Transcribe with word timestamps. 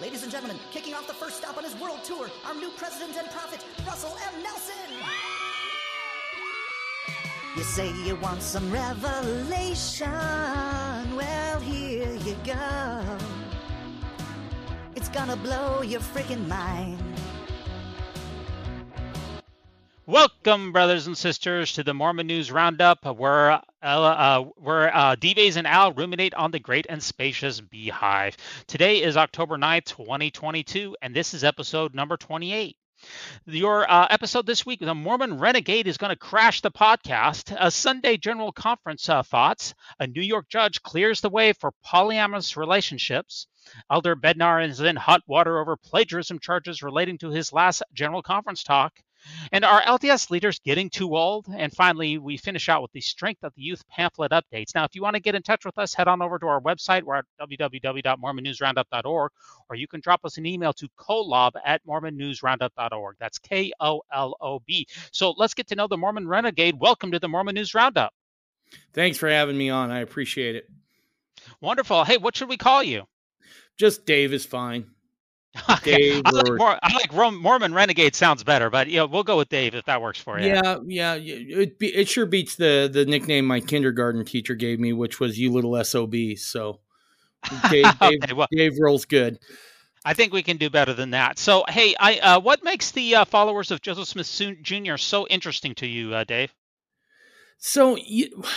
Ladies 0.00 0.24
and 0.24 0.32
gentlemen, 0.32 0.58
kicking 0.72 0.92
off 0.92 1.06
the 1.06 1.14
first 1.14 1.36
stop 1.36 1.56
on 1.56 1.62
his 1.62 1.76
world 1.76 2.02
tour, 2.02 2.28
our 2.46 2.54
new 2.54 2.70
president 2.70 3.16
and 3.16 3.30
prophet, 3.30 3.64
Russell 3.86 4.16
M. 4.34 4.42
Nelson. 4.42 4.74
You 7.56 7.62
say 7.62 7.92
you 8.04 8.16
want 8.16 8.42
some 8.42 8.72
revelation. 8.72 10.08
Well, 11.14 11.60
here 11.60 12.12
you 12.12 12.36
go. 12.44 13.18
It's 14.96 15.08
gonna 15.10 15.36
blow 15.36 15.82
your 15.82 16.00
freaking 16.00 16.48
mind. 16.48 17.13
Welcome, 20.06 20.72
brothers 20.72 21.06
and 21.06 21.16
sisters, 21.16 21.72
to 21.72 21.82
the 21.82 21.94
Mormon 21.94 22.26
News 22.26 22.52
Roundup, 22.52 23.06
where 23.16 23.52
uh, 23.52 23.60
uh, 23.82 24.42
where 24.58 24.94
uh, 24.94 25.16
and 25.22 25.66
Al 25.66 25.92
ruminate 25.94 26.34
on 26.34 26.50
the 26.50 26.58
great 26.58 26.84
and 26.90 27.02
spacious 27.02 27.58
beehive. 27.62 28.36
Today 28.66 29.02
is 29.02 29.16
October 29.16 29.56
9th, 29.56 29.86
2022, 29.86 30.94
and 31.00 31.16
this 31.16 31.32
is 31.32 31.42
episode 31.42 31.94
number 31.94 32.18
28. 32.18 32.76
Your 33.46 33.90
uh, 33.90 34.06
episode 34.10 34.44
this 34.44 34.66
week, 34.66 34.80
the 34.80 34.94
Mormon 34.94 35.38
Renegade 35.38 35.86
is 35.86 35.96
going 35.96 36.10
to 36.10 36.16
crash 36.16 36.60
the 36.60 36.70
podcast. 36.70 37.56
A 37.58 37.70
Sunday 37.70 38.18
General 38.18 38.52
Conference 38.52 39.08
uh, 39.08 39.22
thoughts. 39.22 39.74
A 40.00 40.06
New 40.06 40.20
York 40.20 40.50
judge 40.50 40.82
clears 40.82 41.22
the 41.22 41.30
way 41.30 41.54
for 41.54 41.72
polyamorous 41.82 42.58
relationships. 42.58 43.46
Elder 43.90 44.16
Bednar 44.16 44.68
is 44.68 44.80
in 44.80 44.96
hot 44.96 45.22
water 45.26 45.58
over 45.58 45.78
plagiarism 45.78 46.40
charges 46.40 46.82
relating 46.82 47.16
to 47.18 47.30
his 47.30 47.54
last 47.54 47.82
General 47.94 48.20
Conference 48.20 48.62
talk. 48.62 48.92
And 49.52 49.64
are 49.64 49.82
LDS 49.82 50.30
leaders 50.30 50.58
getting 50.58 50.90
too 50.90 51.16
old? 51.16 51.46
And 51.54 51.72
finally, 51.72 52.18
we 52.18 52.36
finish 52.36 52.68
out 52.68 52.82
with 52.82 52.92
the 52.92 53.00
Strength 53.00 53.44
of 53.44 53.52
the 53.54 53.62
Youth 53.62 53.86
pamphlet 53.88 54.32
updates. 54.32 54.74
Now, 54.74 54.84
if 54.84 54.94
you 54.94 55.02
want 55.02 55.14
to 55.14 55.20
get 55.20 55.34
in 55.34 55.42
touch 55.42 55.64
with 55.64 55.78
us, 55.78 55.94
head 55.94 56.08
on 56.08 56.22
over 56.22 56.38
to 56.38 56.46
our 56.46 56.60
website. 56.60 57.02
We're 57.02 57.16
at 57.16 57.24
www.mormonnewsroundup.org, 57.40 59.32
or 59.68 59.76
you 59.76 59.88
can 59.88 60.00
drop 60.00 60.24
us 60.24 60.38
an 60.38 60.46
email 60.46 60.72
to 60.74 60.88
kolob 60.98 61.52
at 61.64 61.84
mormonnewsroundup.org. 61.86 63.16
That's 63.18 63.38
K 63.38 63.72
O 63.80 64.02
L 64.12 64.36
O 64.40 64.60
B. 64.66 64.86
So 65.12 65.34
let's 65.36 65.54
get 65.54 65.68
to 65.68 65.76
know 65.76 65.86
the 65.86 65.96
Mormon 65.96 66.28
Renegade. 66.28 66.78
Welcome 66.78 67.12
to 67.12 67.18
the 67.18 67.28
Mormon 67.28 67.54
News 67.54 67.74
Roundup. 67.74 68.12
Thanks 68.92 69.18
for 69.18 69.28
having 69.28 69.56
me 69.56 69.70
on. 69.70 69.90
I 69.90 70.00
appreciate 70.00 70.56
it. 70.56 70.68
Wonderful. 71.60 72.04
Hey, 72.04 72.16
what 72.16 72.36
should 72.36 72.48
we 72.48 72.56
call 72.56 72.82
you? 72.82 73.04
Just 73.76 74.06
Dave 74.06 74.32
is 74.32 74.46
fine. 74.46 74.86
Okay. 75.70 75.96
Dave 75.96 76.22
I 76.24 76.30
like, 76.30 76.50
or, 76.50 76.56
more, 76.56 76.78
I 76.82 76.94
like 76.94 77.12
Mormon 77.12 77.74
Renegade 77.74 78.14
sounds 78.14 78.42
better, 78.42 78.70
but 78.70 78.88
you 78.88 78.96
know, 78.96 79.06
we'll 79.06 79.22
go 79.22 79.36
with 79.36 79.48
Dave 79.48 79.74
if 79.74 79.84
that 79.84 80.02
works 80.02 80.18
for 80.18 80.38
you. 80.38 80.48
Yeah, 80.48 80.78
yeah, 80.84 81.14
it 81.14 81.78
be, 81.78 81.94
it 81.94 82.08
sure 82.08 82.26
beats 82.26 82.56
the 82.56 82.90
the 82.92 83.04
nickname 83.04 83.46
my 83.46 83.60
kindergarten 83.60 84.24
teacher 84.24 84.54
gave 84.56 84.80
me, 84.80 84.92
which 84.92 85.20
was 85.20 85.38
"you 85.38 85.52
little 85.52 85.82
sob." 85.84 86.14
So 86.36 86.80
Dave, 87.70 87.86
okay, 87.86 88.16
Dave, 88.16 88.36
well, 88.36 88.48
Dave 88.50 88.72
rolls 88.80 89.04
good. 89.04 89.38
I 90.04 90.12
think 90.12 90.32
we 90.32 90.42
can 90.42 90.58
do 90.58 90.68
better 90.68 90.92
than 90.92 91.10
that. 91.10 91.38
So, 91.38 91.64
hey, 91.68 91.94
I 91.98 92.18
uh, 92.18 92.40
what 92.40 92.62
makes 92.62 92.90
the 92.90 93.16
uh, 93.16 93.24
followers 93.24 93.70
of 93.70 93.80
Joseph 93.80 94.08
Smith 94.08 94.58
Jr. 94.62 94.96
so 94.96 95.26
interesting 95.28 95.74
to 95.76 95.86
you, 95.86 96.14
uh, 96.14 96.24
Dave? 96.24 96.52
So, 97.56 97.96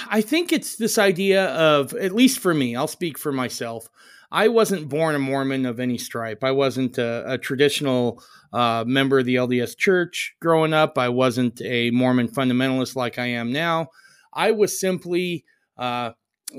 I 0.09 0.21
think 0.21 0.51
it's 0.51 0.75
this 0.75 0.97
idea 0.97 1.45
of, 1.45 1.93
at 1.93 2.13
least 2.13 2.39
for 2.39 2.53
me, 2.53 2.75
I'll 2.75 2.87
speak 2.87 3.17
for 3.17 3.31
myself. 3.31 3.87
I 4.31 4.49
wasn't 4.49 4.89
born 4.89 5.15
a 5.15 5.19
Mormon 5.19 5.65
of 5.65 5.79
any 5.79 5.97
stripe. 5.97 6.43
I 6.43 6.51
wasn't 6.51 6.97
a, 6.97 7.33
a 7.33 7.37
traditional 7.37 8.21
uh, 8.51 8.83
member 8.85 9.19
of 9.19 9.25
the 9.25 9.35
LDS 9.35 9.77
Church 9.77 10.35
growing 10.41 10.73
up. 10.73 10.97
I 10.97 11.09
wasn't 11.09 11.61
a 11.61 11.91
Mormon 11.91 12.27
fundamentalist 12.27 12.95
like 12.95 13.17
I 13.17 13.27
am 13.27 13.51
now. 13.53 13.87
I 14.33 14.51
was 14.51 14.79
simply 14.79 15.45
uh, 15.77 16.11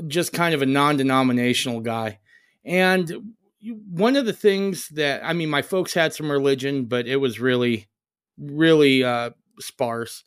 just 0.06 0.32
kind 0.32 0.54
of 0.54 0.62
a 0.62 0.66
non 0.66 0.96
denominational 0.96 1.80
guy. 1.80 2.20
And 2.64 3.34
one 3.90 4.16
of 4.16 4.24
the 4.24 4.32
things 4.32 4.88
that, 4.90 5.22
I 5.24 5.32
mean, 5.32 5.50
my 5.50 5.62
folks 5.62 5.92
had 5.92 6.14
some 6.14 6.30
religion, 6.30 6.86
but 6.86 7.06
it 7.06 7.16
was 7.16 7.40
really, 7.40 7.88
really 8.38 9.04
uh, 9.04 9.30
sparse. 9.60 10.24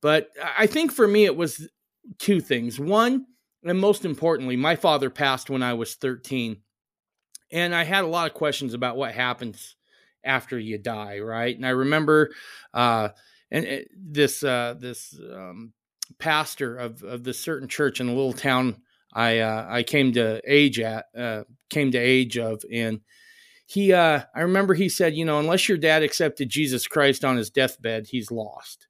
But 0.00 0.28
I 0.56 0.66
think 0.66 0.92
for 0.92 1.06
me, 1.06 1.24
it 1.24 1.36
was 1.36 1.68
two 2.18 2.40
things. 2.40 2.78
One, 2.78 3.26
and 3.64 3.78
most 3.78 4.04
importantly, 4.04 4.56
my 4.56 4.76
father 4.76 5.10
passed 5.10 5.50
when 5.50 5.62
I 5.62 5.74
was 5.74 5.94
13 5.96 6.62
and 7.50 7.74
I 7.74 7.84
had 7.84 8.04
a 8.04 8.08
lot 8.08 8.28
of 8.28 8.34
questions 8.34 8.74
about 8.74 8.96
what 8.96 9.14
happens 9.14 9.76
after 10.24 10.58
you 10.58 10.78
die, 10.78 11.20
right? 11.20 11.54
And 11.54 11.66
I 11.66 11.70
remember, 11.70 12.30
uh, 12.74 13.10
and 13.50 13.64
it, 13.64 13.88
uh, 13.90 13.94
this 13.96 14.42
uh, 14.42 14.74
this 14.78 15.18
um, 15.32 15.72
pastor 16.18 16.76
of 16.76 17.02
of 17.02 17.24
this 17.24 17.40
certain 17.40 17.68
church 17.68 18.00
in 18.00 18.06
the 18.06 18.12
little 18.12 18.32
town 18.32 18.82
I 19.12 19.38
uh, 19.38 19.66
I 19.68 19.82
came 19.82 20.12
to 20.12 20.40
age 20.46 20.80
at 20.80 21.06
uh, 21.16 21.44
came 21.70 21.90
to 21.92 21.98
age 21.98 22.38
of, 22.38 22.62
and 22.72 23.00
he 23.66 23.92
uh, 23.92 24.22
I 24.34 24.40
remember 24.40 24.74
he 24.74 24.88
said, 24.88 25.14
you 25.14 25.24
know, 25.24 25.38
unless 25.38 25.68
your 25.68 25.78
dad 25.78 26.02
accepted 26.02 26.48
Jesus 26.48 26.86
Christ 26.86 27.24
on 27.24 27.36
his 27.36 27.50
deathbed, 27.50 28.06
he's 28.08 28.30
lost. 28.30 28.86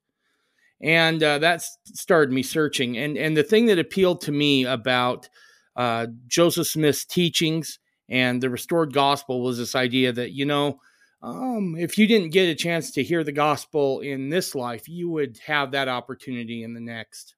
And 0.81 1.21
uh, 1.21 1.39
that 1.39 1.61
started 1.85 2.33
me 2.33 2.43
searching. 2.43 2.97
And 2.97 3.17
and 3.17 3.35
the 3.35 3.43
thing 3.43 3.67
that 3.67 3.79
appealed 3.79 4.21
to 4.21 4.31
me 4.31 4.65
about 4.65 5.29
uh, 5.75 6.07
Joseph 6.27 6.67
Smith's 6.67 7.05
teachings 7.05 7.79
and 8.09 8.41
the 8.41 8.49
restored 8.49 8.93
gospel 8.93 9.41
was 9.41 9.57
this 9.57 9.75
idea 9.75 10.11
that, 10.11 10.31
you 10.31 10.45
know, 10.45 10.79
um, 11.21 11.75
if 11.77 11.97
you 11.97 12.07
didn't 12.07 12.31
get 12.31 12.49
a 12.49 12.55
chance 12.55 12.91
to 12.91 13.03
hear 13.03 13.23
the 13.23 13.31
gospel 13.31 13.99
in 13.99 14.29
this 14.29 14.55
life, 14.55 14.87
you 14.87 15.09
would 15.09 15.37
have 15.45 15.71
that 15.71 15.87
opportunity 15.87 16.63
in 16.63 16.73
the 16.73 16.79
next. 16.79 17.35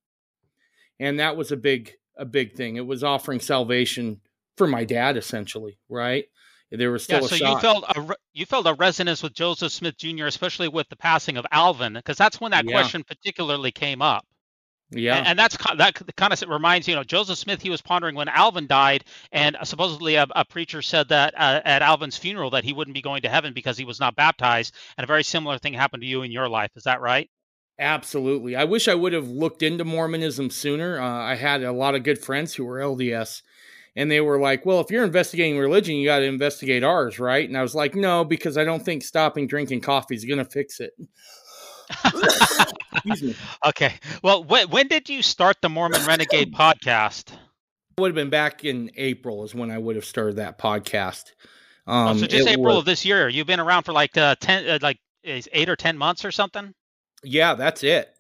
And 1.00 1.20
that 1.20 1.36
was 1.36 1.52
a 1.52 1.58
big, 1.58 1.94
a 2.16 2.26
big 2.26 2.54
thing. 2.54 2.76
It 2.76 2.86
was 2.86 3.04
offering 3.04 3.40
salvation 3.40 4.22
for 4.56 4.68
my 4.68 4.86
dad, 4.86 5.18
essentially, 5.18 5.80
right? 5.90 6.26
There 6.72 6.92
was 6.92 7.04
still 7.04 7.22
yeah, 7.22 7.28
so 7.28 7.36
you 7.36 7.60
felt 7.60 7.84
a 7.90 8.16
you 8.32 8.46
felt 8.46 8.66
a 8.66 8.74
resonance 8.76 9.22
with 9.22 9.34
Joseph 9.34 9.74
Smith 9.74 9.98
Jr., 9.98 10.28
especially 10.28 10.70
with 10.70 10.88
the 10.88 10.96
passing 10.96 11.36
of 11.36 11.46
Alvin, 11.52 11.94
because 11.94 12.16
that's 12.16 12.40
when 12.40 12.52
that 12.52 12.64
yeah. 12.64 12.72
question 12.72 13.04
particularly 13.04 13.72
came 13.72 14.02
up. 14.02 14.26
Yeah, 14.92 15.16
and, 15.16 15.28
and, 15.28 15.40
that's 15.40 15.58
that 15.78 16.02
kind 16.18 16.34
of 16.34 16.50
reminds 16.50 16.88
you 16.88 16.96
know 16.96 17.04
Joseph 17.04 17.38
Smith. 17.38 17.62
He 17.62 17.70
was 17.70 17.82
pondering 17.82 18.14
when 18.14 18.28
Alvin 18.28 18.68
died, 18.68 19.06
and 19.32 19.56
supposedly 19.64 20.16
a, 20.16 20.28
a 20.36 20.44
preacher 20.44 20.82
said 20.82 21.10
that 21.10 21.34
uh, 21.38 21.62
at 21.64 21.82
Alvin's 21.82 22.18
funeral 22.18 22.50
that 22.52 22.66
he 22.66 22.74
wouldn't 22.74 22.96
be 22.96 23.02
going 23.02 23.22
to 23.22 23.30
heaven 23.30 23.54
because 23.54 23.78
he 23.78 23.86
was 23.86 24.02
not 24.02 24.18
baptized. 24.18 24.76
And 24.98 25.04
a 25.04 25.08
very 25.08 25.24
similar 25.24 25.58
thing 25.58 25.74
happened 25.74 26.02
to 26.02 26.08
you 26.08 26.24
in 26.24 26.32
your 26.32 26.50
life. 26.50 26.72
Is 26.76 26.84
that 26.84 27.00
right? 27.00 27.30
Absolutely. 27.80 28.56
I 28.56 28.66
wish 28.66 28.88
I 28.88 28.96
would 28.96 29.14
have 29.14 29.30
looked 29.30 29.64
into 29.64 29.86
Mormonism 29.86 30.50
sooner. 30.50 31.00
Uh, 31.00 31.10
I 31.10 31.36
had 31.36 31.64
a 31.64 31.72
lot 31.72 31.96
of 31.96 32.04
good 32.04 32.20
friends 32.20 32.54
who 32.54 32.66
were 32.66 32.80
LDS, 32.80 33.42
and 33.96 34.12
they 34.12 34.20
were 34.20 34.40
like, 34.40 34.66
"Well, 34.66 34.82
if 34.82 34.92
you're 34.92 35.06
investigating 35.06 35.58
religion, 35.58 35.96
you 35.96 36.06
got 36.06 36.20
to 36.20 36.26
investigate 36.26 36.84
ours, 36.84 37.18
right?" 37.18 37.48
And 37.48 37.58
I 37.58 37.62
was 37.62 37.74
like, 37.76 37.96
"No, 37.96 38.26
because 38.26 38.58
I 38.58 38.66
don't 38.66 38.84
think 38.84 39.04
stopping 39.04 39.48
drinking 39.48 39.82
coffee 39.82 40.16
is 40.16 40.26
going 40.26 40.38
to 40.38 40.46
fix 40.46 40.82
it." 40.82 40.92
okay. 43.66 43.94
Well, 44.24 44.44
when, 44.44 44.70
when 44.70 44.88
did 44.88 45.10
you 45.10 45.22
start 45.22 45.58
the 45.62 45.70
Mormon 45.70 46.06
Renegade 46.06 46.54
podcast? 46.58 47.32
Would 47.98 48.10
have 48.10 48.16
been 48.16 48.30
back 48.30 48.64
in 48.64 48.92
April 48.96 49.44
is 49.44 49.54
when 49.54 49.72
I 49.72 49.78
would 49.78 49.96
have 49.96 50.06
started 50.06 50.38
that 50.38 50.58
podcast. 50.58 51.34
Oh, 51.88 51.94
um, 51.94 52.18
oh, 52.18 52.20
so 52.20 52.28
just 52.28 52.48
April 52.48 52.66
was, 52.66 52.78
of 52.78 52.86
this 52.86 53.06
year. 53.06 53.28
You've 53.28 53.48
been 53.48 53.60
around 53.60 53.84
for 53.84 53.92
like 53.92 54.16
uh, 54.18 54.36
ten, 54.40 54.68
uh, 54.68 54.80
like 54.82 55.00
eight 55.24 55.70
or 55.70 55.76
ten 55.76 55.98
months 55.98 56.24
or 56.24 56.32
something. 56.32 56.74
Yeah, 57.24 57.56
that's 57.56 57.84
it. 57.84 58.14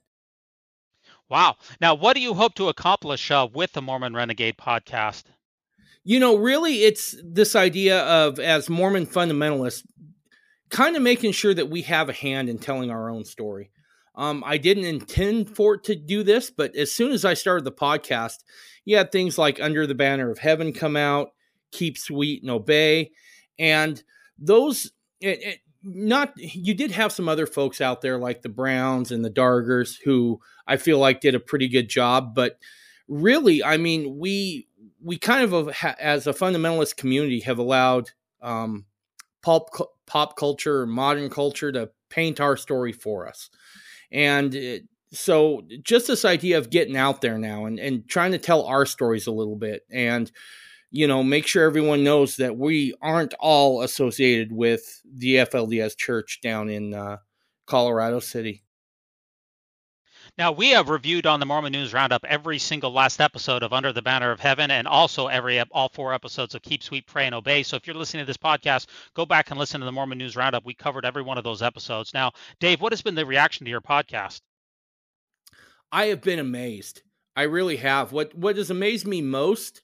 Wow. 1.30 1.56
Now, 1.80 1.96
what 1.96 2.16
do 2.16 2.22
you 2.22 2.34
hope 2.34 2.56
to 2.56 2.68
accomplish 2.68 3.32
uh, 3.32 3.48
with 3.52 3.72
the 3.72 3.82
Mormon 3.82 4.14
Renegade 4.14 4.58
podcast? 4.58 5.24
You 6.04 6.20
know, 6.20 6.36
really, 6.36 6.84
it's 6.84 7.16
this 7.24 7.56
idea 7.56 8.02
of 8.02 8.40
as 8.40 8.70
Mormon 8.70 9.06
fundamentalists, 9.06 9.84
kind 10.72 10.96
of 10.96 11.02
making 11.02 11.34
sure 11.34 11.54
that 11.54 11.70
we 11.70 11.84
have 11.84 12.10
a 12.10 12.14
hand 12.14 12.50
in 12.50 12.58
telling 12.58 12.90
our 12.90 13.10
own 13.10 13.26
story. 13.26 13.70
Um, 14.16 14.44
I 14.46 14.58
didn't 14.58 14.86
intend 14.86 15.56
for 15.56 15.76
it 15.76 15.84
to 15.86 15.96
do 15.96 16.24
this, 16.24 16.50
but 16.50 16.76
as 16.76 16.92
soon 16.92 17.12
as 17.12 17.24
I 17.24 17.34
started 17.34 17.64
the 17.64 17.72
podcast, 17.72 18.38
you 18.84 18.98
had 18.98 19.12
things 19.12 19.38
like 19.38 19.62
Under 19.62 19.88
the 19.88 19.96
Banner 19.96 20.30
of 20.30 20.40
Heaven 20.40 20.74
come 20.74 20.98
out, 20.98 21.30
Keep 21.72 21.98
Sweet 21.98 22.42
and 22.42 22.52
Obey, 22.52 23.12
and 23.60 24.02
those. 24.38 24.92
It, 25.20 25.44
it, 25.44 25.60
not 25.84 26.34
you 26.38 26.76
did 26.76 26.92
have 26.92 27.12
some 27.12 27.28
other 27.28 27.48
folks 27.48 27.82
out 27.82 28.02
there 28.02 28.20
like 28.20 28.44
the 28.44 28.50
Browns 28.50 29.12
and 29.12 29.26
the 29.26 29.32
Dargers 29.32 29.96
who 30.04 30.40
I 30.68 30.78
feel 30.78 31.00
like 31.00 31.22
did 31.22 31.34
a 31.34 31.40
pretty 31.40 31.68
good 31.68 31.90
job, 31.90 32.36
but 32.36 32.60
really, 33.08 33.64
I 33.64 33.78
mean, 33.78 34.18
we 34.20 34.68
we 35.04 35.18
kind 35.18 35.52
of 35.52 35.70
as 36.00 36.28
a 36.28 36.34
fundamentalist 36.34 36.98
community 36.98 37.42
have 37.42 37.58
allowed 37.58 38.12
um, 38.42 38.86
pop 39.42 39.70
pop 40.08 40.36
culture, 40.36 40.86
modern 40.86 41.30
culture 41.30 41.72
to 41.72 41.90
paint 42.10 42.40
our 42.40 42.58
story 42.58 42.92
for 42.92 43.28
us. 43.28 43.50
And 44.12 44.54
it, 44.54 44.84
so 45.14 45.64
just 45.84 46.08
this 46.08 46.26
idea 46.26 46.58
of 46.58 46.70
getting 46.70 46.96
out 46.96 47.22
there 47.22 47.38
now 47.38 47.66
and, 47.66 47.80
and 47.80 48.08
trying 48.08 48.32
to 48.32 48.38
tell 48.38 48.64
our 48.66 48.86
stories 48.86 49.28
a 49.28 49.32
little 49.32 49.58
bit 49.58 49.84
and 49.92 50.32
you 50.90 51.08
know 51.08 51.24
make 51.24 51.48
sure 51.48 51.66
everyone 51.66 52.04
knows 52.04 52.38
that 52.38 52.58
we 52.58 52.94
aren't 53.02 53.34
all 53.40 53.82
associated 53.82 54.52
with 54.52 55.02
the 55.06 55.36
FLDS 55.36 55.98
church 55.98 56.40
down 56.42 56.70
in 56.70 56.94
uh, 56.94 57.18
Colorado 57.66 58.20
City. 58.20 58.64
Now, 60.42 60.52
we 60.52 60.72
have 60.72 60.90
reviewed 60.90 61.28
on 61.28 61.40
the 61.40 61.46
Mormon 61.46 61.72
News 61.72 61.94
Roundup 61.94 62.26
every 62.26 62.58
single 62.58 62.92
last 62.92 63.22
episode 63.22 63.62
of 63.62 63.74
Under 63.74 63.94
the 63.94 64.02
Banner 64.02 64.32
of 64.32 64.40
Heaven 64.40 64.72
and 64.72 64.88
also 64.88 65.28
every 65.28 65.62
all 65.70 65.90
four 65.90 66.16
episodes 66.16 66.56
of 66.56 66.64
Keep 66.64 66.82
Sweet, 66.82 67.06
Pray, 67.06 67.28
and 67.28 67.36
Obey. 67.36 67.62
So 67.62 67.76
if 67.76 67.86
you're 67.86 67.96
listening 67.96 68.24
to 68.24 68.26
this 68.26 68.38
podcast, 68.38 68.88
go 69.14 69.24
back 69.24 69.52
and 69.52 69.60
listen 69.60 69.82
to 69.82 69.86
the 69.86 69.92
Mormon 69.92 70.18
News 70.18 70.36
Roundup. 70.36 70.66
We 70.66 70.74
covered 70.74 71.06
every 71.06 71.22
one 71.22 71.38
of 71.38 71.44
those 71.44 71.62
episodes. 71.62 72.12
Now, 72.16 72.32
Dave, 72.60 72.82
what 72.82 72.92
has 72.92 73.04
been 73.04 73.14
the 73.14 73.24
reaction 73.24 73.66
to 73.66 73.70
your 73.70 73.82
podcast? 73.82 74.42
I 75.92 76.06
have 76.06 76.24
been 76.24 76.40
amazed. 76.40 77.04
I 77.36 77.44
really 77.44 77.76
have. 77.76 78.12
What 78.12 78.34
what 78.34 78.58
has 78.58 78.72
amazed 78.72 79.06
me 79.06 79.22
most, 79.22 79.84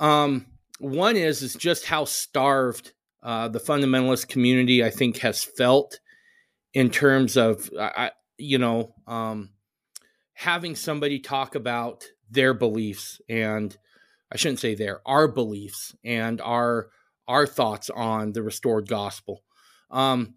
um, 0.00 0.46
one 0.80 1.14
is 1.14 1.42
is 1.42 1.54
just 1.54 1.84
how 1.86 2.06
starved 2.06 2.92
uh, 3.22 3.46
the 3.46 3.60
fundamentalist 3.60 4.26
community 4.26 4.84
I 4.84 4.90
think 4.90 5.18
has 5.18 5.44
felt 5.44 6.00
in 6.74 6.90
terms 6.90 7.36
of 7.36 7.70
I, 7.78 8.10
you 8.36 8.58
know 8.58 8.96
um, 9.06 9.50
having 10.40 10.74
somebody 10.74 11.18
talk 11.18 11.54
about 11.54 12.02
their 12.30 12.54
beliefs 12.54 13.20
and 13.28 13.76
I 14.32 14.38
shouldn't 14.38 14.60
say 14.60 14.74
their 14.74 15.06
our 15.06 15.28
beliefs 15.28 15.94
and 16.02 16.40
our 16.40 16.88
our 17.28 17.46
thoughts 17.46 17.90
on 17.90 18.32
the 18.32 18.42
restored 18.42 18.88
gospel. 18.88 19.42
Um, 19.90 20.36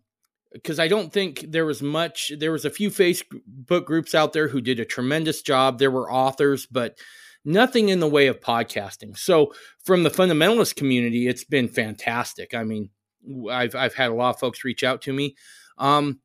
because 0.51 0.77
I 0.77 0.89
don't 0.89 1.11
think 1.11 1.45
there 1.47 1.65
was 1.65 1.81
much. 1.81 2.33
There 2.37 2.51
was 2.51 2.65
a 2.65 2.69
few 2.69 2.89
Facebook 2.89 3.85
groups 3.85 4.13
out 4.13 4.33
there 4.33 4.49
who 4.49 4.59
did 4.59 4.79
a 4.79 4.85
tremendous 4.85 5.41
job. 5.41 5.79
There 5.79 5.89
were 5.89 6.11
authors, 6.11 6.67
but 6.67 6.99
nothing 7.45 7.87
in 7.89 8.01
the 8.01 8.07
way 8.07 8.27
of 8.27 8.41
podcasting. 8.41 9.17
So 9.17 9.53
from 9.85 10.03
the 10.03 10.11
fundamentalist 10.11 10.75
community, 10.75 11.27
it's 11.29 11.45
been 11.45 11.69
fantastic. 11.69 12.53
I 12.53 12.63
mean, 12.65 12.89
I've 13.49 13.73
I've 13.73 13.95
had 13.95 14.11
a 14.11 14.15
lot 14.15 14.35
of 14.35 14.39
folks 14.39 14.65
reach 14.65 14.83
out 14.83 15.01
to 15.03 15.13
me. 15.13 15.35
Um, 15.77 16.19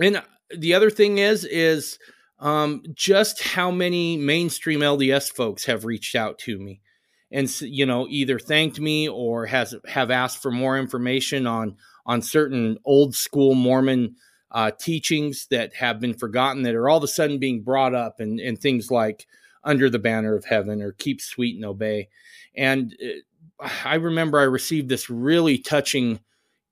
and 0.00 0.22
the 0.56 0.72
other 0.72 0.90
thing 0.90 1.18
is 1.18 1.44
is 1.44 1.98
um, 2.42 2.82
just 2.92 3.42
how 3.42 3.70
many 3.70 4.18
mainstream 4.18 4.80
LDS 4.80 5.32
folks 5.32 5.64
have 5.64 5.84
reached 5.84 6.14
out 6.14 6.38
to 6.40 6.58
me 6.58 6.82
and 7.30 7.50
you 7.62 7.86
know 7.86 8.06
either 8.08 8.38
thanked 8.38 8.78
me 8.78 9.08
or 9.08 9.46
has 9.46 9.74
have 9.86 10.10
asked 10.10 10.42
for 10.42 10.50
more 10.50 10.78
information 10.78 11.46
on 11.46 11.76
on 12.04 12.20
certain 12.20 12.78
old 12.84 13.14
school 13.14 13.54
Mormon 13.54 14.16
uh, 14.50 14.70
teachings 14.70 15.46
that 15.50 15.74
have 15.74 15.98
been 15.98 16.14
forgotten 16.14 16.62
that 16.62 16.74
are 16.74 16.88
all 16.88 16.98
of 16.98 17.04
a 17.04 17.08
sudden 17.08 17.38
being 17.38 17.62
brought 17.62 17.94
up 17.94 18.20
and, 18.20 18.38
and 18.38 18.58
things 18.58 18.90
like 18.90 19.26
under 19.64 19.88
the 19.88 19.98
banner 19.98 20.36
of 20.36 20.44
heaven 20.44 20.82
or 20.82 20.92
keep 20.92 21.20
sweet 21.20 21.56
and 21.56 21.64
obey. 21.64 22.08
And 22.54 22.94
uh, 23.02 23.68
I 23.84 23.94
remember 23.94 24.38
I 24.38 24.44
received 24.44 24.88
this 24.88 25.08
really 25.08 25.56
touching 25.56 26.20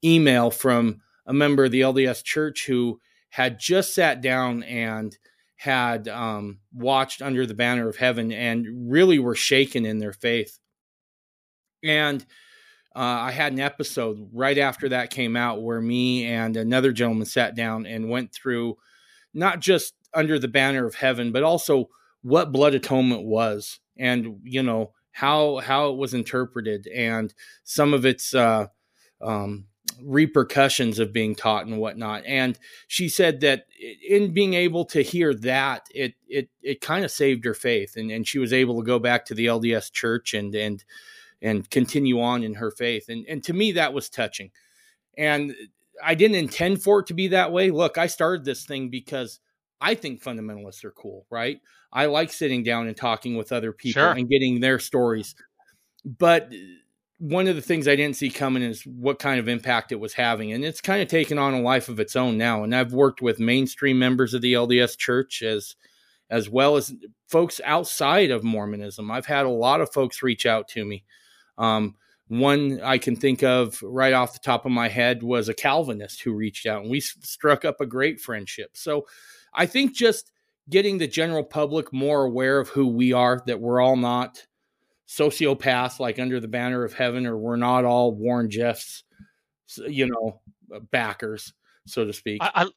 email 0.05 0.51
from 0.51 1.01
a 1.25 1.33
member 1.33 1.65
of 1.65 1.71
the 1.71 1.81
LDS 1.81 2.23
church 2.23 2.67
who 2.67 3.01
had 3.31 3.59
just 3.59 3.95
sat 3.95 4.21
down 4.21 4.63
and 4.65 5.17
had 5.61 6.09
um, 6.09 6.59
watched 6.73 7.21
under 7.21 7.45
the 7.45 7.53
banner 7.53 7.87
of 7.87 7.99
heaven 7.99 8.33
and 8.33 8.91
really 8.91 9.19
were 9.19 9.35
shaken 9.35 9.85
in 9.85 9.99
their 9.99 10.15
faith. 10.15 10.59
And 11.85 12.25
uh, 12.97 13.29
I 13.29 13.31
had 13.31 13.53
an 13.53 13.61
episode 13.61 14.31
right 14.33 14.57
after 14.57 14.89
that 14.89 15.11
came 15.11 15.37
out 15.37 15.61
where 15.61 15.83
me 15.83 16.25
and 16.25 16.57
another 16.57 16.93
gentleman 16.93 17.27
sat 17.27 17.55
down 17.55 17.85
and 17.85 18.09
went 18.09 18.33
through 18.33 18.79
not 19.35 19.61
just 19.61 19.93
under 20.15 20.39
the 20.39 20.49
banner 20.49 20.87
of 20.87 20.95
heaven, 20.95 21.31
but 21.31 21.43
also 21.43 21.91
what 22.23 22.53
blood 22.53 22.73
atonement 22.73 23.25
was, 23.25 23.81
and 23.99 24.41
you 24.45 24.63
know 24.63 24.93
how 25.13 25.59
how 25.59 25.91
it 25.91 25.99
was 25.99 26.15
interpreted, 26.15 26.87
and 26.87 27.35
some 27.65 27.93
of 27.93 28.07
its 28.07 28.35
uh, 28.35 28.69
um, 29.21 29.67
repercussions 30.05 30.99
of 30.99 31.13
being 31.13 31.35
taught 31.35 31.67
and 31.67 31.79
whatnot. 31.79 32.25
And 32.27 32.59
she 32.89 33.09
said 33.09 33.41
that 33.41 33.67
in 34.07 34.33
being 34.33 34.55
able 34.55 34.85
to 34.87 35.03
hear 35.03 35.35
that, 35.35 35.87
it 35.95 36.15
it 36.29 36.49
it 36.63 36.81
kind 36.81 37.05
of 37.05 37.11
saved 37.11 37.45
her 37.45 37.55
faith, 37.55 37.97
and 37.97 38.11
and 38.11 38.27
she 38.27 38.39
was 38.39 38.53
able 38.53 38.79
to 38.81 38.87
go 38.87 38.99
back 38.99 39.27
to 39.27 39.35
the 39.35 39.47
LDS 39.47 39.93
church 39.93 40.35
and 40.35 40.55
and 40.55 40.85
and 41.43 41.69
continue 41.71 42.21
on 42.21 42.43
in 42.43 42.55
her 42.55 42.71
faith. 42.71 43.09
And 43.09 43.27
and 43.29 43.43
to 43.45 43.53
me 43.53 43.73
that 43.73 43.93
was 43.93 44.09
touching. 44.09 44.51
And 45.17 45.55
I 46.03 46.15
didn't 46.15 46.37
intend 46.37 46.83
for 46.83 47.01
it 47.01 47.07
to 47.07 47.15
be 47.15 47.29
that 47.29 47.53
way. 47.53 47.71
Look, 47.71 47.99
I 47.99 48.07
started 48.07 48.45
this 48.45 48.65
thing 48.65 48.89
because 48.89 49.41
I 49.81 49.95
think 49.95 50.23
fundamentalists 50.23 50.85
are 50.85 50.93
cool, 50.93 51.27
right? 51.31 51.61
I 51.93 52.07
like 52.07 52.33
sitting 52.33 52.63
down 52.63 52.87
and 52.87 52.97
talking 52.97 53.37
with 53.37 53.53
other 53.53 53.73
people 53.73 54.03
sure. 54.03 54.13
and 54.13 54.29
getting 54.29 54.61
their 54.61 54.79
stories. 54.79 55.35
But 56.05 56.53
one 57.21 57.47
of 57.47 57.55
the 57.55 57.63
things 57.63 57.87
I 57.87 57.97
didn't 57.97 58.17
see 58.17 58.31
coming 58.31 58.63
is 58.63 58.83
what 58.83 59.19
kind 59.19 59.39
of 59.39 59.49
impact 59.49 59.93
it 59.93 60.01
was 60.01 60.15
having. 60.15 60.53
And 60.53 60.65
it's 60.65 60.81
kind 60.81 61.01
of 61.01 61.09
taken 61.09 61.39
on 61.39 61.55
a 61.55 61.61
life 61.61 61.89
of 61.89 62.01
its 62.01 62.17
own 62.17 62.37
now. 62.37 62.65
And 62.65 62.75
I've 62.75 62.93
worked 62.93 63.23
with 63.23 63.39
mainstream 63.39 63.99
members 63.99 64.35
of 64.35 64.43
the 64.43 64.55
LDS 64.55 64.97
church 64.97 65.43
as 65.43 65.77
as 66.31 66.49
well 66.49 66.77
as 66.77 66.95
folks 67.27 67.61
outside 67.65 68.31
of 68.31 68.45
Mormonism. 68.45 69.11
I've 69.11 69.27
had 69.27 69.47
a 69.47 69.51
lot 69.51 69.81
of 69.81 69.93
folks 69.93 70.23
reach 70.23 70.47
out 70.47 70.69
to 70.69 70.85
me 70.85 71.05
um, 71.61 71.95
one 72.29 72.81
I 72.81 72.99
can 72.99 73.17
think 73.17 73.43
of 73.43 73.81
right 73.83 74.13
off 74.13 74.33
the 74.33 74.39
top 74.39 74.65
of 74.65 74.73
my 74.73 74.89
head 74.89 75.23
was 75.23 75.49
a 75.49 75.55
Calvinist 75.55 76.23
who 76.23 76.33
reached 76.33 76.67
out 76.67 76.83
and 76.83 76.91
we 76.91 77.01
struck 77.01 77.65
up 77.65 77.81
a 77.81 77.87
great 77.87 78.21
friendship. 78.21 78.71
So 78.75 79.07
I 79.53 79.67
think 79.67 79.95
just 79.95 80.33
getting 80.69 80.99
the 80.99 81.09
general 81.09 81.45
public 81.45 81.93
more 81.93 82.25
aware 82.25 82.59
of 82.59 82.69
who 82.69 82.87
we 82.87 83.13
are, 83.13 83.43
that 83.47 83.61
we're 83.61 83.81
all 83.81 83.97
not 83.97 84.47
sociopaths 85.11 85.99
like 85.99 86.21
under 86.21 86.39
the 86.39 86.47
banner 86.47 86.85
of 86.85 86.93
heaven, 86.93 87.27
or 87.27 87.37
we're 87.37 87.57
not 87.57 87.85
all 87.85 88.13
Warren 88.13 88.49
Jeffs, 88.49 89.03
you 89.77 90.07
know, 90.07 90.41
backers, 90.93 91.53
so 91.87 92.05
to 92.05 92.13
speak. 92.13 92.41
I, 92.41 92.69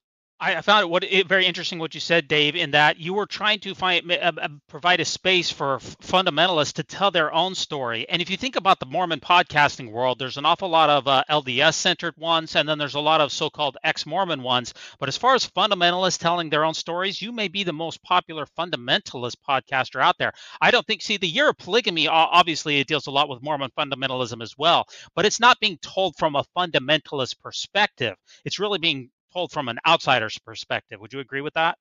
I 0.44 0.60
found 0.62 0.84
it 0.84 0.90
what 0.90 1.06
it, 1.06 1.26
very 1.26 1.46
interesting 1.46 1.80
what 1.80 1.94
you 1.94 2.02
said, 2.02 2.28
Dave, 2.28 2.58
in 2.58 2.72
that 2.72 3.00
you 3.00 3.14
were 3.14 3.26
trying 3.26 3.60
to 3.62 3.74
find 3.74 4.12
uh, 4.12 4.34
uh, 4.42 4.50
provide 4.68 5.00
a 5.00 5.06
space 5.06 5.50
for 5.50 5.78
fundamentalists 5.78 6.74
to 6.74 6.84
tell 6.84 7.12
their 7.12 7.34
own 7.34 7.56
story. 7.56 8.06
And 8.10 8.22
if 8.22 8.30
you 8.30 8.36
think 8.36 8.58
about 8.58 8.82
the 8.82 8.86
Mormon 8.86 9.22
podcasting 9.22 9.90
world, 9.90 10.20
there's 10.20 10.36
an 10.36 10.46
awful 10.46 10.68
lot 10.68 10.90
of 10.90 11.08
uh, 11.08 11.24
LDS 11.30 11.76
centered 11.76 12.18
ones, 12.18 12.58
and 12.58 12.68
then 12.68 12.78
there's 12.78 12.96
a 12.96 13.00
lot 13.00 13.22
of 13.22 13.32
so-called 13.32 13.78
ex-Mormon 13.86 14.44
ones. 14.44 14.74
But 15.00 15.08
as 15.08 15.16
far 15.16 15.34
as 15.34 15.50
fundamentalists 15.50 16.20
telling 16.20 16.50
their 16.50 16.66
own 16.66 16.74
stories, 16.74 17.22
you 17.22 17.32
may 17.32 17.48
be 17.48 17.64
the 17.64 17.72
most 17.72 18.04
popular 18.04 18.46
fundamentalist 18.60 19.38
podcaster 19.48 20.02
out 20.02 20.18
there. 20.18 20.34
I 20.60 20.72
don't 20.72 20.86
think. 20.86 21.04
See, 21.04 21.16
the 21.16 21.26
year 21.26 21.52
of 21.52 21.58
polygamy 21.58 22.10
obviously 22.10 22.82
it 22.82 22.88
deals 22.88 23.08
a 23.08 23.12
lot 23.12 23.30
with 23.30 23.42
Mormon 23.42 23.72
fundamentalism 23.78 24.44
as 24.44 24.58
well, 24.58 24.88
but 25.16 25.26
it's 25.26 25.40
not 25.40 25.62
being 25.62 25.78
told 25.82 26.18
from 26.18 26.36
a 26.36 26.44
fundamentalist 26.58 27.40
perspective. 27.40 28.16
It's 28.44 28.60
really 28.60 28.80
being 28.80 29.10
told 29.34 29.52
from 29.52 29.68
an 29.68 29.80
outsider's 29.88 30.38
perspective. 30.40 31.00
Would 31.00 31.14
you 31.14 31.20
agree 31.20 31.42
with 31.42 31.54
that? 31.56 31.78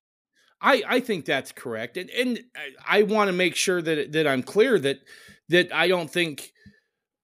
I, 0.60 0.82
I 0.87 1.00
think 1.00 1.25
that's 1.25 1.50
correct, 1.52 1.96
and 1.96 2.08
and 2.10 2.40
I, 2.87 3.00
I 3.00 3.02
want 3.02 3.28
to 3.28 3.32
make 3.32 3.56
sure 3.56 3.82
that 3.82 4.12
that 4.12 4.26
I'm 4.26 4.43
clear 4.43 4.78
that 4.78 5.00
that 5.49 5.75
I 5.75 5.88
don't 5.88 6.10
think 6.10 6.52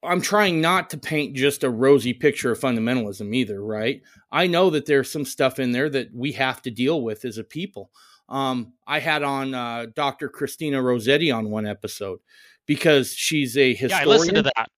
I'm 0.03 0.21
trying 0.21 0.61
not 0.61 0.91
to 0.91 0.99
paint 0.99 1.37
just 1.37 1.63
a 1.63 1.71
rosy 1.71 2.13
picture 2.13 2.51
of 2.51 2.59
fundamentalism 2.59 3.33
either. 3.35 3.63
Right? 3.63 4.03
I 4.33 4.49
know 4.49 4.71
that 4.71 4.87
there's 4.87 5.11
some 5.11 5.25
stuff 5.25 5.61
in 5.61 5.71
there 5.71 5.89
that 5.89 6.13
we 6.13 6.33
have 6.33 6.63
to 6.63 6.71
deal 6.71 7.01
with 7.01 7.25
as 7.25 7.39
a 7.39 7.45
people. 7.45 7.91
Um, 8.29 8.75
I 8.87 8.99
had 8.99 9.23
on 9.23 9.55
uh, 9.55 9.87
Dr. 9.95 10.29
Cristina 10.29 10.83
Rosetti 10.83 11.35
on 11.35 11.51
one 11.51 11.67
episode 11.67 12.19
because 12.67 13.13
she's 13.13 13.57
a 13.57 13.73
historian. 13.73 14.07
Yeah, 14.07 14.13
I 14.13 14.17
listened 14.17 14.37
to 14.37 14.43
that. 14.43 14.69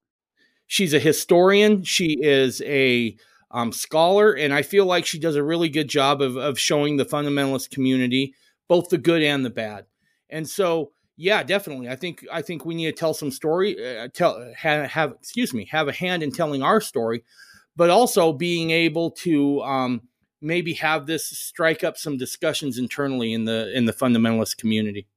She's 0.66 0.94
a 0.94 1.00
historian. 1.00 1.82
She 1.82 2.18
is 2.20 2.62
a 2.62 3.16
um, 3.50 3.72
scholar, 3.72 4.32
and 4.32 4.52
I 4.52 4.62
feel 4.62 4.86
like 4.86 5.06
she 5.06 5.18
does 5.18 5.36
a 5.36 5.42
really 5.42 5.68
good 5.68 5.88
job 5.88 6.22
of, 6.22 6.36
of 6.36 6.58
showing 6.58 6.96
the 6.96 7.04
fundamentalist 7.04 7.70
community 7.70 8.34
both 8.68 8.88
the 8.88 8.98
good 8.98 9.22
and 9.22 9.44
the 9.44 9.50
bad. 9.50 9.86
And 10.28 10.48
so, 10.48 10.92
yeah, 11.16 11.42
definitely, 11.42 11.88
I 11.88 11.96
think 11.96 12.24
I 12.32 12.42
think 12.42 12.64
we 12.64 12.74
need 12.74 12.86
to 12.86 12.92
tell 12.92 13.14
some 13.14 13.30
story, 13.30 13.76
uh, 13.98 14.08
tell 14.14 14.52
have, 14.56 14.90
have 14.90 15.12
excuse 15.12 15.52
me, 15.52 15.66
have 15.70 15.88
a 15.88 15.92
hand 15.92 16.22
in 16.22 16.30
telling 16.30 16.62
our 16.62 16.80
story, 16.80 17.24
but 17.76 17.90
also 17.90 18.32
being 18.32 18.70
able 18.70 19.10
to 19.10 19.60
um, 19.62 20.02
maybe 20.40 20.74
have 20.74 21.06
this 21.06 21.26
strike 21.26 21.84
up 21.84 21.98
some 21.98 22.16
discussions 22.16 22.78
internally 22.78 23.32
in 23.32 23.44
the 23.44 23.76
in 23.76 23.84
the 23.84 23.92
fundamentalist 23.92 24.56
community. 24.56 25.08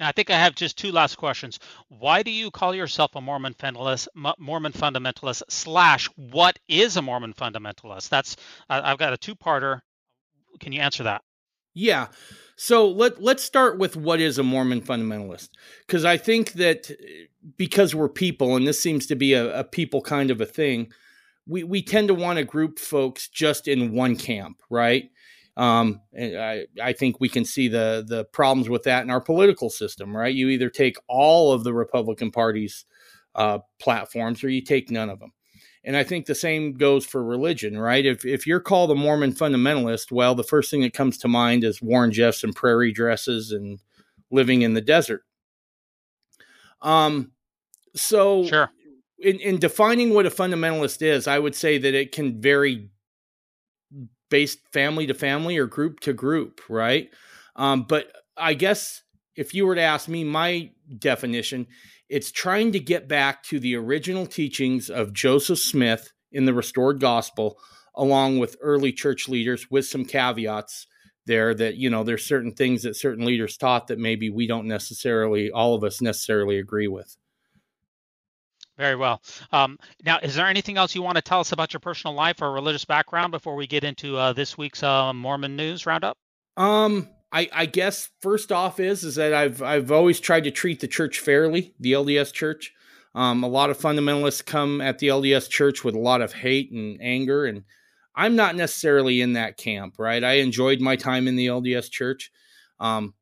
Now, 0.00 0.08
I 0.08 0.12
think 0.12 0.30
I 0.30 0.38
have 0.38 0.54
just 0.56 0.76
two 0.76 0.90
last 0.90 1.16
questions. 1.16 1.60
Why 1.88 2.22
do 2.22 2.30
you 2.30 2.50
call 2.50 2.74
yourself 2.74 3.14
a 3.14 3.20
Mormon 3.20 3.54
fundamentalist? 3.54 4.08
Mormon 4.38 4.72
fundamentalist 4.72 5.42
slash 5.48 6.08
what 6.16 6.58
is 6.68 6.96
a 6.96 7.02
Mormon 7.02 7.32
fundamentalist? 7.32 8.08
That's 8.08 8.36
I've 8.68 8.98
got 8.98 9.12
a 9.12 9.16
two-parter. 9.16 9.80
Can 10.58 10.72
you 10.72 10.80
answer 10.80 11.04
that? 11.04 11.22
Yeah. 11.74 12.08
So 12.56 12.88
let 12.88 13.22
let's 13.22 13.42
start 13.42 13.78
with 13.78 13.96
what 13.96 14.20
is 14.20 14.38
a 14.38 14.42
Mormon 14.42 14.80
fundamentalist, 14.80 15.50
because 15.86 16.04
I 16.04 16.16
think 16.16 16.52
that 16.52 16.90
eh, 16.90 17.26
because 17.56 17.94
we're 17.94 18.08
people, 18.08 18.56
and 18.56 18.66
this 18.66 18.80
seems 18.80 19.06
to 19.06 19.16
be 19.16 19.34
a, 19.34 19.60
a 19.60 19.64
people 19.64 20.00
kind 20.00 20.30
of 20.30 20.40
a 20.40 20.46
thing, 20.46 20.92
we 21.46 21.64
we 21.64 21.82
tend 21.82 22.08
to 22.08 22.14
want 22.14 22.38
to 22.38 22.44
group 22.44 22.78
folks 22.78 23.28
just 23.28 23.66
in 23.66 23.92
one 23.92 24.14
camp, 24.16 24.62
right? 24.70 25.10
Um, 25.56 26.00
I, 26.18 26.64
I 26.82 26.92
think 26.92 27.20
we 27.20 27.28
can 27.28 27.44
see 27.44 27.68
the 27.68 28.04
the 28.06 28.24
problems 28.24 28.68
with 28.68 28.82
that 28.84 29.04
in 29.04 29.10
our 29.10 29.20
political 29.20 29.70
system, 29.70 30.16
right? 30.16 30.34
You 30.34 30.48
either 30.48 30.68
take 30.68 30.96
all 31.08 31.52
of 31.52 31.62
the 31.62 31.72
Republican 31.72 32.30
Party's 32.32 32.84
uh, 33.34 33.58
platforms 33.80 34.42
or 34.42 34.48
you 34.48 34.62
take 34.62 34.90
none 34.90 35.10
of 35.10 35.20
them. 35.20 35.32
And 35.84 35.96
I 35.96 36.02
think 36.02 36.26
the 36.26 36.34
same 36.34 36.72
goes 36.72 37.04
for 37.04 37.22
religion, 37.22 37.78
right? 37.78 38.04
If 38.04 38.24
if 38.24 38.46
you're 38.46 38.60
called 38.60 38.90
a 38.90 38.94
Mormon 38.94 39.32
fundamentalist, 39.32 40.10
well, 40.10 40.34
the 40.34 40.42
first 40.42 40.70
thing 40.70 40.80
that 40.80 40.94
comes 40.94 41.18
to 41.18 41.28
mind 41.28 41.62
is 41.62 41.82
Warren 41.82 42.10
Jeffs 42.10 42.42
and 42.42 42.54
prairie 42.56 42.92
dresses 42.92 43.52
and 43.52 43.80
living 44.30 44.62
in 44.62 44.74
the 44.74 44.80
desert. 44.80 45.22
Um, 46.82 47.32
so 47.94 48.44
Sure. 48.44 48.70
in, 49.18 49.38
in 49.40 49.58
defining 49.58 50.14
what 50.14 50.26
a 50.26 50.30
fundamentalist 50.30 51.02
is, 51.02 51.26
I 51.26 51.38
would 51.38 51.54
say 51.54 51.78
that 51.78 51.94
it 51.94 52.12
can 52.12 52.40
vary 52.40 52.90
based 54.30 54.60
family 54.72 55.06
to 55.06 55.14
family 55.14 55.58
or 55.58 55.66
group 55.66 56.00
to 56.00 56.12
group, 56.12 56.60
right? 56.68 57.10
Um, 57.56 57.84
but 57.88 58.10
I 58.36 58.54
guess 58.54 59.02
if 59.36 59.54
you 59.54 59.66
were 59.66 59.74
to 59.74 59.80
ask 59.80 60.08
me 60.08 60.24
my 60.24 60.70
definition, 60.98 61.66
it's 62.08 62.32
trying 62.32 62.72
to 62.72 62.80
get 62.80 63.08
back 63.08 63.42
to 63.44 63.58
the 63.58 63.76
original 63.76 64.26
teachings 64.26 64.90
of 64.90 65.12
Joseph 65.12 65.58
Smith 65.58 66.12
in 66.32 66.44
the 66.44 66.54
Restored 66.54 67.00
Gospel, 67.00 67.58
along 67.94 68.38
with 68.38 68.56
early 68.60 68.92
church 68.92 69.28
leaders, 69.28 69.70
with 69.70 69.86
some 69.86 70.04
caveats 70.04 70.86
there 71.26 71.54
that, 71.54 71.76
you 71.76 71.88
know, 71.88 72.04
there's 72.04 72.26
certain 72.26 72.52
things 72.52 72.82
that 72.82 72.96
certain 72.96 73.24
leaders 73.24 73.56
taught 73.56 73.86
that 73.86 73.98
maybe 73.98 74.30
we 74.30 74.46
don't 74.46 74.66
necessarily, 74.66 75.50
all 75.50 75.74
of 75.74 75.84
us 75.84 76.02
necessarily 76.02 76.58
agree 76.58 76.88
with. 76.88 77.16
Very 78.76 78.96
well. 78.96 79.22
Um, 79.52 79.78
now, 80.04 80.18
is 80.18 80.34
there 80.34 80.46
anything 80.46 80.76
else 80.76 80.94
you 80.94 81.02
want 81.02 81.16
to 81.16 81.22
tell 81.22 81.40
us 81.40 81.52
about 81.52 81.72
your 81.72 81.80
personal 81.80 82.14
life 82.14 82.42
or 82.42 82.52
religious 82.52 82.84
background 82.84 83.30
before 83.30 83.54
we 83.54 83.66
get 83.66 83.84
into 83.84 84.16
uh, 84.16 84.32
this 84.32 84.58
week's 84.58 84.82
uh, 84.82 85.12
Mormon 85.12 85.54
news 85.54 85.86
roundup? 85.86 86.18
Um, 86.56 87.08
I, 87.30 87.48
I 87.52 87.66
guess 87.66 88.10
first 88.20 88.50
off 88.52 88.80
is 88.80 89.04
is 89.04 89.16
that 89.16 89.32
I've 89.32 89.62
I've 89.62 89.90
always 89.92 90.20
tried 90.20 90.44
to 90.44 90.50
treat 90.50 90.80
the 90.80 90.88
church 90.88 91.20
fairly, 91.20 91.74
the 91.78 91.92
LDS 91.92 92.32
church. 92.32 92.72
Um, 93.14 93.44
a 93.44 93.48
lot 93.48 93.70
of 93.70 93.78
fundamentalists 93.78 94.44
come 94.44 94.80
at 94.80 94.98
the 94.98 95.08
LDS 95.08 95.48
church 95.48 95.84
with 95.84 95.94
a 95.94 96.00
lot 96.00 96.20
of 96.20 96.32
hate 96.32 96.72
and 96.72 96.98
anger, 97.00 97.44
and 97.44 97.62
I'm 98.16 98.34
not 98.34 98.56
necessarily 98.56 99.20
in 99.20 99.34
that 99.34 99.56
camp, 99.56 99.96
right? 99.98 100.22
I 100.22 100.34
enjoyed 100.34 100.80
my 100.80 100.96
time 100.96 101.28
in 101.28 101.36
the 101.36 101.46
LDS 101.46 101.90
church. 101.90 102.32
Um, 102.80 103.14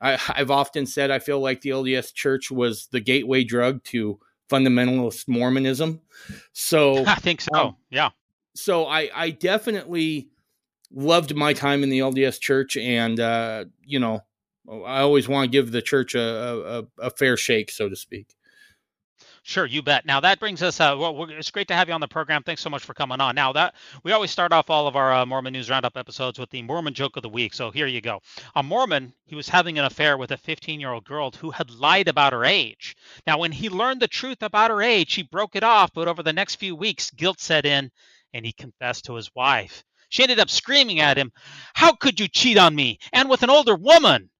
I, 0.00 0.18
I've 0.28 0.50
often 0.50 0.86
said 0.86 1.10
I 1.10 1.18
feel 1.18 1.40
like 1.40 1.60
the 1.60 1.70
LDS 1.70 2.14
church 2.14 2.50
was 2.50 2.88
the 2.92 3.00
gateway 3.00 3.44
drug 3.44 3.82
to 3.84 4.18
fundamentalist 4.52 5.28
Mormonism. 5.28 6.00
So 6.52 7.04
I 7.06 7.16
think 7.16 7.40
so. 7.40 7.54
Um, 7.54 7.76
yeah. 7.90 8.10
so 8.54 8.86
I, 8.86 9.10
I 9.14 9.30
definitely 9.30 10.28
loved 10.92 11.34
my 11.34 11.52
time 11.52 11.82
in 11.82 11.88
the 11.88 12.00
LDS 12.00 12.40
church, 12.40 12.76
and 12.76 13.18
uh, 13.18 13.64
you 13.84 13.98
know, 13.98 14.20
I 14.68 15.00
always 15.00 15.28
want 15.28 15.50
to 15.50 15.50
give 15.50 15.72
the 15.72 15.82
church 15.82 16.14
a, 16.14 16.86
a, 17.00 17.06
a 17.06 17.10
fair 17.10 17.36
shake, 17.36 17.70
so 17.70 17.88
to 17.88 17.96
speak. 17.96 18.34
Sure, 19.44 19.66
you 19.66 19.82
bet. 19.82 20.06
Now 20.06 20.20
that 20.20 20.38
brings 20.38 20.62
us. 20.62 20.78
Uh, 20.78 20.94
well, 20.96 21.26
it's 21.30 21.50
great 21.50 21.66
to 21.68 21.74
have 21.74 21.88
you 21.88 21.94
on 21.94 22.00
the 22.00 22.06
program. 22.06 22.44
Thanks 22.44 22.62
so 22.62 22.70
much 22.70 22.84
for 22.84 22.94
coming 22.94 23.20
on. 23.20 23.34
Now 23.34 23.52
that 23.52 23.74
we 24.04 24.12
always 24.12 24.30
start 24.30 24.52
off 24.52 24.70
all 24.70 24.86
of 24.86 24.94
our 24.94 25.12
uh, 25.12 25.26
Mormon 25.26 25.52
News 25.52 25.68
Roundup 25.68 25.96
episodes 25.96 26.38
with 26.38 26.48
the 26.50 26.62
Mormon 26.62 26.94
joke 26.94 27.16
of 27.16 27.24
the 27.24 27.28
week. 27.28 27.52
So 27.52 27.72
here 27.72 27.88
you 27.88 28.00
go. 28.00 28.20
A 28.54 28.62
Mormon, 28.62 29.12
he 29.24 29.34
was 29.34 29.48
having 29.48 29.78
an 29.80 29.84
affair 29.84 30.16
with 30.16 30.30
a 30.30 30.36
15-year-old 30.36 31.04
girl 31.04 31.32
who 31.32 31.50
had 31.50 31.70
lied 31.72 32.06
about 32.06 32.32
her 32.32 32.44
age. 32.44 32.96
Now, 33.26 33.38
when 33.38 33.50
he 33.50 33.68
learned 33.68 34.00
the 34.00 34.06
truth 34.06 34.42
about 34.42 34.70
her 34.70 34.80
age, 34.80 35.12
he 35.14 35.24
broke 35.24 35.56
it 35.56 35.64
off. 35.64 35.92
But 35.92 36.06
over 36.06 36.22
the 36.22 36.32
next 36.32 36.56
few 36.56 36.76
weeks, 36.76 37.10
guilt 37.10 37.40
set 37.40 37.66
in, 37.66 37.90
and 38.32 38.46
he 38.46 38.52
confessed 38.52 39.06
to 39.06 39.14
his 39.14 39.34
wife. 39.34 39.82
She 40.08 40.22
ended 40.22 40.38
up 40.38 40.50
screaming 40.50 41.00
at 41.00 41.18
him, 41.18 41.32
"How 41.74 41.94
could 41.94 42.20
you 42.20 42.28
cheat 42.28 42.58
on 42.58 42.74
me 42.74 42.98
and 43.12 43.28
with 43.28 43.42
an 43.42 43.50
older 43.50 43.74
woman?" 43.74 44.30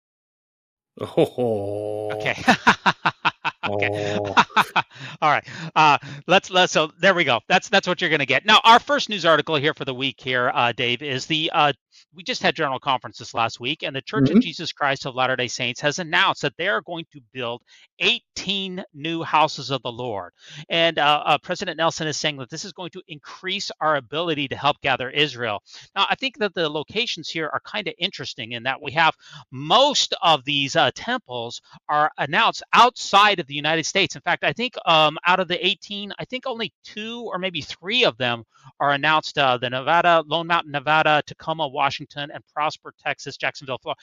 Oh, 1.01 2.11
Okay. 2.13 2.37
okay. 3.67 4.19
Oh. 4.21 4.45
All 5.23 5.31
right. 5.31 5.47
Uh, 5.75 5.99
let's 6.27 6.51
let's 6.51 6.73
so 6.73 6.91
there 7.01 7.15
we 7.15 7.25
go. 7.25 7.41
That's 7.49 7.69
that's 7.69 7.89
what 7.89 8.01
you're 8.01 8.11
going 8.11 8.21
to 8.21 8.27
get. 8.27 8.45
Now, 8.47 8.61
our 8.65 8.81
first 8.81 9.09
news 9.09 9.25
article 9.25 9.57
here 9.57 9.75
for 9.75 9.85
the 9.85 9.95
week 9.95 10.21
here, 10.21 10.51
uh, 10.55 10.73
Dave, 10.73 11.03
is 11.03 11.27
the 11.27 11.51
uh, 11.53 11.73
we 12.15 12.23
just 12.23 12.43
had 12.43 12.55
general 12.57 12.79
conference 12.79 13.19
this 13.19 13.35
last 13.35 13.61
week, 13.61 13.83
and 13.83 13.95
the 13.95 14.03
Church 14.03 14.31
of 14.31 14.37
Mhm. 14.37 14.43
Jesus 14.43 14.73
Christ 14.73 15.07
of 15.07 15.15
Latter 15.15 15.37
Day 15.37 15.49
Saints 15.49 15.81
has 15.81 15.99
announced 15.99 16.43
that 16.43 16.57
they 16.59 16.69
are 16.69 16.81
going 16.83 17.05
to 17.13 17.21
build 17.33 17.63
18 18.01 18.85
new 18.95 19.23
houses 19.23 19.71
of 19.71 19.83
the 19.83 19.93
Lord. 19.93 20.33
And 20.69 20.99
uh, 20.99 21.23
uh, 21.25 21.39
President 21.39 21.77
Nelson 21.79 22.07
is 22.07 22.17
saying 22.19 22.37
that 22.39 22.51
this 22.51 22.65
is 22.65 22.73
going 22.73 22.91
to 22.91 23.03
increase 23.09 23.71
our 23.81 23.97
ability 23.97 24.49
to 24.49 24.57
help 24.57 24.81
gather 24.83 25.11
Israel. 25.11 25.63
Now, 25.97 26.07
I 26.11 26.15
think 26.17 26.39
that 26.39 26.55
the 26.55 26.69
locations 26.69 27.29
here 27.29 27.51
are 27.53 27.61
kind 27.61 27.89
of 27.89 27.95
interesting 27.99 28.53
in 28.53 28.65
that 28.65 28.81
we 28.83 28.93
have 28.93 29.15
most 29.51 30.15
of 30.23 30.45
these 30.45 30.77
uh, 30.77 30.91
temples 30.95 31.61
are 31.89 32.11
announced 32.19 32.63
outside 32.73 33.41
of 33.41 33.47
the 33.47 33.55
United 33.55 33.87
States. 33.87 34.15
In 34.17 34.23
fact, 34.23 34.42
I 34.45 34.53
think 34.53 34.75
um, 34.87 35.19
out 35.27 35.41
of 35.41 35.49
the 35.49 35.65
18, 35.65 36.13
I 36.19 36.25
think 36.25 36.47
only 36.47 36.73
two 36.85 37.29
or 37.33 37.39
maybe 37.39 37.61
three 37.61 38.05
of 38.05 38.17
them 38.19 38.45
are 38.81 38.93
announced. 38.93 39.39
Uh, 39.39 39.57
the 39.59 39.71
Nevada, 39.71 40.23
Lone 40.27 40.47
Mountain, 40.47 40.73
Nevada, 40.73 41.23
Tacoma, 41.27 41.69
Washington, 41.69 42.31
and 42.33 42.43
Prosper, 42.55 42.95
Texas, 43.03 43.37
Jacksonville, 43.37 43.79
Florida. 43.79 44.01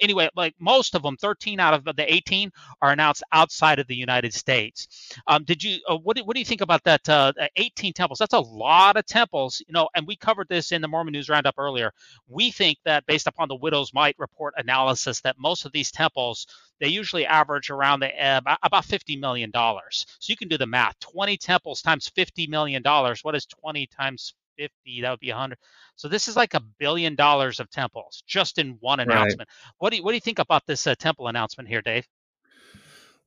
Anyway, 0.00 0.28
like 0.36 0.54
most 0.58 0.94
of 0.94 1.02
them, 1.02 1.16
13 1.16 1.60
out 1.60 1.74
of 1.74 1.84
the 1.96 2.12
18 2.12 2.50
are 2.82 2.92
announced 2.92 3.22
outside 3.32 3.78
of 3.78 3.86
the 3.86 3.94
United 3.96 4.32
States. 4.34 5.16
Um, 5.26 5.44
did 5.44 5.62
you? 5.62 5.78
Uh, 5.88 5.96
what, 5.96 6.16
do, 6.16 6.24
what 6.24 6.34
do 6.34 6.40
you 6.40 6.46
think 6.46 6.60
about 6.60 6.84
that? 6.84 7.08
Uh, 7.08 7.32
18 7.56 7.92
temples. 7.92 8.18
That's 8.18 8.34
a 8.34 8.40
lot 8.40 8.96
of 8.96 9.06
temples, 9.06 9.62
you 9.66 9.72
know. 9.72 9.88
And 9.94 10.06
we 10.06 10.16
covered 10.16 10.48
this 10.48 10.72
in 10.72 10.82
the 10.82 10.88
Mormon 10.88 11.12
News 11.12 11.28
Roundup 11.28 11.54
earlier. 11.58 11.92
We 12.28 12.50
think 12.50 12.78
that 12.84 13.06
based 13.06 13.26
upon 13.26 13.48
the 13.48 13.56
Widow's 13.56 13.92
Mite 13.92 14.16
report 14.18 14.54
analysis, 14.56 15.20
that 15.22 15.36
most 15.38 15.64
of 15.64 15.72
these 15.72 15.90
temples 15.90 16.46
they 16.80 16.88
usually 16.88 17.26
average 17.26 17.70
around 17.70 18.00
the 18.00 18.08
uh, 18.08 18.38
about- 18.38 18.58
about 18.62 18.84
50 18.84 19.16
million 19.16 19.50
dollars. 19.50 20.06
So 20.18 20.30
you 20.30 20.36
can 20.36 20.48
do 20.48 20.58
the 20.58 20.66
math. 20.66 20.98
20 21.00 21.36
temples 21.36 21.82
times 21.82 22.08
50 22.08 22.46
million 22.48 22.82
dollars. 22.82 23.22
What 23.22 23.34
is 23.34 23.46
20 23.46 23.86
times 23.86 24.34
50? 24.58 25.02
That 25.02 25.10
would 25.10 25.20
be 25.20 25.30
100. 25.30 25.58
So 25.96 26.08
this 26.08 26.28
is 26.28 26.36
like 26.36 26.54
a 26.54 26.60
billion 26.78 27.14
dollars 27.14 27.60
of 27.60 27.70
temples 27.70 28.22
just 28.26 28.58
in 28.58 28.76
one 28.80 28.98
Right. 28.98 29.08
announcement. 29.08 29.48
What 29.78 29.90
do 29.90 29.96
you, 29.98 30.02
what 30.02 30.10
do 30.12 30.16
you 30.16 30.20
think 30.20 30.38
about 30.38 30.66
this 30.66 30.86
uh, 30.86 30.94
temple 30.94 31.28
announcement 31.28 31.68
here, 31.68 31.82
Dave? 31.82 32.06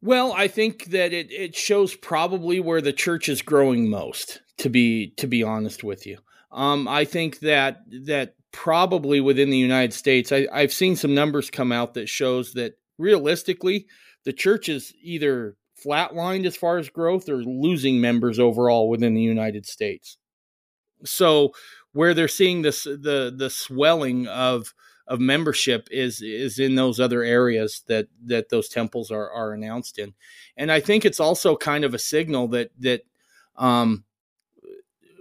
Well, 0.01 0.33
I 0.33 0.48
think 0.50 0.86
that 0.86 1.13
it, 1.13 1.31
it 1.31 1.55
shows 1.55 1.95
probably 1.95 2.60
where 2.60 2.81
the 2.81 2.91
church 2.91 3.29
is 3.29 3.41
growing 3.41 3.89
most. 3.89 4.41
To 4.57 4.69
be 4.69 5.07
to 5.17 5.25
be 5.27 5.41
honest 5.41 5.83
with 5.83 6.05
you, 6.05 6.19
um, 6.51 6.88
I 6.88 7.05
think 7.05 7.39
that 7.39 7.81
that 8.05 8.36
probably 8.51 9.19
within 9.19 9.50
the 9.50 9.57
United 9.57 9.93
States, 9.93 10.31
I, 10.31 10.48
I've 10.53 10.72
seen 10.72 10.95
some 10.95 11.15
numbers 11.15 11.50
come 11.50 11.72
out 11.72 11.95
that 11.95 12.07
shows 12.07 12.53
that 12.53 12.77
realistically, 12.97 13.88
the 14.25 14.33
church 14.33 14.69
is 14.69 14.93
either 15.01 15.55
flatlined 15.83 16.45
as 16.45 16.55
far 16.55 16.77
as 16.77 16.89
growth 16.89 17.27
or 17.29 17.38
losing 17.43 18.00
members 18.00 18.39
overall 18.39 18.89
within 18.89 19.13
the 19.13 19.21
United 19.21 19.65
States. 19.65 20.17
So 21.03 21.53
where 21.93 22.13
they're 22.13 22.27
seeing 22.27 22.62
this 22.62 22.83
the 22.83 23.33
the 23.35 23.50
swelling 23.50 24.27
of 24.27 24.73
of 25.07 25.19
membership 25.19 25.88
is 25.91 26.21
is 26.21 26.59
in 26.59 26.75
those 26.75 27.00
other 27.00 27.23
areas 27.23 27.83
that 27.88 28.07
that 28.25 28.50
those 28.50 28.69
temples 28.69 29.12
are 29.12 29.29
are 29.29 29.53
announced 29.53 30.00
in 30.00 30.13
and 30.55 30.71
i 30.71 30.79
think 30.79 31.03
it's 31.03 31.19
also 31.19 31.55
kind 31.55 31.83
of 31.83 31.93
a 31.93 32.00
signal 32.00 32.47
that 32.47 32.71
that 32.79 33.01
um 33.57 34.03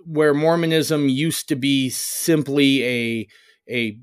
where 0.05 0.35
mormonism 0.35 1.09
used 1.09 1.49
to 1.49 1.57
be 1.57 1.91
simply 1.91 2.85
a 2.85 3.29
a 3.69 3.99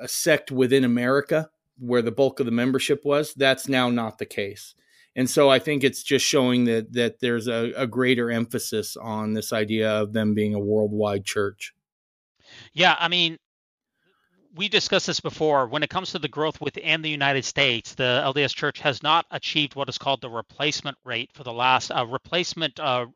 a 0.00 0.08
sect 0.08 0.50
within 0.50 0.84
america 0.84 1.48
where 1.78 2.02
the 2.02 2.12
bulk 2.12 2.40
of 2.40 2.46
the 2.46 2.52
membership 2.52 3.04
was 3.04 3.34
that's 3.34 3.68
now 3.68 3.90
not 3.90 4.18
the 4.18 4.26
case 4.26 4.74
and 5.16 5.28
so 5.28 5.50
i 5.50 5.58
think 5.58 5.84
it's 5.84 6.02
just 6.02 6.24
showing 6.24 6.64
that 6.64 6.92
that 6.92 7.20
there's 7.20 7.48
a, 7.48 7.72
a 7.76 7.86
greater 7.86 8.30
emphasis 8.30 8.96
on 8.96 9.34
this 9.34 9.52
idea 9.52 9.90
of 9.90 10.12
them 10.12 10.34
being 10.34 10.54
a 10.54 10.58
worldwide 10.58 11.24
church 11.24 11.74
Yeah, 12.72 12.96
I 12.98 13.08
mean, 13.08 13.38
we 14.54 14.68
discussed 14.68 15.06
this 15.06 15.20
before. 15.20 15.66
When 15.66 15.82
it 15.82 15.90
comes 15.90 16.12
to 16.12 16.18
the 16.18 16.28
growth 16.28 16.60
within 16.60 17.02
the 17.02 17.10
United 17.10 17.44
States, 17.44 17.94
the 17.94 18.22
LDS 18.24 18.54
Church 18.54 18.80
has 18.80 19.02
not 19.02 19.26
achieved 19.30 19.74
what 19.74 19.88
is 19.88 19.98
called 19.98 20.20
the 20.20 20.30
replacement 20.30 20.96
rate 21.04 21.30
for 21.34 21.44
the 21.44 21.52
last 21.52 21.90
uh, 21.90 22.06
replacement 22.06 22.78
uh, 22.78 23.06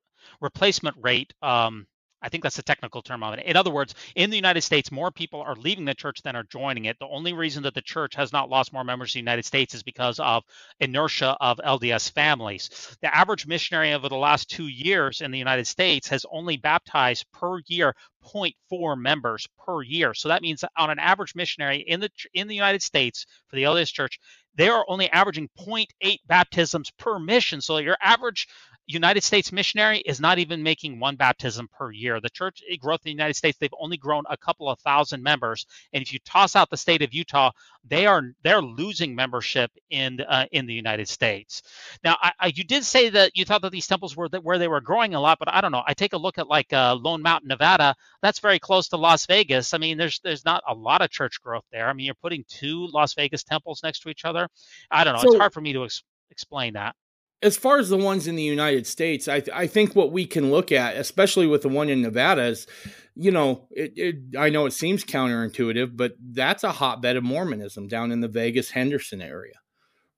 replacement 0.41 0.97
rate. 1.01 1.33
Um, 1.43 1.87
I 2.21 2.29
think 2.29 2.43
that's 2.43 2.57
the 2.57 2.63
technical 2.63 3.03
term 3.03 3.23
of 3.23 3.35
it. 3.35 3.45
In 3.45 3.57
other 3.57 3.71
words, 3.71 3.95
in 4.17 4.31
the 4.31 4.37
United 4.37 4.63
States, 4.63 4.91
more 4.91 5.11
people 5.11 5.41
are 5.41 5.55
leaving 5.55 5.85
the 5.85 5.95
church 5.95 6.23
than 6.23 6.35
are 6.35 6.43
joining 6.43 6.87
it. 6.87 6.99
The 6.99 7.07
only 7.07 7.33
reason 7.33 7.63
that 7.63 7.75
the 7.75 7.83
church 7.83 8.15
has 8.17 8.33
not 8.33 8.49
lost 8.49 8.73
more 8.73 8.85
members 8.85 9.15
in 9.15 9.19
the 9.21 9.31
United 9.31 9.45
States 9.45 9.75
is 9.75 9.83
because 9.83 10.19
of 10.19 10.45
inertia 10.81 11.37
of 11.41 11.59
LDS 11.65 12.11
families. 12.13 12.97
The 13.03 13.15
average 13.15 13.47
missionary 13.47 13.93
over 13.93 14.09
the 14.09 14.17
last 14.17 14.51
two 14.51 14.67
years 14.67 15.21
in 15.21 15.31
the 15.31 15.39
United 15.39 15.67
States 15.67 16.09
has 16.09 16.27
only 16.31 16.57
baptized 16.57 17.27
per 17.33 17.61
year 17.67 17.95
0.4 18.25 18.99
members 18.99 19.47
per 19.65 19.83
year. 19.83 20.13
So 20.15 20.29
that 20.29 20.43
means 20.43 20.65
on 20.77 20.91
an 20.91 20.99
average 20.99 21.35
missionary 21.35 21.79
in 21.79 22.01
the 22.01 22.11
in 22.35 22.49
the 22.49 22.55
United 22.55 22.83
States 22.83 23.27
for 23.49 23.57
the 23.57 23.63
LDS 23.63 23.93
Church, 23.93 24.19
they 24.57 24.69
are 24.69 24.85
only 24.89 25.09
averaging 25.11 25.49
0.8 25.59 26.19
baptisms 26.27 26.91
per 26.99 27.19
mission. 27.19 27.61
So 27.61 27.79
your 27.79 27.97
average 28.01 28.49
United 28.87 29.23
States 29.23 29.53
missionary 29.53 29.99
is 29.99 30.19
not 30.19 30.39
even 30.39 30.63
making 30.63 30.99
one 30.99 31.17
baptism 31.17 31.69
per 31.69 31.93
year. 31.93 32.21
The 32.21 32.31
church 32.31 32.63
growth 32.81 33.01
in 33.05 33.11
the 33.11 33.11
United 33.11 33.35
States, 33.35 33.59
they've 33.59 33.71
only 33.79 33.99
grown 33.99 34.25
a 34.31 34.37
couple 34.37 34.71
of 34.71 34.81
thousand 34.81 35.23
members. 35.23 35.67
And 35.93 36.03
if 36.03 36.13
you 36.13 36.19
toss 36.21 36.57
out 36.57 36.71
the 36.71 36.79
state 36.79 37.03
of 37.03 37.13
Utah, 37.13 37.51
they 37.89 38.07
are 38.07 38.23
they're 38.43 38.63
losing 38.63 39.15
membership 39.15 39.71
in 39.91 40.21
uh, 40.21 40.47
in 40.53 40.67
the 40.67 40.75
United 40.75 41.09
States. 41.09 41.63
Now, 42.05 42.17
I, 42.21 42.33
I, 42.39 42.47
you 42.55 42.65
did 42.65 42.85
say 42.85 43.09
that 43.11 43.37
you 43.37 43.45
thought 43.45 43.63
that 43.63 43.73
these 43.73 43.87
temples 43.87 44.17
were 44.17 44.29
that 44.29 44.45
where 44.45 44.59
they 44.59 44.69
were 44.69 44.81
growing 44.81 45.15
a 45.15 45.21
lot, 45.21 45.39
but 45.39 45.53
I 45.53 45.61
don't 45.61 45.73
know. 45.73 45.83
I 45.87 45.95
take 45.95 46.13
a 46.13 46.19
look 46.19 46.39
at 46.39 46.49
like 46.49 46.73
uh, 46.73 46.95
Lone 46.95 47.23
Mountain, 47.23 47.49
Nevada. 47.49 47.95
That's 48.23 48.41
very 48.41 48.59
close 48.59 48.89
to 48.89 48.97
Las 48.97 49.27
Vegas. 49.27 49.75
I 49.75 49.79
mean, 49.79 49.99
there's 49.99 50.21
there's 50.21 50.45
not 50.45 50.63
a 50.69 50.75
lot 50.75 51.03
of 51.03 51.11
church 51.11 51.41
growth 51.43 51.65
there. 51.73 51.89
I 51.89 51.93
mean, 51.93 52.07
you're 52.07 52.15
putting 52.15 52.45
two 52.49 52.89
Las 52.93 53.15
Vegas 53.15 53.45
temples 53.45 53.83
next 53.83 54.01
to 54.01 54.09
each 54.09 54.25
other. 54.25 54.49
I 54.91 55.05
don't 55.05 55.15
know. 55.15 55.21
So, 55.21 55.29
it's 55.29 55.39
hard 55.39 55.53
for 55.53 55.61
me 55.61 55.73
to 55.73 55.85
ex- 55.85 56.03
explain 56.31 56.75
that 56.75 56.95
as 57.43 57.57
far 57.57 57.79
as 57.79 57.89
the 57.89 57.97
ones 57.97 58.27
in 58.27 58.37
the 58.37 58.43
United 58.43 58.87
States, 58.87 59.29
I, 59.29 59.43
I 59.55 59.67
think 59.67 59.95
what 59.95 60.13
we 60.13 60.27
can 60.27 60.51
look 60.51 60.73
at, 60.73 60.97
especially 60.97 61.47
with 61.47 61.63
the 61.63 61.69
one 61.69 61.89
in 61.89 62.03
Nevada, 62.03 62.43
is, 62.43 62.67
you 63.15 63.31
know, 63.31 63.69
it, 63.71 63.93
it, 63.97 64.17
I 64.37 64.51
know 64.51 64.67
it 64.67 64.73
seems 64.73 65.05
counterintuitive, 65.05 65.97
but 65.97 66.15
that's 66.21 66.65
a 66.65 66.73
hotbed 66.73 67.17
of 67.17 67.25
Mormonism 67.25 67.87
down 67.87 68.11
in 68.11 68.21
the 68.21 68.29
Vegas 68.29 68.71
Henderson 68.71 69.23
area, 69.23 69.55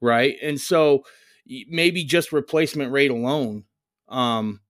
right? 0.00 0.36
And 0.42 0.58
so 0.58 1.04
maybe 1.68 2.04
just 2.04 2.32
replacement 2.32 2.92
rate 2.92 3.10
alone 3.10 3.64
um, 4.08 4.60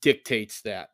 dictates 0.00 0.62
that. 0.62 0.88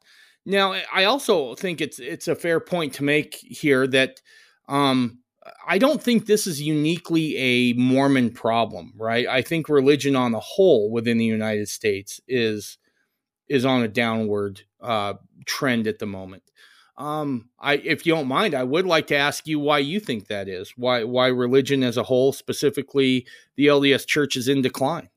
Now, 0.45 0.75
I 0.93 1.05
also 1.05 1.55
think 1.55 1.81
it's 1.81 1.99
it's 1.99 2.29
a 2.29 2.35
fair 2.35 2.61
point 2.61 2.95
to 2.95 3.05
make 3.05 3.35
here 3.35 3.87
that 3.89 4.21
um, 4.69 5.20
I 5.67 5.79
don't 5.79 6.03
think 6.03 6.27
this 6.27 6.47
is 6.47 6.61
uniquely 6.61 7.37
a 7.37 7.73
Mormon 7.75 8.31
problem, 8.31 8.93
right? 8.97 9.27
I 9.27 9.43
think 9.43 9.69
religion 9.69 10.15
on 10.15 10.33
the 10.33 10.41
whole 10.41 10.91
within 10.91 11.19
the 11.19 11.25
United 11.25 11.69
States 11.69 12.21
is 12.29 12.79
is 13.49 13.65
on 13.65 13.83
a 13.83 13.89
downward 13.89 14.63
uh, 14.81 15.15
trend 15.45 15.87
at 15.87 15.99
the 15.99 16.07
moment. 16.07 16.43
Um, 16.97 17.49
I, 17.59 17.75
if 17.77 18.07
you 18.07 18.15
don't 18.15 18.29
mind, 18.29 18.55
I 18.55 18.63
would 18.63 18.85
like 18.85 19.07
to 19.09 19.17
ask 19.17 19.47
you 19.49 19.59
why 19.59 19.79
you 19.79 19.99
think 19.99 20.29
that 20.29 20.49
is. 20.49 20.75
Why 20.77 21.05
why 21.05 21.29
religion 21.29 21.83
as 21.83 21.97
a 21.97 22.03
whole, 22.03 22.33
specifically 22.33 23.27
the 23.57 23.67
LDS 23.67 24.07
Church, 24.07 24.37
is 24.37 24.49
in 24.49 24.61
decline. 24.63 25.09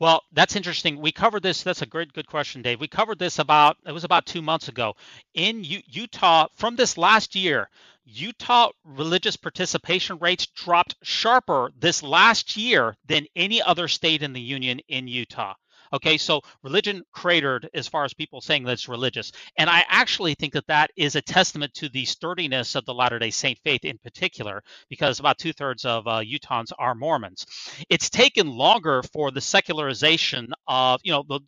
Well, 0.00 0.24
that's 0.32 0.56
interesting. 0.56 1.00
We 1.00 1.12
covered 1.12 1.42
this. 1.44 1.64
That's 1.64 1.82
a 1.82 1.86
great, 1.86 2.12
good 2.14 2.28
question, 2.28 2.62
Dave. 2.62 2.80
We 2.80 2.88
covered 2.88 3.18
this 3.20 3.40
about 3.40 3.78
it 3.86 3.92
was 3.92 4.04
about 4.04 4.26
two 4.26 4.42
months 4.42 4.68
ago 4.68 4.96
in 5.34 5.64
U- 5.64 5.82
Utah. 5.86 6.48
From 6.56 6.76
this 6.76 6.98
last 6.98 7.36
year, 7.36 7.70
Utah 8.04 8.70
religious 8.84 9.36
participation 9.36 10.18
rates 10.20 10.46
dropped 10.48 10.96
sharper 11.02 11.72
this 11.78 12.02
last 12.04 12.58
year 12.58 12.96
than 13.06 13.26
any 13.36 13.62
other 13.62 13.88
state 13.88 14.22
in 14.22 14.34
the 14.34 14.42
union 14.42 14.80
in 14.88 15.08
Utah. 15.08 15.54
Okay, 15.92 16.18
so 16.18 16.40
religion 16.62 17.02
cratered 17.12 17.68
as 17.74 17.88
far 17.88 18.04
as 18.04 18.14
people 18.14 18.40
saying 18.40 18.64
that 18.64 18.72
it's 18.72 18.88
religious. 18.88 19.32
And 19.56 19.68
I 19.68 19.84
actually 19.88 20.34
think 20.34 20.52
that 20.52 20.66
that 20.68 20.90
is 20.96 21.16
a 21.16 21.22
testament 21.22 21.74
to 21.74 21.88
the 21.88 22.04
sturdiness 22.04 22.76
of 22.76 22.84
the 22.84 22.94
Latter 22.94 23.18
day 23.18 23.30
Saint 23.30 23.58
faith 23.64 23.84
in 23.84 23.98
particular, 23.98 24.62
because 24.88 25.18
about 25.18 25.38
two 25.38 25.52
thirds 25.52 25.84
of 25.84 26.06
uh, 26.06 26.20
Utahns 26.20 26.72
are 26.78 26.94
Mormons. 26.94 27.46
It's 27.88 28.08
taken 28.10 28.48
longer 28.48 29.02
for 29.12 29.30
the 29.30 29.40
secularization 29.40 30.52
of, 30.68 31.00
you 31.02 31.12
know, 31.12 31.24
the, 31.28 31.40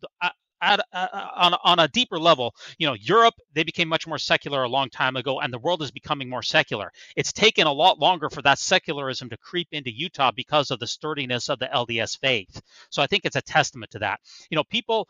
at, 0.63 0.79
uh, 0.93 1.07
on, 1.35 1.53
on 1.63 1.79
a 1.79 1.87
deeper 1.89 2.17
level, 2.17 2.55
you 2.77 2.87
know, 2.87 2.93
Europe, 2.93 3.35
they 3.53 3.63
became 3.63 3.89
much 3.89 4.07
more 4.07 4.17
secular 4.17 4.63
a 4.63 4.69
long 4.69 4.89
time 4.89 5.15
ago, 5.15 5.41
and 5.41 5.53
the 5.53 5.59
world 5.59 5.81
is 5.81 5.91
becoming 5.91 6.29
more 6.29 6.41
secular. 6.41 6.91
It's 7.15 7.33
taken 7.33 7.67
a 7.67 7.71
lot 7.71 7.99
longer 7.99 8.29
for 8.29 8.41
that 8.43 8.59
secularism 8.59 9.29
to 9.29 9.37
creep 9.37 9.67
into 9.71 9.91
Utah 9.91 10.31
because 10.31 10.71
of 10.71 10.79
the 10.79 10.87
sturdiness 10.87 11.49
of 11.49 11.59
the 11.59 11.67
LDS 11.67 12.19
faith. 12.19 12.61
So 12.89 13.01
I 13.01 13.07
think 13.07 13.25
it's 13.25 13.35
a 13.35 13.41
testament 13.41 13.91
to 13.91 13.99
that. 13.99 14.19
You 14.49 14.55
know, 14.55 14.63
people 14.63 15.07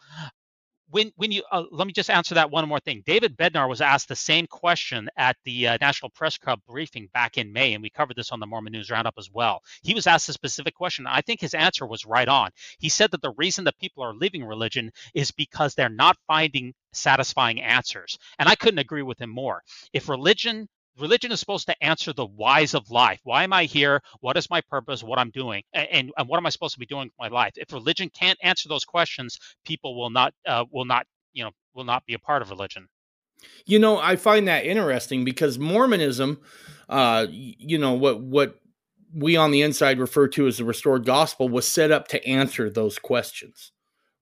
when 0.93 1.11
when 1.15 1.31
you 1.31 1.43
uh, 1.51 1.63
let 1.71 1.87
me 1.87 1.93
just 1.93 2.11
answer 2.11 2.35
that 2.35 2.51
one 2.51 2.69
more 2.69 2.79
thing. 2.79 3.01
David 3.05 3.35
Bednar 3.35 3.67
was 3.67 3.81
asked 3.81 4.07
the 4.07 4.15
same 4.15 4.45
question 4.45 5.09
at 5.17 5.35
the 5.43 5.69
uh, 5.69 5.77
National 5.81 6.11
Press 6.11 6.37
Club 6.37 6.59
briefing 6.67 7.09
back 7.13 7.37
in 7.39 7.51
May, 7.51 7.73
and 7.73 7.81
we 7.81 7.89
covered 7.89 8.15
this 8.15 8.31
on 8.31 8.39
the 8.39 8.45
Mormon 8.45 8.73
News 8.73 8.91
Roundup 8.91 9.15
as 9.17 9.29
well. 9.31 9.61
He 9.81 9.95
was 9.95 10.05
asked 10.05 10.29
a 10.29 10.33
specific 10.33 10.75
question. 10.75 11.07
I 11.07 11.21
think 11.21 11.41
his 11.41 11.55
answer 11.55 11.87
was 11.87 12.05
right 12.05 12.27
on. 12.27 12.51
He 12.77 12.89
said 12.89 13.09
that 13.11 13.23
the 13.23 13.33
reason 13.37 13.65
that 13.65 13.79
people 13.79 14.03
are 14.03 14.13
leaving 14.13 14.45
religion 14.45 14.91
is 15.15 15.31
because 15.31 15.73
they're 15.73 15.89
not 15.89 16.15
finding 16.27 16.73
satisfying 16.93 17.59
answers, 17.59 18.19
and 18.37 18.47
I 18.47 18.55
couldn't 18.55 18.79
agree 18.79 19.01
with 19.01 19.19
him 19.19 19.31
more. 19.31 19.63
If 19.93 20.09
religion 20.09 20.67
religion 20.99 21.31
is 21.31 21.39
supposed 21.39 21.67
to 21.67 21.83
answer 21.83 22.13
the 22.13 22.25
whys 22.25 22.73
of 22.73 22.89
life. 22.91 23.19
Why 23.23 23.43
am 23.43 23.53
I 23.53 23.65
here? 23.65 24.01
What 24.21 24.37
is 24.37 24.49
my 24.49 24.61
purpose? 24.61 25.03
What 25.03 25.19
I'm 25.19 25.31
doing, 25.31 25.63
and, 25.73 26.11
and 26.17 26.27
what 26.27 26.37
am 26.37 26.45
I 26.45 26.49
supposed 26.49 26.73
to 26.73 26.79
be 26.79 26.85
doing 26.85 27.05
with 27.05 27.13
my 27.19 27.27
life? 27.27 27.53
If 27.55 27.71
religion 27.73 28.09
can't 28.09 28.39
answer 28.43 28.69
those 28.69 28.85
questions, 28.85 29.39
people 29.65 29.95
will 29.95 30.09
not 30.09 30.33
uh, 30.47 30.65
will 30.71 30.85
not 30.85 31.05
you 31.33 31.43
know 31.43 31.51
will 31.73 31.85
not 31.85 32.05
be 32.05 32.13
a 32.13 32.19
part 32.19 32.41
of 32.41 32.49
religion. 32.49 32.87
You 33.65 33.79
know, 33.79 33.97
I 33.97 34.15
find 34.15 34.47
that 34.47 34.65
interesting 34.65 35.25
because 35.25 35.59
Mormonism, 35.59 36.39
uh, 36.89 37.27
you 37.29 37.77
know 37.77 37.93
what 37.93 38.21
what 38.21 38.59
we 39.13 39.35
on 39.35 39.51
the 39.51 39.61
inside 39.61 39.99
refer 39.99 40.27
to 40.27 40.47
as 40.47 40.57
the 40.57 40.65
restored 40.65 41.05
gospel 41.05 41.47
was 41.49 41.67
set 41.67 41.91
up 41.91 42.07
to 42.09 42.27
answer 42.27 42.69
those 42.69 42.97
questions, 42.97 43.71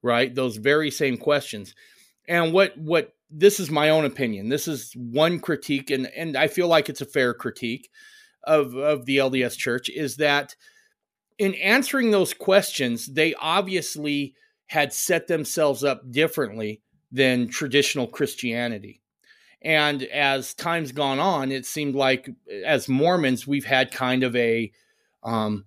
right? 0.02 0.34
Those 0.34 0.58
very 0.58 0.92
same 0.92 1.18
questions. 1.18 1.74
And 2.28 2.54
what 2.54 2.78
what 2.78 3.14
this 3.32 3.60
is 3.60 3.72
my 3.72 3.90
own 3.90 4.06
opinion. 4.06 4.50
This 4.50 4.68
is 4.68 4.94
one 4.96 5.40
critique, 5.40 5.90
and 5.90 6.08
and 6.08 6.36
I 6.36 6.48
feel 6.48 6.68
like 6.68 6.90
it's 6.90 7.02
a 7.02 7.06
fair 7.06 7.34
critique 7.34 7.90
of 8.44 8.76
of 8.76 9.06
the 9.06 9.18
LDS 9.18 9.58
Church 9.58 9.90
is 9.90 10.18
that 10.18 10.56
in 11.38 11.56
answering 11.56 12.12
those 12.12 12.34
questions, 12.34 13.08
they 13.08 13.34
obviously 13.36 14.36
had 14.68 14.94
set 14.94 15.28
themselves 15.28 15.84
up 15.84 16.10
differently 16.12 16.82
than 17.12 17.48
traditional 17.48 18.08
Christianity. 18.08 19.02
And 19.62 20.04
as 20.04 20.54
time's 20.54 20.92
gone 20.92 21.20
on, 21.20 21.52
it 21.52 21.66
seemed 21.66 21.96
like 21.96 22.30
as 22.66 22.88
Mormons, 22.88 23.46
we've 23.46 23.66
had 23.66 23.92
kind 23.92 24.24
of 24.24 24.36
a 24.36 24.72
um, 25.24 25.66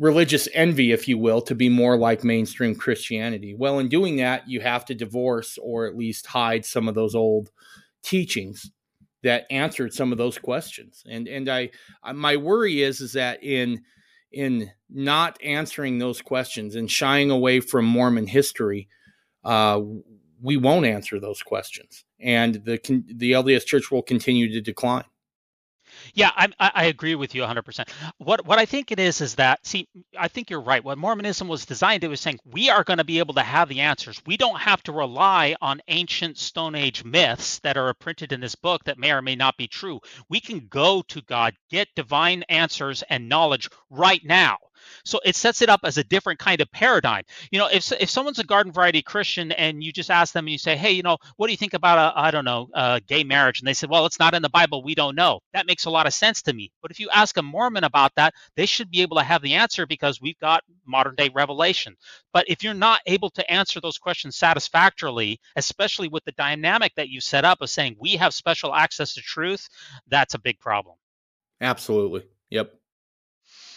religious 0.00 0.48
envy, 0.54 0.92
if 0.92 1.06
you 1.06 1.18
will, 1.18 1.42
to 1.42 1.54
be 1.54 1.68
more 1.68 1.96
like 1.96 2.24
mainstream 2.24 2.74
Christianity. 2.74 3.54
Well, 3.56 3.78
in 3.78 3.88
doing 3.88 4.16
that, 4.16 4.48
you 4.48 4.60
have 4.60 4.86
to 4.86 4.94
divorce 4.94 5.58
or 5.62 5.86
at 5.86 5.96
least 5.96 6.26
hide 6.26 6.64
some 6.64 6.88
of 6.88 6.94
those 6.96 7.14
old 7.14 7.50
teachings 8.02 8.70
that 9.22 9.46
answered 9.50 9.92
some 9.92 10.10
of 10.10 10.18
those 10.18 10.38
questions. 10.38 11.04
And 11.08 11.28
and 11.28 11.48
I, 11.48 11.70
I 12.02 12.12
my 12.12 12.36
worry 12.36 12.82
is 12.82 13.00
is 13.00 13.12
that 13.12 13.44
in 13.44 13.82
in 14.32 14.70
not 14.88 15.38
answering 15.44 15.98
those 15.98 16.22
questions 16.22 16.74
and 16.74 16.90
shying 16.90 17.30
away 17.30 17.60
from 17.60 17.84
Mormon 17.84 18.26
history, 18.26 18.88
uh, 19.44 19.80
we 20.40 20.56
won't 20.56 20.86
answer 20.86 21.20
those 21.20 21.42
questions, 21.42 22.06
and 22.18 22.54
the 22.64 22.80
the 23.14 23.32
LDS 23.32 23.66
Church 23.66 23.90
will 23.90 24.02
continue 24.02 24.50
to 24.50 24.62
decline. 24.62 25.04
Yeah, 26.14 26.30
I, 26.36 26.48
I 26.60 26.70
agree 26.86 27.14
with 27.14 27.34
you 27.34 27.42
100%. 27.42 27.88
What 28.18 28.44
what 28.46 28.58
I 28.58 28.66
think 28.66 28.90
it 28.92 28.98
is 29.00 29.20
is 29.20 29.36
that 29.36 29.66
see, 29.66 29.88
I 30.18 30.28
think 30.28 30.50
you're 30.50 30.60
right. 30.62 30.84
What 30.84 30.98
Mormonism 30.98 31.48
was 31.48 31.66
designed, 31.66 32.04
it 32.04 32.08
was 32.08 32.20
saying 32.20 32.40
we 32.44 32.70
are 32.70 32.84
going 32.84 32.98
to 32.98 33.04
be 33.04 33.18
able 33.20 33.34
to 33.34 33.42
have 33.42 33.68
the 33.68 33.80
answers. 33.80 34.20
We 34.26 34.36
don't 34.36 34.60
have 34.60 34.82
to 34.84 34.92
rely 34.92 35.56
on 35.62 35.80
ancient 35.88 36.38
Stone 36.38 36.74
Age 36.74 37.04
myths 37.04 37.60
that 37.60 37.76
are 37.76 37.94
printed 37.94 38.32
in 38.32 38.40
this 38.40 38.54
book 38.56 38.84
that 38.84 38.98
may 38.98 39.12
or 39.12 39.22
may 39.22 39.36
not 39.36 39.56
be 39.56 39.68
true. 39.68 40.00
We 40.28 40.40
can 40.40 40.66
go 40.68 41.02
to 41.08 41.22
God, 41.22 41.54
get 41.70 41.88
divine 41.96 42.42
answers 42.48 43.04
and 43.10 43.28
knowledge 43.28 43.68
right 43.90 44.22
now. 44.24 44.58
So 45.04 45.20
it 45.24 45.36
sets 45.36 45.62
it 45.62 45.68
up 45.68 45.80
as 45.84 45.98
a 45.98 46.04
different 46.04 46.38
kind 46.38 46.60
of 46.60 46.70
paradigm. 46.72 47.22
You 47.50 47.58
know, 47.58 47.68
if 47.72 47.90
if 47.92 48.10
someone's 48.10 48.38
a 48.38 48.44
garden 48.44 48.72
variety 48.72 49.02
Christian 49.02 49.52
and 49.52 49.82
you 49.82 49.92
just 49.92 50.10
ask 50.10 50.32
them 50.32 50.46
and 50.46 50.52
you 50.52 50.58
say, 50.58 50.76
hey, 50.76 50.92
you 50.92 51.02
know, 51.02 51.18
what 51.36 51.46
do 51.46 51.52
you 51.52 51.56
think 51.56 51.74
about 51.74 51.98
a 51.98 52.18
I 52.18 52.30
don't 52.30 52.44
know 52.44 52.68
gay 53.06 53.24
marriage? 53.24 53.60
And 53.60 53.68
they 53.68 53.74
said, 53.74 53.90
well, 53.90 54.06
it's 54.06 54.18
not 54.18 54.34
in 54.34 54.42
the 54.42 54.48
Bible. 54.48 54.82
We 54.82 54.94
don't 54.94 55.16
know. 55.16 55.40
That 55.52 55.66
makes 55.66 55.84
a 55.84 55.90
lot 55.90 56.06
of 56.06 56.14
sense 56.14 56.42
to 56.42 56.52
me. 56.52 56.70
But 56.82 56.90
if 56.90 57.00
you 57.00 57.08
ask 57.10 57.36
a 57.36 57.42
Mormon 57.42 57.84
about 57.84 58.14
that, 58.16 58.34
they 58.56 58.66
should 58.66 58.90
be 58.90 59.02
able 59.02 59.16
to 59.16 59.22
have 59.22 59.42
the 59.42 59.54
answer 59.54 59.86
because 59.86 60.20
we've 60.20 60.38
got 60.38 60.64
modern 60.86 61.14
day 61.14 61.30
revelation. 61.34 61.96
But 62.32 62.44
if 62.48 62.62
you're 62.62 62.74
not 62.74 63.00
able 63.06 63.30
to 63.30 63.50
answer 63.50 63.80
those 63.80 63.98
questions 63.98 64.36
satisfactorily, 64.36 65.40
especially 65.56 66.08
with 66.08 66.24
the 66.24 66.32
dynamic 66.32 66.94
that 66.96 67.08
you 67.08 67.20
set 67.20 67.44
up 67.44 67.60
of 67.60 67.70
saying 67.70 67.96
we 67.98 68.16
have 68.16 68.34
special 68.34 68.74
access 68.74 69.14
to 69.14 69.20
truth, 69.20 69.68
that's 70.08 70.34
a 70.34 70.38
big 70.38 70.58
problem. 70.58 70.96
Absolutely. 71.60 72.24
Yep. 72.50 72.74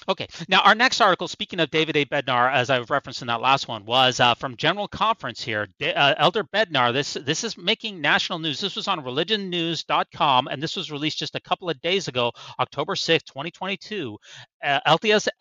Okay. 0.07 0.27
Now, 0.49 0.61
our 0.61 0.75
next 0.75 0.99
article, 1.01 1.27
speaking 1.27 1.59
of 1.59 1.71
David 1.71 1.95
A. 1.95 2.05
Bednar, 2.05 2.51
as 2.51 2.69
I 2.69 2.79
referenced 2.79 3.21
in 3.21 3.27
that 3.27 3.41
last 3.41 3.67
one, 3.67 3.85
was 3.85 4.19
uh, 4.19 4.35
from 4.35 4.57
General 4.57 4.87
Conference 4.87 5.41
here. 5.41 5.67
uh, 5.81 6.15
Elder 6.17 6.43
Bednar, 6.43 6.91
this 6.91 7.13
this 7.13 7.43
is 7.43 7.57
making 7.57 8.01
national 8.01 8.39
news. 8.39 8.59
This 8.59 8.75
was 8.75 8.87
on 8.87 9.03
religionnews.com, 9.03 10.47
and 10.47 10.61
this 10.61 10.75
was 10.75 10.91
released 10.91 11.19
just 11.19 11.35
a 11.35 11.41
couple 11.41 11.69
of 11.69 11.79
days 11.81 12.07
ago, 12.07 12.31
October 12.59 12.95
6, 12.95 13.23
2022. 13.23 14.17
Uh, 14.63 14.79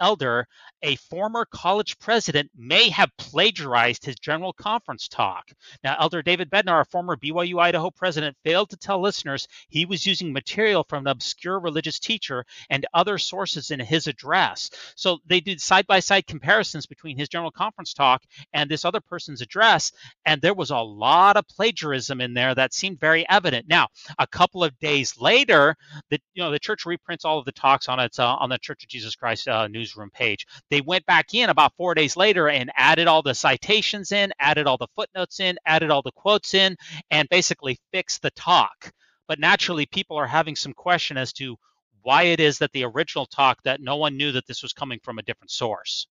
elder, 0.00 0.46
a 0.82 0.96
former 0.96 1.44
college 1.44 1.98
president, 1.98 2.50
may 2.56 2.88
have 2.88 3.10
plagiarized 3.16 4.04
his 4.04 4.16
general 4.16 4.52
conference 4.52 5.08
talk. 5.08 5.50
Now, 5.84 5.96
Elder 5.98 6.22
David 6.22 6.50
Bednar, 6.50 6.82
a 6.82 6.84
former 6.84 7.16
BYU 7.16 7.60
Idaho 7.60 7.90
president, 7.90 8.36
failed 8.44 8.70
to 8.70 8.76
tell 8.76 9.00
listeners 9.00 9.46
he 9.68 9.86
was 9.86 10.06
using 10.06 10.32
material 10.32 10.84
from 10.88 11.06
an 11.06 11.12
obscure 11.12 11.60
religious 11.60 11.98
teacher 11.98 12.44
and 12.70 12.86
other 12.94 13.18
sources 13.18 13.70
in 13.70 13.80
his 13.80 14.06
address. 14.06 14.70
So 14.96 15.18
they 15.26 15.40
did 15.40 15.60
side 15.60 15.86
by 15.86 16.00
side 16.00 16.26
comparisons 16.26 16.86
between 16.86 17.18
his 17.18 17.28
general 17.28 17.50
conference 17.50 17.94
talk 17.94 18.22
and 18.52 18.70
this 18.70 18.84
other 18.84 19.00
person's 19.00 19.40
address, 19.40 19.92
and 20.26 20.40
there 20.40 20.54
was 20.54 20.70
a 20.70 20.78
lot 20.78 21.36
of 21.36 21.46
plagiarism 21.48 22.20
in 22.20 22.34
there 22.34 22.54
that 22.54 22.74
seemed 22.74 22.98
very 23.00 23.28
evident. 23.28 23.68
Now, 23.68 23.88
a 24.18 24.26
couple 24.26 24.64
of 24.64 24.78
days 24.78 25.20
later, 25.20 25.76
the 26.10 26.20
you 26.34 26.42
know 26.42 26.50
the 26.50 26.58
church 26.58 26.86
reprints 26.86 27.24
all 27.24 27.38
of 27.38 27.44
the 27.44 27.52
talks 27.52 27.88
on 27.88 28.00
its 28.00 28.18
uh, 28.18 28.34
on 28.34 28.48
the 28.50 28.58
Church 28.58 28.84
of 28.84 28.88
Jesus 28.88 29.11
Christ 29.16 29.48
uh, 29.48 29.68
newsroom 29.68 30.10
page. 30.10 30.46
They 30.70 30.80
went 30.80 31.06
back 31.06 31.34
in 31.34 31.50
about 31.50 31.76
four 31.76 31.94
days 31.94 32.16
later 32.16 32.48
and 32.48 32.70
added 32.76 33.06
all 33.06 33.22
the 33.22 33.34
citations 33.34 34.12
in, 34.12 34.32
added 34.38 34.66
all 34.66 34.78
the 34.78 34.88
footnotes 34.94 35.40
in, 35.40 35.56
added 35.66 35.90
all 35.90 36.02
the 36.02 36.12
quotes 36.12 36.54
in, 36.54 36.76
and 37.10 37.28
basically 37.28 37.78
fixed 37.92 38.22
the 38.22 38.30
talk. 38.32 38.92
But 39.28 39.38
naturally, 39.38 39.86
people 39.86 40.16
are 40.16 40.26
having 40.26 40.56
some 40.56 40.74
question 40.74 41.16
as 41.16 41.32
to 41.34 41.56
why 42.02 42.24
it 42.24 42.40
is 42.40 42.58
that 42.58 42.72
the 42.72 42.84
original 42.84 43.26
talk 43.26 43.62
that 43.62 43.80
no 43.80 43.96
one 43.96 44.16
knew 44.16 44.32
that 44.32 44.46
this 44.46 44.62
was 44.62 44.72
coming 44.72 44.98
from 45.02 45.18
a 45.18 45.22
different 45.22 45.50
source. 45.50 46.06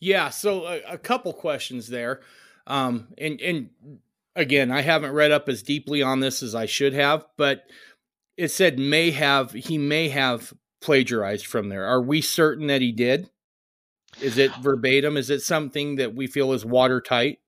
Yeah, 0.00 0.30
so 0.30 0.66
a, 0.66 0.82
a 0.94 0.98
couple 0.98 1.32
questions 1.32 1.88
there. 1.88 2.20
Um, 2.66 3.08
and 3.18 3.40
and 3.40 3.70
again, 4.36 4.70
I 4.70 4.82
haven't 4.82 5.12
read 5.12 5.30
up 5.30 5.48
as 5.48 5.62
deeply 5.62 6.02
on 6.02 6.20
this 6.20 6.42
as 6.42 6.54
I 6.54 6.66
should 6.66 6.92
have, 6.94 7.24
but 7.36 7.64
it 8.36 8.48
said 8.48 8.78
may 8.78 9.10
have 9.12 9.52
he 9.52 9.78
may 9.78 10.08
have 10.08 10.52
plagiarized 10.84 11.46
from 11.46 11.70
there. 11.70 11.86
Are 11.86 12.00
we 12.00 12.20
certain 12.20 12.66
that 12.68 12.82
he 12.82 12.92
did? 12.92 13.30
Is 14.20 14.38
it 14.38 14.54
verbatim? 14.56 15.16
Is 15.16 15.30
it 15.30 15.40
something 15.40 15.96
that 15.96 16.14
we 16.14 16.26
feel 16.26 16.52
is 16.52 16.64
watertight? 16.64 17.38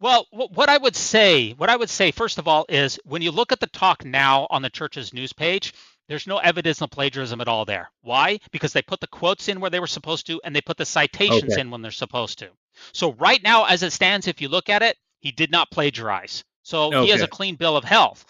Well, 0.00 0.26
what 0.30 0.68
I 0.68 0.78
would 0.78 0.96
say, 0.96 1.52
what 1.52 1.70
I 1.70 1.76
would 1.76 1.90
say, 1.90 2.10
first 2.10 2.38
of 2.38 2.48
all, 2.48 2.64
is 2.68 2.98
when 3.04 3.22
you 3.22 3.30
look 3.30 3.52
at 3.52 3.60
the 3.60 3.68
talk 3.68 4.04
now 4.04 4.46
on 4.50 4.62
the 4.62 4.70
church's 4.70 5.12
news 5.12 5.32
page, 5.32 5.74
there's 6.08 6.26
no 6.26 6.38
evidence 6.38 6.80
of 6.82 6.90
plagiarism 6.90 7.40
at 7.40 7.48
all 7.48 7.64
there. 7.64 7.90
Why? 8.00 8.38
Because 8.50 8.72
they 8.72 8.82
put 8.82 9.00
the 9.00 9.06
quotes 9.06 9.48
in 9.48 9.60
where 9.60 9.70
they 9.70 9.78
were 9.78 9.86
supposed 9.86 10.26
to, 10.26 10.40
and 10.44 10.56
they 10.56 10.60
put 10.60 10.76
the 10.76 10.84
citations 10.84 11.52
okay. 11.52 11.60
in 11.60 11.70
when 11.70 11.82
they're 11.82 11.92
supposed 11.92 12.38
to. 12.40 12.48
So 12.92 13.12
right 13.12 13.42
now, 13.42 13.64
as 13.66 13.82
it 13.82 13.92
stands, 13.92 14.26
if 14.26 14.40
you 14.40 14.48
look 14.48 14.68
at 14.68 14.82
it, 14.82 14.96
he 15.20 15.30
did 15.30 15.50
not 15.52 15.70
plagiarize. 15.70 16.42
So 16.62 16.86
okay. 16.86 17.04
he 17.04 17.10
has 17.10 17.22
a 17.22 17.28
clean 17.28 17.56
bill 17.56 17.76
of 17.76 17.84
health. 17.84 18.24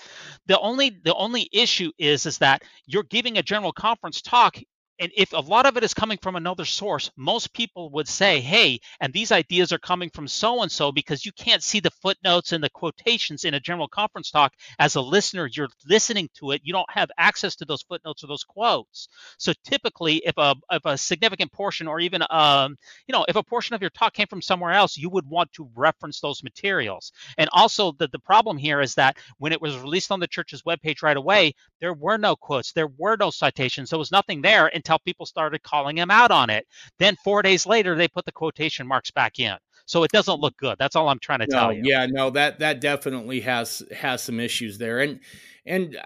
The 0.47 0.59
only 0.59 0.91
the 0.91 1.15
only 1.15 1.49
issue 1.53 1.93
is 1.99 2.27
is 2.27 2.39
that 2.39 2.63
you're 2.87 3.03
giving 3.05 3.39
a 3.39 3.43
general 3.43 3.73
conference 3.73 4.23
talk 4.23 4.57
and 4.99 5.11
if 5.17 5.33
a 5.33 5.41
lot 5.41 5.67
of 5.67 5.77
it 5.77 5.85
is 5.85 5.95
coming 5.95 6.19
from 6.19 6.37
another 6.37 6.65
source, 6.65 7.11
most 7.17 7.53
people 7.53 7.91
would 7.91 8.09
say, 8.09 8.41
hey, 8.41 8.81
and 9.01 9.13
these 9.13 9.33
ideas 9.33 9.73
are 9.73 9.79
coming 9.79 10.11
from 10.11 10.29
so 10.29 10.63
and 10.63 10.71
so 10.71 10.93
because 10.93 11.27
you 11.27 11.33
can't 11.33 11.63
see 11.63 11.81
the 11.81 11.91
footnotes 11.91 12.53
and 12.53 12.63
the 12.63 12.71
quotations 12.71 13.45
in 13.45 13.55
a 13.55 13.61
general 13.61 13.89
conference 13.89 14.31
talk. 14.31 14.53
As 14.79 14.95
a 14.95 15.01
listener, 15.01 15.49
you're 15.53 15.69
listening 15.89 16.29
to 16.37 16.53
it, 16.53 16.61
you 16.65 16.73
don't 16.73 16.91
have 16.91 17.11
access 17.19 17.57
to 17.57 17.65
those 17.65 17.83
footnotes 17.83 18.23
or 18.23 18.29
those 18.29 18.45
quotes. 18.45 19.09
So 19.39 19.53
typically, 19.65 20.17
if 20.25 20.35
a, 20.37 20.55
if 20.71 20.85
a 20.85 20.97
significant 20.97 21.53
portion 21.53 21.89
or 21.89 21.99
even, 22.01 22.23
um, 22.31 22.77
you 23.07 23.13
know, 23.13 23.25
if 23.29 23.37
a 23.37 23.43
portion 23.43 23.75
of 23.75 23.81
your 23.81 23.91
talk 23.91 24.15
came 24.15 24.29
from 24.29 24.43
somewhere 24.43 24.73
else, 24.73 24.97
you 24.97 25.11
would 25.11 25.29
want 25.29 25.53
to 25.55 25.69
reference 25.75 26.21
those 26.21 26.43
materials. 26.45 27.13
And 27.39 27.49
also, 27.53 27.93
the, 27.93 28.09
the 28.09 28.19
problem 28.21 28.57
here 28.57 28.81
is 28.81 28.95
that 28.95 29.17
when 29.39 29.53
it 29.53 29.61
was 29.61 29.77
released 29.79 30.13
on 30.13 30.21
the 30.21 30.29
church's 30.29 30.63
webpage 30.63 31.03
right 31.03 31.17
away, 31.17 31.55
there 31.81 31.95
were 31.95 32.19
no 32.19 32.37
quotes, 32.37 32.73
there 32.73 32.91
were 32.99 33.17
no 33.17 33.31
citations, 33.31 33.91
there 33.91 33.99
was 33.99 34.13
nothing 34.13 34.43
there 34.43 34.67
until 34.67 34.82
until 34.83 34.99
people 34.99 35.27
started 35.27 35.63
calling 35.63 35.97
him 35.97 36.11
out 36.11 36.31
on 36.31 36.51
it. 36.51 36.67
Then 36.99 37.17
four 37.23 37.43
days 37.43 37.67
later, 37.67 37.95
they 37.95 38.09
put 38.09 38.25
the 38.25 38.33
quotation 38.33 38.87
marks 38.87 39.11
back 39.11 39.39
in. 39.39 39.57
So 39.87 40.03
it 40.05 40.11
doesn't 40.11 40.41
look 40.41 40.57
good. 40.57 40.77
That's 40.79 40.97
all 40.97 41.09
I'm 41.09 41.19
trying 41.19 41.41
to 41.41 41.47
no, 41.49 41.59
tell 41.59 41.73
you. 41.73 41.83
Yeah, 41.85 42.07
no, 42.07 42.31
that 42.31 42.61
that 42.61 42.81
definitely 42.81 43.41
has 43.41 43.83
has 43.97 44.23
some 44.23 44.41
issues 44.41 44.79
there. 44.79 45.01
And 45.01 45.21
and 45.67 45.97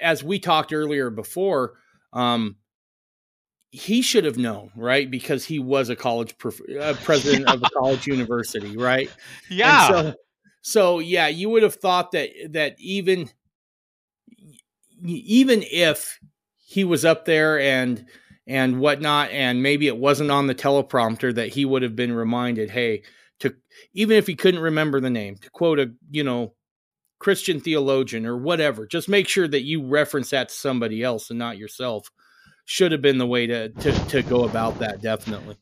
as 0.00 0.22
we 0.22 0.38
talked 0.38 0.72
earlier 0.72 1.10
before, 1.10 1.74
um, 2.12 2.56
he 3.70 4.02
should 4.02 4.24
have 4.24 4.38
known, 4.38 4.70
right? 4.76 5.10
Because 5.10 5.44
he 5.44 5.58
was 5.58 5.90
a 5.90 5.96
college 5.96 6.38
prof- 6.38 6.60
uh, 6.80 6.94
president 7.02 7.48
of 7.48 7.62
a 7.62 7.70
college 7.70 8.06
university, 8.06 8.76
right? 8.76 9.10
Yeah. 9.50 9.88
So, 9.88 10.14
so 10.62 10.98
yeah, 10.98 11.28
you 11.28 11.50
would 11.50 11.62
have 11.62 11.74
thought 11.74 12.12
that 12.12 12.30
that 12.50 12.76
even 12.78 13.30
even 15.04 15.62
if 15.70 16.18
he 16.74 16.82
was 16.82 17.04
up 17.04 17.24
there 17.24 17.60
and 17.60 18.04
and 18.48 18.80
whatnot, 18.80 19.30
and 19.30 19.62
maybe 19.62 19.86
it 19.86 19.96
wasn't 19.96 20.32
on 20.32 20.48
the 20.48 20.56
teleprompter 20.56 21.32
that 21.32 21.48
he 21.48 21.64
would 21.64 21.82
have 21.82 21.94
been 21.94 22.12
reminded, 22.12 22.68
hey, 22.68 23.04
to 23.38 23.54
even 23.92 24.16
if 24.16 24.26
he 24.26 24.34
couldn't 24.34 24.60
remember 24.60 24.98
the 24.98 25.08
name, 25.08 25.36
to 25.36 25.50
quote 25.50 25.78
a 25.78 25.92
you 26.10 26.24
know 26.24 26.54
Christian 27.20 27.60
theologian 27.60 28.26
or 28.26 28.36
whatever, 28.36 28.88
just 28.88 29.08
make 29.08 29.28
sure 29.28 29.46
that 29.46 29.62
you 29.62 29.86
reference 29.86 30.30
that 30.30 30.48
to 30.48 30.54
somebody 30.54 31.00
else 31.04 31.30
and 31.30 31.38
not 31.38 31.58
yourself. 31.58 32.10
Should 32.64 32.90
have 32.90 33.02
been 33.02 33.18
the 33.18 33.26
way 33.26 33.46
to 33.46 33.68
to, 33.68 33.92
to 34.08 34.22
go 34.22 34.42
about 34.42 34.80
that, 34.80 35.00
definitely. 35.00 35.56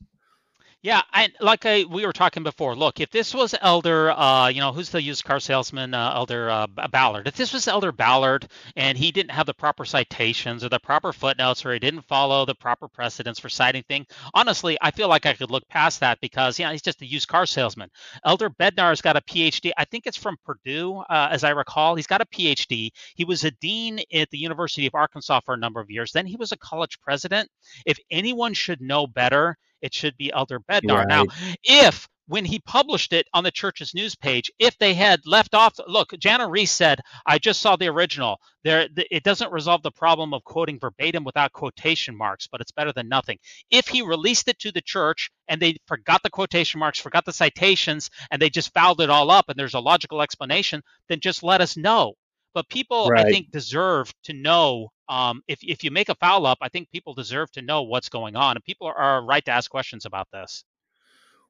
Yeah, 0.83 1.01
and 1.13 1.31
like 1.39 1.65
I, 1.65 1.85
we 1.85 2.05
were 2.05 2.11
talking 2.11 2.43
before, 2.43 2.75
look, 2.75 2.99
if 2.99 3.09
this 3.09 3.33
was 3.33 3.55
Elder, 3.61 4.11
uh, 4.11 4.49
you 4.49 4.59
know, 4.59 4.73
who's 4.73 4.89
the 4.89 5.01
used 5.01 5.23
car 5.23 5.39
salesman, 5.39 5.93
uh, 5.93 6.11
Elder 6.13 6.49
uh, 6.49 6.67
Ballard, 6.91 7.25
if 7.25 7.37
this 7.37 7.53
was 7.53 7.69
Elder 7.69 7.93
Ballard 7.93 8.49
and 8.75 8.97
he 8.97 9.09
didn't 9.13 9.31
have 9.31 9.45
the 9.45 9.53
proper 9.53 9.85
citations 9.85 10.61
or 10.61 10.67
the 10.67 10.79
proper 10.79 11.13
footnotes 11.13 11.65
or 11.65 11.71
he 11.71 11.79
didn't 11.79 12.01
follow 12.01 12.45
the 12.45 12.53
proper 12.53 12.89
precedents 12.89 13.39
for 13.39 13.47
citing 13.47 13.83
thing, 13.83 14.05
honestly, 14.33 14.77
I 14.81 14.91
feel 14.91 15.07
like 15.07 15.25
I 15.25 15.35
could 15.35 15.51
look 15.51 15.65
past 15.69 16.01
that 16.01 16.19
because, 16.19 16.59
yeah, 16.59 16.69
he's 16.73 16.81
just 16.81 17.01
a 17.01 17.05
used 17.05 17.29
car 17.29 17.45
salesman. 17.45 17.89
Elder 18.25 18.49
Bednar's 18.49 18.99
got 19.01 19.15
a 19.15 19.21
PhD. 19.21 19.71
I 19.77 19.85
think 19.85 20.05
it's 20.05 20.17
from 20.17 20.35
Purdue, 20.43 20.97
uh, 20.97 21.29
as 21.31 21.45
I 21.45 21.51
recall. 21.51 21.95
He's 21.95 22.07
got 22.07 22.19
a 22.19 22.25
PhD. 22.25 22.89
He 23.15 23.23
was 23.23 23.45
a 23.45 23.51
dean 23.51 24.01
at 24.13 24.29
the 24.31 24.37
University 24.37 24.85
of 24.85 24.95
Arkansas 24.95 25.39
for 25.45 25.53
a 25.53 25.57
number 25.57 25.79
of 25.79 25.89
years. 25.89 26.11
Then 26.11 26.25
he 26.25 26.35
was 26.35 26.51
a 26.51 26.57
college 26.57 26.99
president. 26.99 27.49
If 27.85 27.97
anyone 28.11 28.53
should 28.53 28.81
know 28.81 29.07
better, 29.07 29.57
it 29.83 29.93
should 29.93 30.17
be 30.17 30.31
Elder 30.33 30.59
Bednar. 30.59 30.99
Right. 30.99 31.07
Now, 31.07 31.25
if 31.63 32.07
when 32.27 32.45
he 32.45 32.59
published 32.59 33.11
it 33.11 33.27
on 33.33 33.43
the 33.43 33.51
church's 33.51 33.93
news 33.93 34.15
page, 34.15 34.49
if 34.57 34.77
they 34.77 34.93
had 34.93 35.19
left 35.25 35.53
off, 35.53 35.75
look, 35.87 36.17
Jana 36.17 36.47
Riess 36.47 36.71
said, 36.71 37.01
I 37.25 37.37
just 37.37 37.59
saw 37.59 37.75
the 37.75 37.89
original. 37.89 38.37
There, 38.63 38.87
it 38.95 39.23
doesn't 39.23 39.51
resolve 39.51 39.83
the 39.83 39.91
problem 39.91 40.33
of 40.33 40.41
quoting 40.45 40.79
verbatim 40.79 41.25
without 41.25 41.51
quotation 41.51 42.17
marks, 42.17 42.47
but 42.47 42.61
it's 42.61 42.71
better 42.71 42.93
than 42.93 43.09
nothing. 43.09 43.39
If 43.69 43.89
he 43.89 44.01
released 44.01 44.47
it 44.47 44.57
to 44.59 44.71
the 44.71 44.81
church 44.81 45.31
and 45.49 45.61
they 45.61 45.75
forgot 45.85 46.23
the 46.23 46.29
quotation 46.29 46.79
marks, 46.79 46.99
forgot 46.99 47.25
the 47.25 47.33
citations, 47.33 48.09
and 48.31 48.41
they 48.41 48.49
just 48.49 48.73
fouled 48.73 49.01
it 49.01 49.09
all 49.09 49.29
up 49.29 49.49
and 49.49 49.59
there's 49.59 49.73
a 49.73 49.79
logical 49.79 50.21
explanation, 50.21 50.81
then 51.09 51.19
just 51.19 51.43
let 51.43 51.59
us 51.59 51.75
know. 51.75 52.13
But 52.53 52.69
people, 52.69 53.09
right. 53.09 53.25
I 53.25 53.29
think, 53.29 53.51
deserve 53.51 54.13
to 54.23 54.33
know 54.33 54.89
um, 55.09 55.41
if 55.47 55.59
if 55.61 55.83
you 55.83 55.91
make 55.91 56.09
a 56.09 56.15
foul 56.15 56.45
up, 56.45 56.59
I 56.61 56.69
think 56.69 56.89
people 56.89 57.13
deserve 57.13 57.51
to 57.53 57.61
know 57.61 57.83
what's 57.83 58.09
going 58.09 58.35
on, 58.35 58.55
and 58.55 58.63
people 58.63 58.87
are, 58.87 58.95
are 58.95 59.25
right 59.25 59.43
to 59.45 59.51
ask 59.51 59.69
questions 59.69 60.05
about 60.05 60.27
this. 60.31 60.63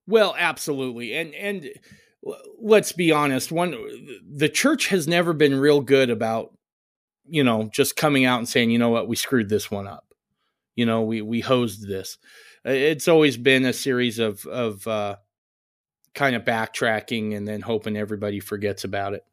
Well, 0.07 0.35
absolutely, 0.37 1.13
and 1.13 1.33
and 1.33 1.69
let's 2.59 2.91
be 2.91 3.11
honest, 3.11 3.51
one 3.51 3.75
the 4.27 4.49
church 4.49 4.87
has 4.87 5.07
never 5.07 5.33
been 5.33 5.55
real 5.55 5.81
good 5.81 6.09
about 6.09 6.53
you 7.25 7.43
know 7.43 7.69
just 7.71 7.95
coming 7.95 8.25
out 8.25 8.39
and 8.39 8.49
saying, 8.49 8.71
you 8.71 8.79
know 8.79 8.89
what, 8.89 9.07
we 9.07 9.15
screwed 9.15 9.49
this 9.49 9.69
one 9.69 9.87
up. 9.87 10.05
You 10.75 10.85
know, 10.85 11.03
we 11.03 11.21
we 11.21 11.41
hosed 11.41 11.87
this. 11.87 12.17
It's 12.65 13.07
always 13.07 13.37
been 13.37 13.65
a 13.65 13.73
series 13.73 14.19
of 14.19 14.45
of 14.45 14.87
uh, 14.87 15.17
kind 16.15 16.35
of 16.35 16.43
backtracking 16.43 17.35
and 17.35 17.47
then 17.47 17.61
hoping 17.61 17.97
everybody 17.97 18.39
forgets 18.39 18.83
about 18.83 19.13
it. 19.13 19.25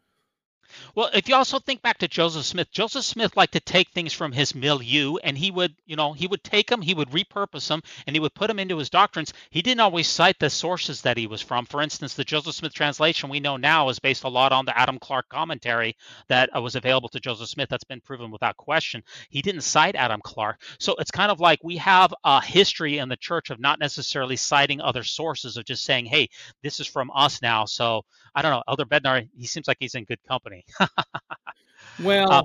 Well, 0.95 1.11
if 1.15 1.29
you 1.29 1.35
also 1.37 1.59
think 1.59 1.83
back 1.83 1.99
to 1.99 2.09
Joseph 2.09 2.45
Smith, 2.45 2.71
Joseph 2.73 3.05
Smith 3.05 3.37
liked 3.37 3.55
to 3.55 3.61
take 3.61 3.91
things 3.91 4.13
from 4.13 4.33
his 4.33 4.55
milieu 4.55 5.17
and 5.25 5.39
he 5.39 5.51
would, 5.51 5.75
you 5.87 5.97
know, 5.97 6.13
he 6.13 6.27
would 6.27 6.45
take 6.45 6.69
them, 6.69 6.83
he 6.83 6.95
would 6.95 7.11
repurpose 7.11 7.69
them, 7.69 7.83
and 8.07 8.17
he 8.17 8.21
would 8.21 8.35
put 8.35 8.49
them 8.49 8.59
into 8.59 8.79
his 8.79 8.91
doctrines. 8.91 9.33
He 9.51 9.63
didn't 9.63 9.81
always 9.81 10.09
cite 10.09 10.39
the 10.39 10.51
sources 10.51 11.03
that 11.03 11.17
he 11.17 11.27
was 11.27 11.43
from. 11.43 11.67
For 11.67 11.83
instance, 11.83 12.15
the 12.15 12.25
Joseph 12.25 12.55
Smith 12.55 12.75
translation 12.75 13.31
we 13.31 13.41
know 13.41 13.57
now 13.57 13.89
is 13.89 13.99
based 13.99 14.25
a 14.25 14.29
lot 14.29 14.53
on 14.53 14.65
the 14.65 14.79
Adam 14.79 14.99
Clarke 14.99 15.29
commentary 15.29 15.97
that 16.29 16.51
uh, 16.57 16.61
was 16.61 16.77
available 16.77 17.09
to 17.11 17.21
Joseph 17.21 17.49
Smith. 17.49 17.69
That's 17.69 17.85
been 17.85 18.01
proven 18.01 18.31
without 18.31 18.57
question. 18.57 19.03
He 19.31 19.43
didn't 19.43 19.63
cite 19.63 19.97
Adam 19.97 20.21
Clarke. 20.23 20.61
So 20.79 20.97
it's 20.99 21.11
kind 21.11 21.31
of 21.31 21.41
like 21.41 21.61
we 21.63 21.77
have 21.79 22.15
a 22.25 22.43
history 22.43 22.99
in 22.99 23.09
the 23.09 23.17
church 23.17 23.51
of 23.51 23.61
not 23.61 23.81
necessarily 23.81 24.37
citing 24.37 24.81
other 24.81 25.05
sources, 25.05 25.57
of 25.57 25.65
just 25.65 25.85
saying, 25.85 26.07
hey, 26.07 26.29
this 26.63 26.81
is 26.81 26.87
from 26.87 27.11
us 27.15 27.43
now. 27.43 27.65
So 27.67 28.03
I 28.35 28.43
don't 28.43 28.53
know. 28.53 28.63
Elder 28.69 28.85
Bednar, 28.85 29.29
he 29.37 29.47
seems 29.47 29.69
like 29.69 29.79
he's 29.81 29.95
in 29.95 30.05
good 30.05 30.23
company. 30.29 30.60
well, 32.03 32.33
uh, 32.33 32.43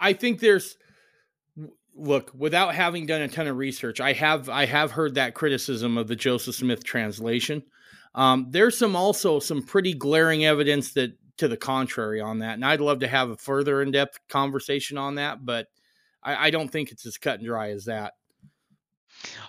I 0.00 0.12
think 0.12 0.40
there's 0.40 0.76
look 1.94 2.32
without 2.34 2.74
having 2.74 3.06
done 3.06 3.20
a 3.20 3.28
ton 3.28 3.46
of 3.46 3.58
research 3.58 4.00
i 4.00 4.14
have 4.14 4.48
i 4.48 4.64
have 4.64 4.90
heard 4.90 5.14
that 5.14 5.34
criticism 5.34 5.98
of 5.98 6.08
the 6.08 6.16
joseph 6.16 6.54
smith 6.54 6.82
translation 6.82 7.62
um, 8.14 8.46
there's 8.48 8.78
some 8.78 8.96
also 8.96 9.38
some 9.38 9.62
pretty 9.62 9.92
glaring 9.92 10.46
evidence 10.46 10.94
that 10.94 11.12
to 11.36 11.48
the 11.48 11.56
contrary 11.56 12.18
on 12.18 12.38
that 12.38 12.54
and 12.54 12.64
i'd 12.64 12.80
love 12.80 13.00
to 13.00 13.06
have 13.06 13.28
a 13.28 13.36
further 13.36 13.82
in-depth 13.82 14.18
conversation 14.30 14.96
on 14.96 15.16
that 15.16 15.44
but 15.44 15.66
I, 16.22 16.46
I 16.46 16.50
don't 16.50 16.68
think 16.68 16.90
it's 16.90 17.06
as 17.06 17.18
cut 17.18 17.38
and 17.38 17.46
dry 17.46 17.70
as 17.70 17.86
that. 17.86 18.14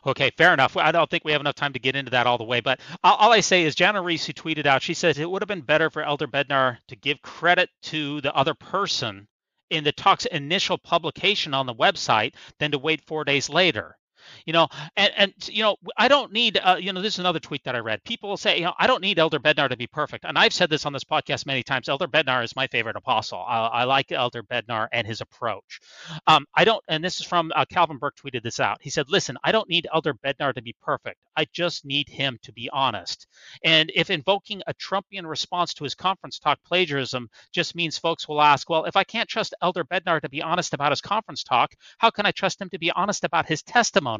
Okay, 0.05 0.31
fair 0.37 0.53
enough. 0.53 0.77
I 0.77 0.91
don't 0.91 1.09
think 1.09 1.23
we 1.25 1.31
have 1.31 1.41
enough 1.41 1.55
time 1.55 1.73
to 1.73 1.79
get 1.79 1.95
into 1.95 2.11
that 2.11 2.27
all 2.27 2.37
the 2.37 2.43
way, 2.43 2.59
but 2.59 2.79
all 3.03 3.31
I 3.31 3.39
say 3.39 3.63
is 3.63 3.75
Jana 3.75 4.01
Riess, 4.01 4.25
who 4.25 4.33
tweeted 4.33 4.65
out, 4.65 4.81
she 4.81 4.93
says 4.93 5.17
it 5.17 5.29
would 5.29 5.41
have 5.41 5.47
been 5.47 5.61
better 5.61 5.89
for 5.89 6.03
Elder 6.03 6.27
Bednar 6.27 6.77
to 6.87 6.95
give 6.95 7.21
credit 7.21 7.69
to 7.83 8.21
the 8.21 8.33
other 8.33 8.53
person 8.53 9.27
in 9.69 9.83
the 9.83 9.91
talk's 9.91 10.25
initial 10.25 10.77
publication 10.77 11.53
on 11.53 11.65
the 11.65 11.73
website 11.73 12.35
than 12.59 12.71
to 12.71 12.77
wait 12.79 13.01
four 13.07 13.23
days 13.23 13.49
later 13.49 13.97
you 14.45 14.53
know 14.53 14.67
and 14.97 15.11
and 15.17 15.33
you 15.49 15.63
know 15.63 15.75
i 15.97 16.07
don't 16.07 16.31
need 16.31 16.59
uh, 16.61 16.77
you 16.79 16.93
know 16.93 17.01
this 17.01 17.15
is 17.15 17.19
another 17.19 17.39
tweet 17.39 17.63
that 17.63 17.75
i 17.75 17.79
read. 17.79 18.03
People 18.03 18.29
will 18.29 18.37
say 18.37 18.57
you 18.57 18.65
know 18.65 18.73
i 18.77 18.87
don't 18.87 19.01
need 19.01 19.19
elder 19.19 19.39
bednar 19.39 19.69
to 19.69 19.77
be 19.77 19.87
perfect. 19.87 20.25
And 20.25 20.37
i've 20.37 20.53
said 20.53 20.69
this 20.69 20.85
on 20.85 20.93
this 20.93 21.03
podcast 21.03 21.45
many 21.45 21.63
times. 21.63 21.89
Elder 21.89 22.07
bednar 22.07 22.43
is 22.43 22.55
my 22.55 22.67
favorite 22.67 22.95
apostle. 22.95 23.39
I, 23.39 23.59
I 23.67 23.83
like 23.85 24.11
elder 24.11 24.43
bednar 24.43 24.87
and 24.91 25.05
his 25.07 25.21
approach. 25.21 25.79
Um, 26.27 26.45
i 26.55 26.63
don't 26.63 26.83
and 26.87 27.03
this 27.03 27.19
is 27.19 27.25
from 27.25 27.51
uh, 27.55 27.65
calvin 27.65 27.97
burke 27.97 28.15
tweeted 28.17 28.43
this 28.43 28.59
out. 28.59 28.77
He 28.81 28.89
said 28.89 29.09
listen 29.09 29.37
i 29.43 29.51
don't 29.51 29.69
need 29.69 29.87
elder 29.93 30.13
bednar 30.13 30.53
to 30.53 30.61
be 30.61 30.75
perfect. 30.81 31.19
I 31.35 31.45
just 31.51 31.85
need 31.85 32.09
him 32.09 32.39
to 32.43 32.51
be 32.53 32.69
honest. 32.71 33.27
And 33.63 33.91
if 33.95 34.09
invoking 34.09 34.61
a 34.67 34.73
trumpian 34.73 35.27
response 35.27 35.73
to 35.75 35.83
his 35.83 35.95
conference 35.95 36.39
talk 36.39 36.59
plagiarism 36.65 37.29
just 37.51 37.75
means 37.75 37.97
folks 37.97 38.27
will 38.27 38.41
ask 38.41 38.69
well 38.69 38.85
if 38.85 38.95
i 38.95 39.03
can't 39.03 39.29
trust 39.29 39.53
elder 39.61 39.83
bednar 39.83 40.21
to 40.21 40.29
be 40.29 40.41
honest 40.41 40.73
about 40.73 40.91
his 40.91 41.01
conference 41.01 41.43
talk 41.43 41.73
how 41.97 42.09
can 42.09 42.25
i 42.25 42.31
trust 42.31 42.61
him 42.61 42.69
to 42.69 42.79
be 42.79 42.91
honest 42.91 43.23
about 43.23 43.45
his 43.47 43.63
testimony 43.63 44.12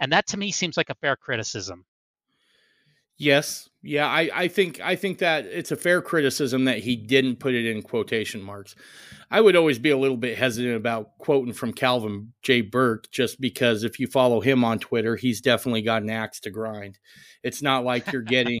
And 0.00 0.12
that 0.12 0.26
to 0.28 0.36
me 0.36 0.50
seems 0.52 0.76
like 0.76 0.90
a 0.90 0.94
fair 0.96 1.16
criticism. 1.16 1.84
Yes. 3.18 3.68
Yeah, 3.82 4.06
I, 4.06 4.30
I 4.32 4.48
think 4.48 4.80
I 4.80 4.94
think 4.94 5.18
that 5.18 5.44
it's 5.46 5.72
a 5.72 5.76
fair 5.76 6.02
criticism 6.02 6.64
that 6.66 6.78
he 6.78 6.94
didn't 6.96 7.36
put 7.36 7.54
it 7.54 7.66
in 7.66 7.82
quotation 7.82 8.42
marks. 8.42 8.74
I 9.30 9.40
would 9.40 9.56
always 9.56 9.78
be 9.78 9.90
a 9.90 9.98
little 9.98 10.16
bit 10.16 10.38
hesitant 10.38 10.76
about 10.76 11.18
quoting 11.18 11.52
from 11.52 11.72
Calvin 11.72 12.32
J. 12.42 12.60
Burke 12.60 13.10
just 13.10 13.40
because 13.40 13.84
if 13.84 13.98
you 13.98 14.06
follow 14.06 14.40
him 14.40 14.64
on 14.64 14.78
Twitter, 14.78 15.16
he's 15.16 15.40
definitely 15.40 15.82
got 15.82 16.02
an 16.02 16.10
axe 16.10 16.40
to 16.40 16.50
grind. 16.50 16.98
It's 17.42 17.62
not 17.62 17.84
like 17.84 18.12
you're 18.12 18.22
getting 18.22 18.60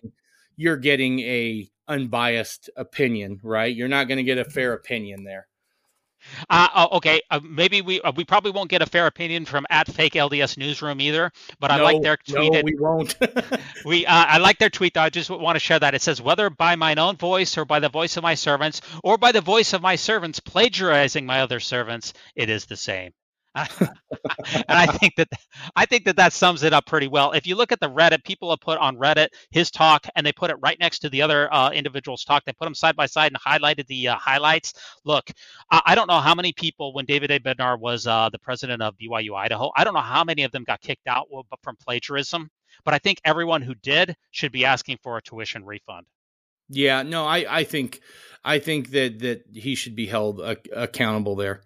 you're 0.56 0.76
getting 0.76 1.20
a 1.20 1.68
unbiased 1.88 2.70
opinion, 2.76 3.40
right? 3.42 3.74
You're 3.74 3.88
not 3.88 4.08
going 4.08 4.18
to 4.18 4.24
get 4.24 4.38
a 4.38 4.44
fair 4.44 4.72
opinion 4.72 5.24
there. 5.24 5.47
Uh, 6.48 6.68
oh, 6.74 6.96
okay, 6.98 7.20
uh, 7.30 7.40
maybe 7.42 7.80
we 7.82 8.00
uh, 8.00 8.12
we 8.16 8.24
probably 8.24 8.50
won't 8.50 8.70
get 8.70 8.82
a 8.82 8.86
fair 8.86 9.06
opinion 9.06 9.44
from 9.44 9.66
at 9.70 9.88
fake 9.88 10.14
LDS 10.14 10.56
newsroom 10.56 11.00
either. 11.00 11.32
But 11.60 11.70
I 11.70 11.78
no, 11.78 11.84
like 11.84 12.02
their 12.02 12.16
tweet. 12.16 12.52
No, 12.52 12.62
we 12.62 12.74
won't. 12.74 13.16
we 13.84 14.06
uh, 14.06 14.12
I 14.12 14.38
like 14.38 14.58
their 14.58 14.70
tweet. 14.70 14.94
Though. 14.94 15.02
I 15.02 15.10
just 15.10 15.30
want 15.30 15.56
to 15.56 15.60
share 15.60 15.78
that. 15.78 15.94
It 15.94 16.02
says 16.02 16.20
whether 16.20 16.50
by 16.50 16.76
mine 16.76 16.98
own 16.98 17.16
voice 17.16 17.56
or 17.58 17.64
by 17.64 17.80
the 17.80 17.88
voice 17.88 18.16
of 18.16 18.22
my 18.22 18.34
servants 18.34 18.80
or 19.02 19.18
by 19.18 19.32
the 19.32 19.40
voice 19.40 19.72
of 19.72 19.82
my 19.82 19.96
servants 19.96 20.40
plagiarizing 20.40 21.26
my 21.26 21.40
other 21.40 21.60
servants, 21.60 22.12
it 22.34 22.50
is 22.50 22.66
the 22.66 22.76
same. 22.76 23.12
and 23.80 24.64
I 24.68 24.86
think 24.86 25.16
that 25.16 25.28
I 25.76 25.86
think 25.86 26.04
that 26.04 26.16
that 26.16 26.32
sums 26.32 26.62
it 26.62 26.72
up 26.72 26.86
pretty 26.86 27.08
well. 27.08 27.32
If 27.32 27.46
you 27.46 27.56
look 27.56 27.72
at 27.72 27.80
the 27.80 27.90
Reddit, 27.90 28.24
people 28.24 28.50
have 28.50 28.60
put 28.60 28.78
on 28.78 28.96
Reddit 28.96 29.28
his 29.50 29.70
talk, 29.70 30.06
and 30.14 30.26
they 30.26 30.32
put 30.32 30.50
it 30.50 30.56
right 30.62 30.78
next 30.78 31.00
to 31.00 31.08
the 31.08 31.22
other 31.22 31.52
uh, 31.52 31.70
individual's 31.70 32.24
talk. 32.24 32.44
They 32.44 32.52
put 32.52 32.66
them 32.66 32.74
side 32.74 32.96
by 32.96 33.06
side 33.06 33.32
and 33.32 33.40
highlighted 33.40 33.86
the 33.86 34.08
uh, 34.08 34.16
highlights. 34.16 34.74
Look, 35.04 35.30
I, 35.70 35.82
I, 35.86 35.94
don't 35.94 36.08
know 36.08 36.20
how 36.20 36.34
many 36.34 36.52
people 36.52 36.92
when 36.92 37.04
David 37.04 37.30
A. 37.30 37.40
Bednar 37.40 37.78
was 37.78 38.06
uh, 38.06 38.28
the 38.30 38.38
president 38.38 38.82
of 38.82 38.94
BYU 38.98 39.36
Idaho. 39.36 39.70
I 39.76 39.84
don't 39.84 39.94
know 39.94 40.00
how 40.00 40.24
many 40.24 40.42
of 40.44 40.52
them 40.52 40.64
got 40.64 40.80
kicked 40.80 41.06
out 41.06 41.28
from 41.62 41.76
plagiarism, 41.76 42.50
but 42.84 42.94
I 42.94 42.98
think 42.98 43.20
everyone 43.24 43.62
who 43.62 43.74
did 43.74 44.16
should 44.30 44.52
be 44.52 44.64
asking 44.64 44.98
for 45.02 45.16
a 45.16 45.22
tuition 45.22 45.64
refund. 45.64 46.06
Yeah, 46.68 47.02
no, 47.02 47.24
I, 47.24 47.46
I 47.48 47.64
think 47.64 48.00
I 48.44 48.58
think 48.58 48.90
that 48.90 49.20
that 49.20 49.44
he 49.54 49.74
should 49.74 49.96
be 49.96 50.06
held 50.06 50.40
accountable 50.40 51.34
there. 51.36 51.62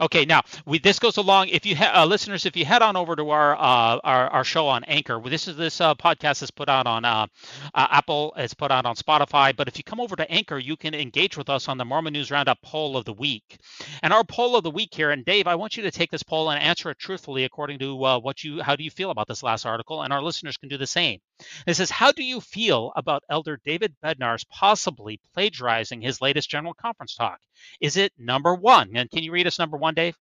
Okay, 0.00 0.24
now 0.24 0.42
we, 0.66 0.78
this 0.78 0.98
goes 0.98 1.16
along. 1.16 1.48
If 1.48 1.66
you 1.66 1.76
ha- 1.76 1.92
uh, 1.94 2.06
listeners, 2.06 2.46
if 2.46 2.56
you 2.56 2.64
head 2.64 2.82
on 2.82 2.96
over 2.96 3.16
to 3.16 3.30
our 3.30 3.54
uh, 3.54 3.98
our, 4.02 4.28
our, 4.28 4.44
show 4.44 4.66
on 4.68 4.84
Anchor, 4.84 5.20
this 5.24 5.48
is 5.48 5.56
this 5.56 5.80
uh, 5.80 5.94
podcast 5.94 6.42
is 6.42 6.50
put 6.50 6.68
out 6.68 6.86
on 6.86 7.04
uh, 7.04 7.26
uh, 7.74 7.86
Apple, 7.90 8.34
it's 8.36 8.54
put 8.54 8.70
out 8.70 8.86
on 8.86 8.96
Spotify. 8.96 9.54
But 9.54 9.68
if 9.68 9.78
you 9.78 9.84
come 9.84 10.00
over 10.00 10.16
to 10.16 10.30
Anchor, 10.30 10.58
you 10.58 10.76
can 10.76 10.94
engage 10.94 11.36
with 11.36 11.48
us 11.48 11.68
on 11.68 11.78
the 11.78 11.84
Mormon 11.84 12.12
News 12.12 12.30
Roundup 12.30 12.60
poll 12.62 12.96
of 12.96 13.04
the 13.04 13.12
week. 13.12 13.58
And 14.02 14.12
our 14.12 14.24
poll 14.24 14.56
of 14.56 14.64
the 14.64 14.70
week 14.70 14.94
here, 14.94 15.10
and 15.10 15.24
Dave, 15.24 15.46
I 15.46 15.54
want 15.54 15.76
you 15.76 15.82
to 15.84 15.90
take 15.90 16.10
this 16.10 16.22
poll 16.22 16.50
and 16.50 16.62
answer 16.62 16.90
it 16.90 16.98
truthfully 16.98 17.44
according 17.44 17.78
to 17.80 18.04
uh, 18.04 18.18
what 18.18 18.44
you 18.44 18.62
how 18.62 18.76
do 18.76 18.84
you 18.84 18.90
feel 18.90 19.10
about 19.10 19.28
this 19.28 19.42
last 19.42 19.66
article, 19.66 20.02
and 20.02 20.12
our 20.12 20.22
listeners 20.22 20.56
can 20.56 20.68
do 20.68 20.78
the 20.78 20.86
same. 20.86 21.20
It 21.66 21.74
says, 21.74 21.90
how 21.90 22.12
do 22.12 22.22
you 22.22 22.40
feel 22.40 22.92
about 22.96 23.24
Elder 23.28 23.60
David 23.64 23.94
Bednar's 24.02 24.44
possibly 24.44 25.20
plagiarizing 25.34 26.00
his 26.00 26.20
latest 26.20 26.48
General 26.48 26.74
Conference 26.74 27.14
talk? 27.14 27.40
Is 27.80 27.96
it 27.96 28.12
number 28.18 28.54
one? 28.54 28.90
And 28.94 29.10
can 29.10 29.22
you 29.22 29.32
read 29.32 29.46
us 29.46 29.58
number 29.58 29.76
one, 29.76 29.94
Dave? 29.94 30.16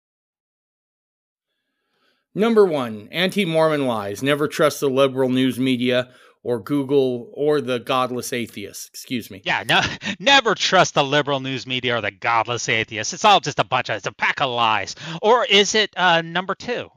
Number 2.34 2.64
one, 2.64 3.08
anti 3.12 3.44
Mormon 3.44 3.86
lies. 3.86 4.22
Never 4.22 4.48
trust 4.48 4.80
the 4.80 4.88
liberal 4.88 5.28
news 5.28 5.58
media 5.58 6.10
or 6.42 6.58
Google 6.58 7.30
or 7.34 7.60
the 7.60 7.78
godless 7.78 8.32
atheists. 8.32 8.88
Excuse 8.88 9.30
me. 9.30 9.42
Yeah, 9.44 9.64
no, 9.68 9.80
never 10.18 10.54
trust 10.54 10.94
the 10.94 11.04
liberal 11.04 11.40
news 11.40 11.66
media 11.66 11.98
or 11.98 12.00
the 12.00 12.10
godless 12.10 12.68
atheists. 12.68 13.12
It's 13.12 13.24
all 13.24 13.40
just 13.40 13.58
a 13.58 13.64
bunch 13.64 13.90
of, 13.90 13.96
it's 13.96 14.06
a 14.06 14.12
pack 14.12 14.40
of 14.40 14.50
lies. 14.50 14.96
Or 15.20 15.44
is 15.44 15.74
it 15.74 15.90
uh, 15.96 16.22
number 16.22 16.54
two? 16.54 16.88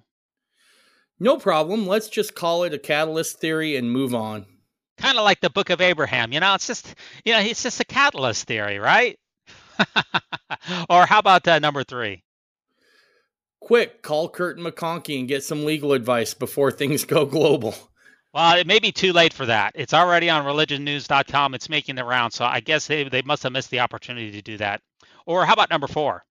No 1.20 1.38
problem. 1.38 1.88
Let's 1.88 2.10
just 2.10 2.36
call 2.36 2.64
it 2.64 2.74
a 2.74 2.80
catalyst 2.80 3.40
theory 3.40 3.76
and 3.76 3.92
move 3.92 4.14
on. 4.14 4.46
Kind 4.98 5.18
of 5.18 5.24
like 5.24 5.42
the 5.42 5.50
Book 5.50 5.70
of 5.70 5.82
Abraham. 5.82 6.32
You 6.32 6.40
know, 6.40 6.54
it's 6.56 6.68
just, 6.68 6.96
you 7.24 7.34
know, 7.34 7.40
it's 7.40 7.64
just 7.64 7.80
a 7.80 7.86
catalyst 7.86 8.46
theory, 8.48 8.80
right? 8.80 9.18
or 10.90 11.06
how 11.06 11.20
about 11.20 11.48
uh, 11.48 11.60
number 11.60 11.84
three? 11.84 12.24
Quick, 13.60 14.02
call 14.02 14.30
Kirton 14.30 14.64
McConkie 14.64 15.20
and 15.20 15.28
get 15.28 15.44
some 15.44 15.66
legal 15.66 15.94
advice 15.94 16.34
before 16.34 16.72
things 16.72 17.04
go 17.04 17.26
global. 17.26 17.76
Well, 18.34 18.58
it 18.58 18.68
may 18.68 18.80
be 18.80 18.92
too 18.92 19.14
late 19.14 19.34
for 19.34 19.46
that. 19.46 19.72
It's 19.76 19.94
already 19.94 20.30
on 20.30 20.46
religionnews.com. 20.46 21.54
It's 21.54 21.70
making 21.70 21.96
the 21.96 22.04
round, 22.04 22.34
so 22.34 22.44
I 22.44 22.60
guess 22.60 22.86
they, 22.88 23.06
they 23.06 23.22
must 23.22 23.44
have 23.44 23.54
missed 23.54 23.72
the 23.72 23.80
opportunity 23.80 24.32
to 24.32 24.42
do 24.42 24.58
that. 24.58 24.82
Or 25.26 25.46
how 25.46 25.54
about 25.54 25.70
number 25.70 25.88
four? 25.88 26.26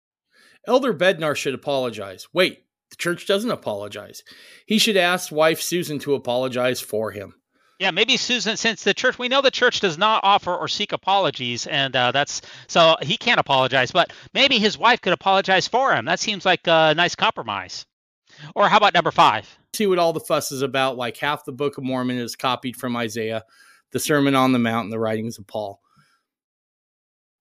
Elder 0.67 0.93
Bednar 0.93 1.37
should 1.37 1.55
apologize. 1.55 2.27
Wait, 2.33 2.65
the 2.93 2.97
church 2.97 3.27
doesn't 3.27 3.51
apologize. 3.51 4.23
He 4.67 4.77
should 4.79 4.99
ask 4.99 5.33
wife 5.33 5.63
Susan 5.63 5.99
to 6.01 6.15
apologize 6.15 6.81
for 6.83 7.11
him. 7.11 7.35
Yeah, 7.79 7.91
maybe 7.91 8.19
Susan, 8.19 8.59
since 8.59 8.85
the 8.85 8.93
church, 8.93 9.19
we 9.19 9.29
know 9.29 9.41
the 9.41 9.51
church 9.51 9.81
does 9.81 9.97
not 9.97 10.21
offer 10.23 10.55
or 10.55 10.69
seek 10.69 10.93
apologies, 10.93 11.67
and 11.67 11.97
uh, 11.97 12.13
that's 12.13 12.43
so 12.69 12.97
he 13.01 13.17
can't 13.17 13.41
apologize. 13.41 13.91
But 13.91 14.13
maybe 14.35 14.59
his 14.59 14.77
wife 14.77 15.01
could 15.01 15.15
apologize 15.15 15.67
for 15.67 15.95
him. 15.95 16.05
That 16.05 16.21
seems 16.21 16.45
like 16.45 16.61
a 16.67 16.93
nice 16.95 17.15
compromise. 17.15 17.87
Or 18.55 18.69
how 18.69 18.77
about 18.77 18.95
number 18.95 19.11
five? 19.11 19.49
See 19.75 19.87
what 19.87 19.99
all 19.99 20.13
the 20.13 20.21
fuss 20.21 20.53
is 20.53 20.61
about. 20.61 20.99
Like 20.99 21.17
half 21.17 21.47
the 21.47 21.53
Book 21.53 21.79
of 21.79 21.85
Mormon 21.85 22.19
is 22.19 22.37
copied 22.37 22.77
from 22.77 22.95
Isaiah, 22.95 23.43
the 23.91 23.99
Sermon 23.99 24.35
on 24.35 24.53
the 24.53 24.59
Mount, 24.59 24.85
and 24.85 24.93
the 24.93 24.99
writings 24.99 25.39
of 25.39 25.47
Paul. 25.47 25.81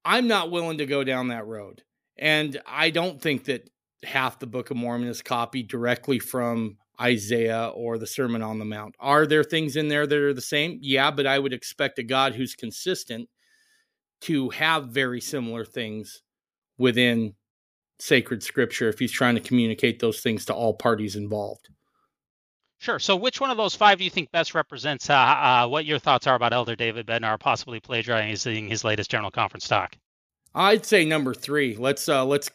I'm 0.05 0.27
not 0.27 0.49
willing 0.49 0.77
to 0.77 0.85
go 0.85 1.03
down 1.03 1.27
that 1.27 1.45
road. 1.45 1.83
And 2.17 2.59
I 2.65 2.89
don't 2.89 3.21
think 3.21 3.45
that 3.45 3.69
half 4.03 4.39
the 4.39 4.47
Book 4.47 4.71
of 4.71 4.77
Mormon 4.77 5.07
is 5.07 5.21
copied 5.21 5.67
directly 5.67 6.19
from 6.19 6.77
Isaiah 6.99 7.69
or 7.69 7.97
the 7.97 8.07
Sermon 8.07 8.41
on 8.41 8.59
the 8.59 8.65
Mount. 8.65 8.95
Are 8.99 9.25
there 9.25 9.43
things 9.43 9.75
in 9.75 9.87
there 9.87 10.05
that 10.05 10.17
are 10.17 10.33
the 10.33 10.41
same? 10.41 10.79
Yeah, 10.81 11.11
but 11.11 11.27
I 11.27 11.39
would 11.39 11.53
expect 11.53 11.99
a 11.99 12.03
God 12.03 12.35
who's 12.35 12.55
consistent 12.55 13.29
to 14.21 14.49
have 14.49 14.87
very 14.87 15.19
similar 15.19 15.65
things 15.65 16.21
within 16.77 17.33
sacred 17.99 18.43
scripture 18.43 18.89
if 18.89 18.99
he's 18.99 19.11
trying 19.11 19.35
to 19.35 19.41
communicate 19.41 19.99
those 19.99 20.21
things 20.21 20.45
to 20.45 20.53
all 20.53 20.73
parties 20.73 21.15
involved. 21.15 21.69
Sure. 22.79 22.97
So, 22.97 23.15
which 23.15 23.39
one 23.39 23.51
of 23.51 23.57
those 23.57 23.75
five 23.75 23.99
do 23.99 24.03
you 24.03 24.09
think 24.09 24.31
best 24.31 24.55
represents 24.55 25.07
uh, 25.09 25.13
uh, 25.13 25.67
what 25.67 25.85
your 25.85 25.99
thoughts 25.99 26.25
are 26.25 26.33
about 26.33 26.51
Elder 26.51 26.75
David 26.75 27.05
Bednar 27.05 27.39
possibly 27.39 27.79
plagiarizing 27.79 28.67
his 28.67 28.83
latest 28.83 29.11
General 29.11 29.29
Conference 29.29 29.67
talk? 29.67 29.95
I'd 30.55 30.85
say 30.85 31.05
number 31.05 31.35
three. 31.35 31.75
Let's 31.75 32.09
uh, 32.09 32.25
let's 32.25 32.49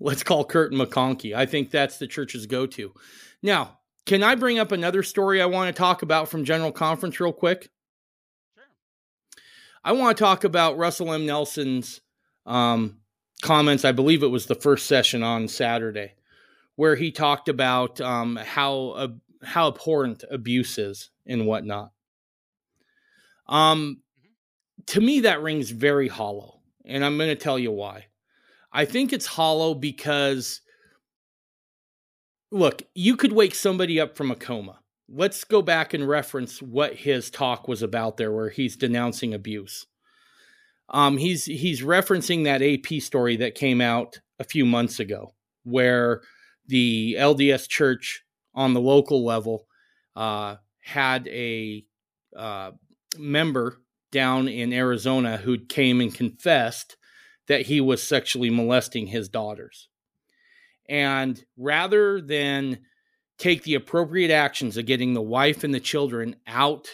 let's 0.00 0.22
call 0.22 0.44
Kirton 0.44 0.78
McConkie. 0.78 1.34
I 1.34 1.46
think 1.46 1.70
that's 1.70 1.98
the 1.98 2.06
church's 2.06 2.46
go-to. 2.46 2.92
Now, 3.42 3.78
can 4.06 4.22
I 4.22 4.34
bring 4.34 4.58
up 4.58 4.72
another 4.72 5.02
story 5.02 5.40
I 5.40 5.46
want 5.46 5.74
to 5.74 5.78
talk 5.78 6.02
about 6.02 6.28
from 6.28 6.44
General 6.44 6.72
Conference 6.72 7.20
real 7.20 7.32
quick? 7.32 7.70
Sure. 8.54 8.64
I 9.82 9.92
want 9.92 10.16
to 10.16 10.22
talk 10.22 10.44
about 10.44 10.76
Russell 10.76 11.12
M. 11.12 11.24
Nelson's 11.24 12.00
um, 12.44 12.98
comments. 13.42 13.84
I 13.84 13.92
believe 13.92 14.22
it 14.22 14.28
was 14.28 14.46
the 14.46 14.54
first 14.54 14.86
session 14.86 15.22
on 15.22 15.48
Saturday, 15.48 16.14
where 16.76 16.96
he 16.96 17.10
talked 17.10 17.48
about 17.48 18.00
um, 18.00 18.36
how 18.36 18.90
uh, 18.90 19.08
how 19.42 19.68
abhorrent 19.68 20.24
abuse 20.30 20.78
is 20.78 21.10
and 21.26 21.46
whatnot. 21.46 21.92
Um, 23.46 24.02
mm-hmm. 24.18 24.84
to 24.86 25.00
me, 25.00 25.20
that 25.20 25.42
rings 25.42 25.70
very 25.70 26.08
hollow, 26.08 26.60
and 26.84 27.04
I'm 27.04 27.16
going 27.16 27.30
to 27.30 27.36
tell 27.36 27.58
you 27.58 27.70
why. 27.70 28.06
I 28.74 28.84
think 28.84 29.12
it's 29.12 29.26
hollow 29.26 29.72
because 29.72 30.60
look, 32.50 32.82
you 32.94 33.16
could 33.16 33.32
wake 33.32 33.54
somebody 33.54 34.00
up 34.00 34.16
from 34.16 34.32
a 34.32 34.36
coma. 34.36 34.80
Let's 35.08 35.44
go 35.44 35.62
back 35.62 35.94
and 35.94 36.08
reference 36.08 36.60
what 36.60 36.94
his 36.94 37.30
talk 37.30 37.68
was 37.68 37.82
about 37.82 38.16
there, 38.16 38.32
where 38.32 38.50
he's 38.50 38.76
denouncing 38.76 39.32
abuse. 39.32 39.86
Um, 40.88 41.18
he's 41.18 41.44
he's 41.44 41.82
referencing 41.82 42.44
that 42.44 42.62
AP 42.62 43.00
story 43.00 43.36
that 43.36 43.54
came 43.54 43.80
out 43.80 44.20
a 44.38 44.44
few 44.44 44.66
months 44.66 44.98
ago, 44.98 45.34
where 45.62 46.22
the 46.66 47.16
LDS 47.18 47.68
Church 47.68 48.24
on 48.54 48.74
the 48.74 48.80
local 48.80 49.24
level 49.24 49.66
uh, 50.16 50.56
had 50.80 51.28
a 51.28 51.84
uh, 52.36 52.72
member 53.18 53.80
down 54.10 54.48
in 54.48 54.72
Arizona 54.72 55.36
who 55.36 55.58
came 55.58 56.00
and 56.00 56.14
confessed 56.14 56.96
that 57.48 57.62
he 57.62 57.80
was 57.80 58.02
sexually 58.02 58.50
molesting 58.50 59.06
his 59.06 59.28
daughters. 59.28 59.88
And 60.88 61.42
rather 61.56 62.20
than 62.20 62.80
take 63.38 63.62
the 63.62 63.74
appropriate 63.74 64.30
actions 64.30 64.76
of 64.76 64.86
getting 64.86 65.14
the 65.14 65.22
wife 65.22 65.64
and 65.64 65.74
the 65.74 65.80
children 65.80 66.36
out 66.46 66.88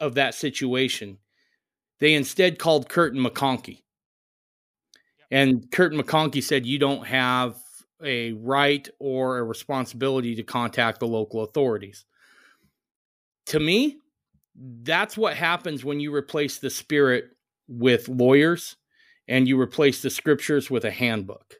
of 0.00 0.14
that 0.14 0.34
situation, 0.34 1.18
they 2.00 2.14
instead 2.14 2.58
called 2.58 2.88
Kirton 2.88 3.22
McConkie. 3.22 3.82
And 5.30 5.70
Kirton 5.70 6.00
McConkie 6.00 6.42
said, 6.42 6.64
You 6.64 6.78
don't 6.78 7.06
have 7.06 7.56
a 8.02 8.32
right 8.32 8.88
or 8.98 9.38
a 9.38 9.44
responsibility 9.44 10.36
to 10.36 10.42
contact 10.42 11.00
the 11.00 11.06
local 11.06 11.42
authorities. 11.42 12.04
To 13.46 13.60
me, 13.60 13.98
that's 14.54 15.16
what 15.16 15.36
happens 15.36 15.84
when 15.84 16.00
you 16.00 16.14
replace 16.14 16.58
the 16.58 16.70
spirit 16.70 17.30
with 17.68 18.08
lawyers 18.08 18.76
and 19.28 19.46
you 19.46 19.60
replace 19.60 20.02
the 20.02 20.10
scriptures 20.10 20.70
with 20.70 20.84
a 20.84 20.90
handbook. 20.90 21.54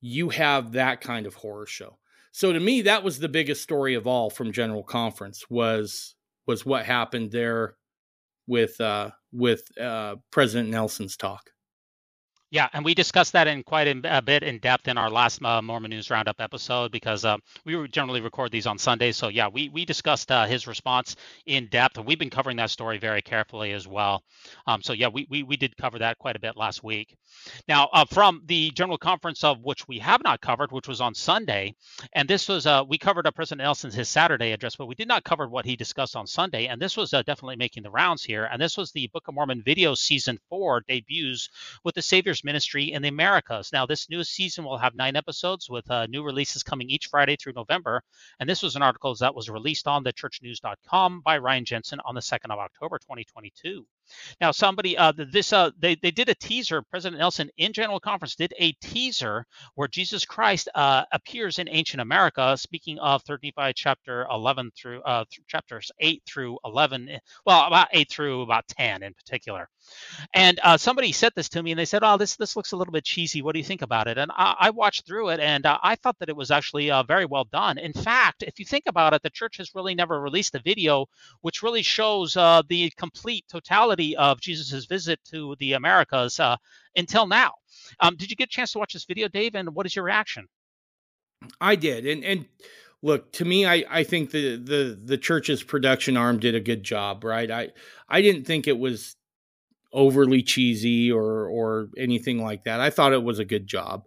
You 0.00 0.28
have 0.30 0.72
that 0.72 1.00
kind 1.00 1.26
of 1.26 1.34
horror 1.34 1.66
show. 1.66 1.98
So 2.32 2.52
to 2.52 2.60
me, 2.60 2.82
that 2.82 3.02
was 3.02 3.18
the 3.18 3.28
biggest 3.28 3.62
story 3.62 3.94
of 3.94 4.06
all 4.06 4.30
from 4.30 4.52
General 4.52 4.84
Conference 4.84 5.44
was 5.50 6.14
was 6.46 6.64
what 6.64 6.86
happened 6.86 7.30
there 7.32 7.76
with 8.46 8.80
uh, 8.80 9.10
with 9.32 9.62
uh, 9.78 10.16
President 10.30 10.70
Nelson's 10.70 11.16
talk. 11.16 11.50
Yeah, 12.50 12.68
and 12.72 12.82
we 12.82 12.94
discussed 12.94 13.34
that 13.34 13.46
in 13.46 13.62
quite 13.62 13.88
a 14.06 14.22
bit 14.22 14.42
in 14.42 14.58
depth 14.60 14.88
in 14.88 14.96
our 14.96 15.10
last 15.10 15.44
uh, 15.44 15.60
Mormon 15.60 15.90
News 15.90 16.10
Roundup 16.10 16.40
episode 16.40 16.90
because 16.90 17.26
uh, 17.26 17.36
we 17.66 17.86
generally 17.88 18.22
record 18.22 18.50
these 18.50 18.66
on 18.66 18.78
Sundays. 18.78 19.18
So 19.18 19.28
yeah, 19.28 19.48
we 19.48 19.68
we 19.68 19.84
discussed 19.84 20.32
uh, 20.32 20.46
his 20.46 20.66
response 20.66 21.14
in 21.44 21.66
depth, 21.66 21.98
we've 21.98 22.18
been 22.18 22.30
covering 22.30 22.56
that 22.56 22.70
story 22.70 22.96
very 22.96 23.20
carefully 23.20 23.72
as 23.74 23.86
well. 23.86 24.22
Um, 24.66 24.82
so 24.82 24.94
yeah, 24.94 25.08
we, 25.08 25.26
we 25.28 25.42
we 25.42 25.58
did 25.58 25.76
cover 25.76 25.98
that 25.98 26.16
quite 26.16 26.36
a 26.36 26.40
bit 26.40 26.56
last 26.56 26.82
week. 26.82 27.14
Now 27.68 27.90
uh, 27.92 28.06
from 28.06 28.40
the 28.46 28.70
General 28.70 28.96
Conference 28.96 29.44
of 29.44 29.62
which 29.62 29.86
we 29.86 29.98
have 29.98 30.22
not 30.24 30.40
covered, 30.40 30.72
which 30.72 30.88
was 30.88 31.02
on 31.02 31.14
Sunday, 31.14 31.74
and 32.14 32.26
this 32.26 32.48
was 32.48 32.64
uh, 32.64 32.82
we 32.88 32.96
covered 32.96 33.26
uh, 33.26 33.30
President 33.30 33.66
Nelson's 33.66 33.94
his 33.94 34.08
Saturday 34.08 34.52
address, 34.52 34.74
but 34.74 34.86
we 34.86 34.94
did 34.94 35.08
not 35.08 35.22
cover 35.22 35.48
what 35.48 35.66
he 35.66 35.76
discussed 35.76 36.16
on 36.16 36.26
Sunday, 36.26 36.68
and 36.68 36.80
this 36.80 36.96
was 36.96 37.10
definitely 37.10 37.56
making 37.56 37.82
the 37.82 37.90
rounds 37.90 38.24
here. 38.24 38.48
And 38.50 38.60
this 38.62 38.78
was 38.78 38.90
the 38.90 39.08
Book 39.08 39.28
of 39.28 39.34
Mormon 39.34 39.62
video 39.62 39.94
season 39.94 40.38
four 40.48 40.82
debuts 40.88 41.50
with 41.84 41.94
the 41.94 42.00
Savior's 42.02 42.37
Ministry 42.44 42.92
in 42.92 43.02
the 43.02 43.08
Americas. 43.08 43.70
Now, 43.72 43.86
this 43.86 44.08
new 44.08 44.24
season 44.24 44.64
will 44.64 44.78
have 44.78 44.94
nine 44.94 45.16
episodes 45.16 45.68
with 45.68 45.90
uh, 45.90 46.06
new 46.06 46.22
releases 46.22 46.62
coming 46.62 46.88
each 46.90 47.06
Friday 47.06 47.36
through 47.36 47.54
November. 47.54 48.02
And 48.40 48.48
this 48.48 48.62
was 48.62 48.76
an 48.76 48.82
article 48.82 49.14
that 49.16 49.34
was 49.34 49.48
released 49.48 49.86
on 49.86 50.04
thechurchnews.com 50.04 51.20
by 51.20 51.38
Ryan 51.38 51.64
Jensen 51.64 52.00
on 52.04 52.14
the 52.14 52.20
2nd 52.20 52.50
of 52.50 52.58
October, 52.58 52.98
2022. 52.98 53.86
Now, 54.40 54.50
somebody, 54.50 54.96
uh, 54.96 55.12
this, 55.16 55.52
uh, 55.52 55.70
they, 55.78 55.96
they 55.96 56.10
did 56.10 56.28
a 56.28 56.34
teaser. 56.34 56.82
President 56.82 57.18
Nelson 57.18 57.50
in 57.56 57.72
General 57.72 58.00
Conference 58.00 58.34
did 58.34 58.52
a 58.58 58.72
teaser 58.72 59.46
where 59.74 59.88
Jesus 59.88 60.24
Christ 60.24 60.68
uh, 60.74 61.04
appears 61.12 61.58
in 61.58 61.68
ancient 61.68 62.00
America. 62.00 62.56
Speaking 62.56 62.98
of 62.98 63.22
35 63.22 63.74
chapter 63.74 64.26
11 64.30 64.70
through 64.76 65.02
uh, 65.02 65.24
chapters 65.46 65.90
8 66.00 66.22
through 66.26 66.58
11, 66.64 67.08
eh, 67.08 67.18
well, 67.46 67.66
about 67.66 67.88
8 67.92 68.10
through 68.10 68.42
about 68.42 68.66
10 68.68 69.02
in 69.02 69.14
particular. 69.14 69.68
And 70.34 70.60
uh, 70.62 70.76
somebody 70.76 71.12
said 71.12 71.32
this 71.34 71.48
to 71.50 71.62
me, 71.62 71.72
and 71.72 71.78
they 71.78 71.84
said, 71.84 72.02
"Oh, 72.04 72.16
this 72.16 72.36
this 72.36 72.56
looks 72.56 72.72
a 72.72 72.76
little 72.76 72.92
bit 72.92 73.04
cheesy. 73.04 73.42
What 73.42 73.52
do 73.52 73.58
you 73.58 73.64
think 73.64 73.82
about 73.82 74.06
it?" 74.06 74.18
And 74.18 74.30
I, 74.34 74.54
I 74.60 74.70
watched 74.70 75.06
through 75.06 75.30
it, 75.30 75.40
and 75.40 75.64
uh, 75.64 75.78
I 75.82 75.94
thought 75.96 76.18
that 76.18 76.28
it 76.28 76.36
was 76.36 76.50
actually 76.50 76.90
uh, 76.90 77.02
very 77.04 77.24
well 77.24 77.44
done. 77.44 77.78
In 77.78 77.92
fact, 77.92 78.42
if 78.42 78.58
you 78.58 78.64
think 78.64 78.84
about 78.86 79.14
it, 79.14 79.22
the 79.22 79.30
church 79.30 79.56
has 79.58 79.74
really 79.74 79.94
never 79.94 80.20
released 80.20 80.54
a 80.54 80.60
video 80.60 81.06
which 81.40 81.62
really 81.62 81.82
shows 81.82 82.36
uh, 82.36 82.62
the 82.68 82.90
complete 82.96 83.44
totality 83.48 83.97
of 84.16 84.40
Jesus' 84.40 84.84
visit 84.86 85.20
to 85.30 85.56
the 85.58 85.74
Americas 85.74 86.40
uh, 86.40 86.56
until 86.96 87.26
now. 87.26 87.52
Um, 88.00 88.16
did 88.16 88.30
you 88.30 88.36
get 88.36 88.48
a 88.48 88.50
chance 88.50 88.72
to 88.72 88.78
watch 88.78 88.92
this 88.92 89.04
video, 89.04 89.28
Dave? 89.28 89.54
And 89.54 89.74
what 89.74 89.86
is 89.86 89.94
your 89.94 90.04
reaction? 90.04 90.46
I 91.60 91.76
did, 91.76 92.06
and 92.06 92.24
and 92.24 92.46
look 93.00 93.30
to 93.30 93.44
me 93.44 93.64
I, 93.64 93.84
I 93.88 94.02
think 94.02 94.32
the, 94.32 94.56
the 94.56 94.98
the 95.00 95.16
church's 95.16 95.62
production 95.62 96.16
arm 96.16 96.40
did 96.40 96.56
a 96.56 96.60
good 96.60 96.82
job 96.82 97.22
right 97.22 97.48
i 97.48 97.68
i 98.08 98.20
didn't 98.20 98.44
think 98.44 98.66
it 98.66 98.76
was 98.76 99.14
overly 99.92 100.42
cheesy 100.42 101.10
or 101.10 101.46
or 101.46 101.88
anything 101.96 102.42
like 102.42 102.64
that. 102.64 102.80
I 102.80 102.90
thought 102.90 103.12
it 103.12 103.22
was 103.22 103.38
a 103.38 103.44
good 103.44 103.66
job. 103.66 104.04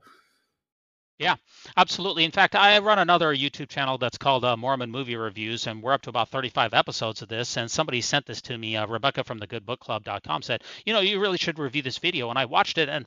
Yeah, 1.21 1.35
absolutely. 1.77 2.23
In 2.23 2.31
fact, 2.31 2.55
I 2.55 2.79
run 2.79 2.97
another 2.97 3.31
YouTube 3.31 3.69
channel 3.69 3.99
that's 3.99 4.17
called 4.17 4.43
uh, 4.43 4.57
Mormon 4.57 4.89
Movie 4.89 5.15
Reviews, 5.15 5.67
and 5.67 5.79
we're 5.83 5.93
up 5.93 6.01
to 6.01 6.09
about 6.09 6.29
35 6.29 6.73
episodes 6.73 7.21
of 7.21 7.29
this. 7.29 7.57
And 7.57 7.69
somebody 7.69 8.01
sent 8.01 8.25
this 8.25 8.41
to 8.41 8.57
me. 8.57 8.75
Uh, 8.75 8.87
Rebecca 8.87 9.23
from 9.23 9.37
the 9.37 9.45
GoodBookClub.com 9.45 10.41
said, 10.41 10.63
"You 10.83 10.93
know, 10.93 10.99
you 10.99 11.19
really 11.19 11.37
should 11.37 11.59
review 11.59 11.83
this 11.83 11.99
video." 11.99 12.31
And 12.31 12.39
I 12.39 12.45
watched 12.45 12.79
it, 12.79 12.89
and 12.89 13.05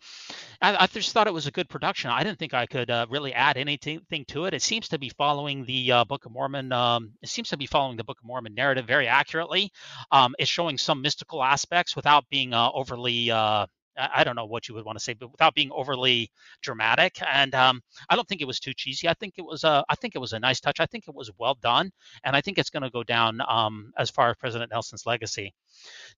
I, 0.63 0.85
I 0.85 0.87
just 0.87 1.11
thought 1.11 1.27
it 1.27 1.35
was 1.35 1.49
a 1.49 1.51
good 1.51 1.69
production. 1.69 2.09
I 2.09 2.23
didn't 2.23 2.39
think 2.39 2.55
I 2.55 2.67
could 2.67 2.89
uh, 2.89 3.07
really 3.11 3.35
add 3.35 3.57
anything 3.57 4.01
to 4.29 4.45
it. 4.45 4.55
It 4.55 4.63
seems 4.63 4.89
to 4.91 4.99
be 5.01 5.09
following 5.09 5.65
the 5.65 5.91
uh, 5.91 6.05
Book 6.05 6.25
of 6.25 6.31
Mormon. 6.31 6.71
Um, 6.71 7.15
it 7.21 7.29
seems 7.31 7.49
to 7.49 7.57
be 7.57 7.67
following 7.67 7.97
the 7.97 8.05
Book 8.05 8.19
of 8.21 8.25
Mormon 8.25 8.55
narrative 8.55 8.87
very 8.87 9.09
accurately. 9.09 9.73
Um, 10.13 10.37
it's 10.39 10.49
showing 10.49 10.79
some 10.79 11.03
mystical 11.03 11.43
aspects 11.43 11.97
without 11.97 12.29
being 12.31 12.55
uh, 12.55 12.71
overly 12.73 13.33
uh, 13.33 13.67
I 13.97 14.25
don't 14.25 14.37
know 14.37 14.47
what 14.47 14.69
you 14.69 14.75
would 14.75 14.85
want 14.85 14.99
to 14.99 15.05
say, 15.05 15.15
but 15.15 15.31
without 15.31 15.55
being 15.55 15.71
overly 15.73 16.31
dramatic. 16.63 17.19
And 17.27 17.55
um, 17.55 17.81
I 18.09 18.17
don't 18.17 18.27
think 18.27 18.41
it 18.41 18.47
was 18.47 18.61
too 18.61 18.75
cheesy. 18.75 19.09
I 19.09 19.15
think 19.15 19.35
it 19.37 19.45
was 19.45 19.65
a, 19.65 19.85
I 19.89 19.95
think 19.95 20.15
it 20.15 20.21
was 20.21 20.33
a 20.33 20.41
nice 20.41 20.61
touch. 20.61 20.81
I 20.81 20.87
think 20.87 21.05
it 21.09 21.15
was 21.15 21.31
well 21.39 21.57
done, 21.61 21.91
and 22.25 22.37
I 22.37 22.41
think 22.41 22.59
it's 22.59 22.71
going 22.71 22.83
to 22.83 22.91
go 22.91 23.03
down 23.03 23.41
um, 23.49 23.93
as 23.99 24.11
far 24.11 24.31
as 24.31 24.37
President 24.37 24.71
Nelson's 24.71 25.07
legacy. 25.07 25.55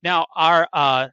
Now, 0.02 0.26
our 0.34 0.68
uh, 0.72 1.08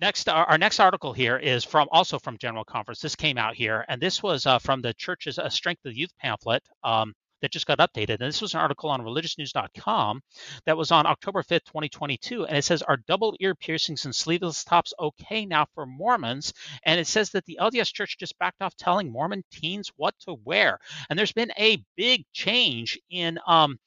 next, 0.00 0.28
our, 0.28 0.44
our, 0.44 0.58
next 0.58 0.80
article 0.80 1.12
here 1.12 1.36
is 1.36 1.64
from 1.64 1.88
also 1.90 2.18
from 2.18 2.38
General 2.38 2.64
Conference. 2.64 3.00
This 3.00 3.16
came 3.16 3.38
out 3.38 3.54
here, 3.54 3.84
and 3.88 4.00
this 4.00 4.22
was 4.22 4.46
uh, 4.46 4.58
from 4.58 4.82
the 4.82 4.94
Church's 4.94 5.38
uh, 5.38 5.48
Strength 5.48 5.84
of 5.84 5.92
the 5.92 5.98
Youth 5.98 6.12
pamphlet. 6.18 6.62
Um, 6.84 7.14
that 7.42 7.52
just 7.52 7.66
got 7.66 7.78
updated. 7.78 8.20
And 8.20 8.28
this 8.28 8.40
was 8.40 8.54
an 8.54 8.60
article 8.60 8.90
on 8.90 9.02
religiousnews.com 9.02 10.22
that 10.64 10.76
was 10.76 10.90
on 10.90 11.06
October 11.06 11.42
5th, 11.42 11.64
2022. 11.64 12.46
And 12.46 12.56
it 12.56 12.64
says, 12.64 12.82
Are 12.82 12.96
double 12.96 13.36
ear 13.40 13.54
piercings 13.54 14.04
and 14.04 14.14
sleeveless 14.14 14.64
tops 14.64 14.94
okay 14.98 15.44
now 15.44 15.66
for 15.74 15.84
Mormons? 15.84 16.54
And 16.84 16.98
it 16.98 17.06
says 17.06 17.30
that 17.30 17.44
the 17.44 17.58
LDS 17.60 17.92
Church 17.92 18.16
just 18.18 18.38
backed 18.38 18.62
off 18.62 18.76
telling 18.76 19.12
Mormon 19.12 19.44
teens 19.50 19.90
what 19.96 20.14
to 20.20 20.36
wear. 20.44 20.78
And 21.10 21.18
there's 21.18 21.32
been 21.32 21.52
a 21.58 21.84
big 21.96 22.24
change 22.32 22.98
in 23.10 23.38
um, 23.46 23.78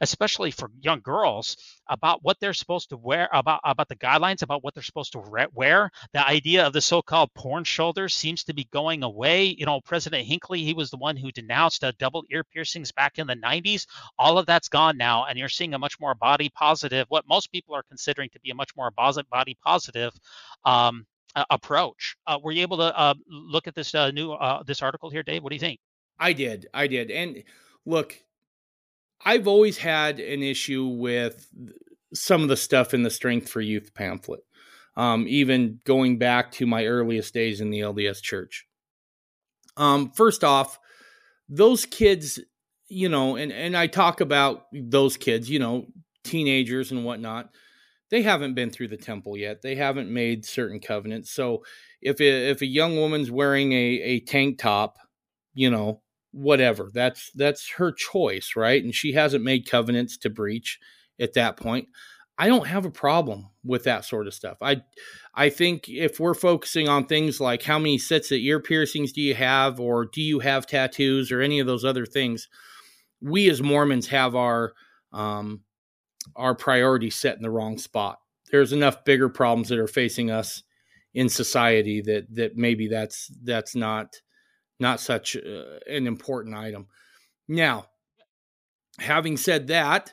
especially 0.00 0.50
for 0.50 0.70
young 0.80 1.00
girls, 1.00 1.56
about 1.88 2.22
what 2.22 2.38
they're 2.40 2.54
supposed 2.54 2.90
to 2.90 2.96
wear, 2.96 3.28
about 3.32 3.60
about 3.64 3.88
the 3.88 3.96
guidelines 3.96 4.42
about 4.42 4.62
what 4.62 4.74
they're 4.74 4.82
supposed 4.82 5.12
to 5.12 5.48
wear. 5.52 5.90
The 6.12 6.26
idea 6.26 6.66
of 6.66 6.72
the 6.72 6.80
so-called 6.80 7.34
porn 7.34 7.64
shoulders 7.64 8.14
seems 8.14 8.44
to 8.44 8.54
be 8.54 8.68
going 8.72 9.02
away. 9.02 9.46
You 9.46 9.66
know, 9.66 9.80
President 9.80 10.26
Hinckley, 10.26 10.64
he 10.64 10.74
was 10.74 10.90
the 10.90 10.96
one 10.96 11.16
who 11.16 11.32
denounced 11.32 11.84
uh, 11.84 11.92
double 11.98 12.24
ear 12.30 12.44
piercings 12.44 12.92
back 13.00 13.18
in 13.18 13.26
the 13.26 13.36
90s. 13.36 13.86
All 14.18 14.36
of 14.36 14.44
that's 14.44 14.68
gone 14.68 14.98
now, 14.98 15.24
and 15.24 15.38
you're 15.38 15.48
seeing 15.48 15.72
a 15.72 15.78
much 15.78 15.98
more 15.98 16.14
body 16.14 16.50
positive, 16.54 17.06
what 17.08 17.24
most 17.26 17.50
people 17.50 17.74
are 17.74 17.82
considering 17.82 18.28
to 18.30 18.40
be 18.40 18.50
a 18.50 18.54
much 18.54 18.76
more 18.76 18.90
body 18.90 19.56
positive 19.64 20.12
um, 20.66 21.06
uh, 21.34 21.44
approach. 21.48 22.16
Uh, 22.26 22.38
were 22.42 22.52
you 22.52 22.60
able 22.60 22.76
to 22.76 22.98
uh, 22.98 23.14
look 23.26 23.66
at 23.66 23.74
this 23.74 23.94
uh, 23.94 24.10
new 24.10 24.32
uh, 24.32 24.62
this 24.64 24.82
article 24.82 25.08
here, 25.08 25.22
Dave? 25.22 25.42
What 25.42 25.50
do 25.50 25.56
you 25.56 25.60
think? 25.60 25.80
I 26.18 26.34
did. 26.34 26.66
I 26.74 26.86
did. 26.86 27.10
And 27.10 27.42
look, 27.86 28.22
I've 29.24 29.48
always 29.48 29.78
had 29.78 30.20
an 30.20 30.42
issue 30.42 30.86
with 30.86 31.48
some 32.12 32.42
of 32.42 32.48
the 32.48 32.56
stuff 32.56 32.92
in 32.92 33.02
the 33.02 33.10
Strength 33.10 33.48
for 33.48 33.62
Youth 33.62 33.94
pamphlet, 33.94 34.44
um, 34.96 35.24
even 35.26 35.80
going 35.84 36.18
back 36.18 36.52
to 36.52 36.66
my 36.66 36.84
earliest 36.84 37.32
days 37.32 37.62
in 37.62 37.70
the 37.70 37.80
LDS 37.80 38.20
Church. 38.20 38.66
Um, 39.78 40.10
first 40.10 40.44
off, 40.44 40.78
those 41.50 41.84
kids, 41.84 42.38
you 42.90 43.08
know, 43.08 43.36
and, 43.36 43.52
and 43.52 43.76
I 43.76 43.86
talk 43.86 44.20
about 44.20 44.66
those 44.72 45.16
kids, 45.16 45.48
you 45.48 45.58
know, 45.58 45.86
teenagers 46.24 46.90
and 46.90 47.04
whatnot, 47.04 47.50
they 48.10 48.22
haven't 48.22 48.54
been 48.54 48.70
through 48.70 48.88
the 48.88 48.96
temple 48.96 49.36
yet. 49.36 49.62
They 49.62 49.76
haven't 49.76 50.12
made 50.12 50.44
certain 50.44 50.80
covenants. 50.80 51.30
So 51.30 51.62
if 52.02 52.20
a, 52.20 52.50
if 52.50 52.60
a 52.60 52.66
young 52.66 52.96
woman's 52.96 53.30
wearing 53.30 53.72
a, 53.72 53.76
a 53.76 54.20
tank 54.20 54.58
top, 54.58 54.98
you 55.54 55.70
know, 55.70 56.02
whatever. 56.32 56.90
That's 56.92 57.30
that's 57.34 57.70
her 57.72 57.92
choice, 57.92 58.54
right? 58.56 58.82
And 58.82 58.94
she 58.94 59.12
hasn't 59.12 59.44
made 59.44 59.70
covenants 59.70 60.16
to 60.18 60.30
breach 60.30 60.78
at 61.18 61.34
that 61.34 61.56
point. 61.56 61.88
I 62.38 62.48
don't 62.48 62.66
have 62.66 62.86
a 62.86 62.90
problem 62.90 63.50
with 63.64 63.84
that 63.84 64.04
sort 64.04 64.26
of 64.26 64.34
stuff. 64.34 64.58
I 64.62 64.82
I 65.34 65.50
think 65.50 65.88
if 65.88 66.18
we're 66.18 66.34
focusing 66.34 66.88
on 66.88 67.06
things 67.06 67.40
like 67.40 67.62
how 67.62 67.78
many 67.78 67.98
sets 67.98 68.32
of 68.32 68.38
ear 68.38 68.60
piercings 68.60 69.12
do 69.12 69.20
you 69.20 69.34
have 69.34 69.78
or 69.78 70.06
do 70.06 70.22
you 70.22 70.40
have 70.40 70.66
tattoos 70.66 71.30
or 71.30 71.40
any 71.40 71.60
of 71.60 71.66
those 71.66 71.84
other 71.84 72.06
things, 72.06 72.48
we 73.20 73.48
as 73.50 73.62
Mormons 73.62 74.08
have 74.08 74.34
our 74.34 74.72
um 75.12 75.60
our 76.36 76.54
priorities 76.54 77.16
set 77.16 77.36
in 77.36 77.42
the 77.42 77.50
wrong 77.50 77.78
spot. 77.78 78.18
There's 78.50 78.72
enough 78.72 79.04
bigger 79.04 79.28
problems 79.28 79.68
that 79.68 79.78
are 79.78 79.86
facing 79.86 80.30
us 80.30 80.62
in 81.14 81.28
society 81.28 82.00
that 82.02 82.34
that 82.34 82.56
maybe 82.56 82.88
that's 82.88 83.30
that's 83.42 83.74
not 83.74 84.16
not 84.78 85.00
such 85.00 85.36
uh, 85.36 85.78
an 85.86 86.06
important 86.06 86.54
item. 86.54 86.86
Now, 87.48 87.86
having 88.98 89.36
said 89.36 89.68
that, 89.68 90.12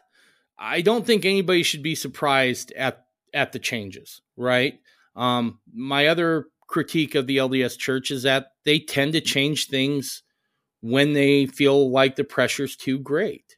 I 0.57 0.81
don't 0.81 1.05
think 1.05 1.25
anybody 1.25 1.63
should 1.63 1.83
be 1.83 1.95
surprised 1.95 2.71
at 2.73 3.05
at 3.33 3.51
the 3.51 3.59
changes, 3.59 4.21
right? 4.35 4.79
Um, 5.15 5.59
my 5.73 6.07
other 6.07 6.47
critique 6.67 7.15
of 7.15 7.27
the 7.27 7.37
LDS 7.37 7.77
church 7.77 8.11
is 8.11 8.23
that 8.23 8.47
they 8.65 8.79
tend 8.79 9.13
to 9.13 9.21
change 9.21 9.67
things 9.67 10.23
when 10.81 11.13
they 11.13 11.45
feel 11.45 11.89
like 11.91 12.15
the 12.15 12.23
pressure's 12.23 12.75
too 12.75 12.99
great. 12.99 13.57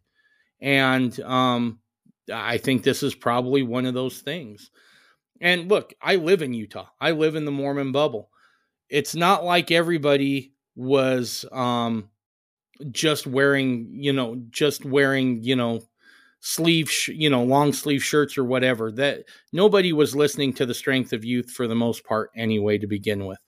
And 0.62 1.18
um, 1.22 1.80
I 2.34 2.58
think 2.58 2.84
this 2.84 3.04
is 3.04 3.16
probably 3.16 3.64
one 3.64 3.86
of 3.86 3.94
those 3.94 4.20
things. 4.20 4.72
And 5.42 5.70
look, 5.70 5.94
I 6.02 6.16
live 6.16 6.42
in 6.42 6.54
Utah. 6.54 6.88
I 7.00 7.12
live 7.12 7.36
in 7.36 7.46
the 7.46 7.52
Mormon 7.52 7.92
bubble. 7.92 8.30
It's 8.90 9.16
not 9.16 9.44
like 9.46 9.72
everybody 9.72 10.54
was 10.76 11.46
um, 11.52 12.10
just 12.92 13.28
wearing, 13.28 13.90
you 13.92 14.14
know, 14.14 14.42
just 14.50 14.84
wearing, 14.86 15.44
you 15.44 15.56
know, 15.56 15.82
sleeve, 16.42 16.90
sh- 16.90 17.10
you 17.10 17.30
know, 17.30 17.44
long 17.44 17.74
sleeve 17.74 18.04
shirts 18.04 18.38
or 18.38 18.44
whatever. 18.44 18.92
That 18.92 19.26
nobody 19.54 19.94
was 19.94 20.16
listening 20.16 20.54
to 20.54 20.66
the 20.66 20.74
strength 20.74 21.14
of 21.14 21.24
youth 21.26 21.52
for 21.52 21.68
the 21.68 21.76
most 21.76 22.04
part 22.04 22.32
anyway 22.36 22.78
to 22.78 22.88
begin 22.88 23.26
with. 23.26 23.40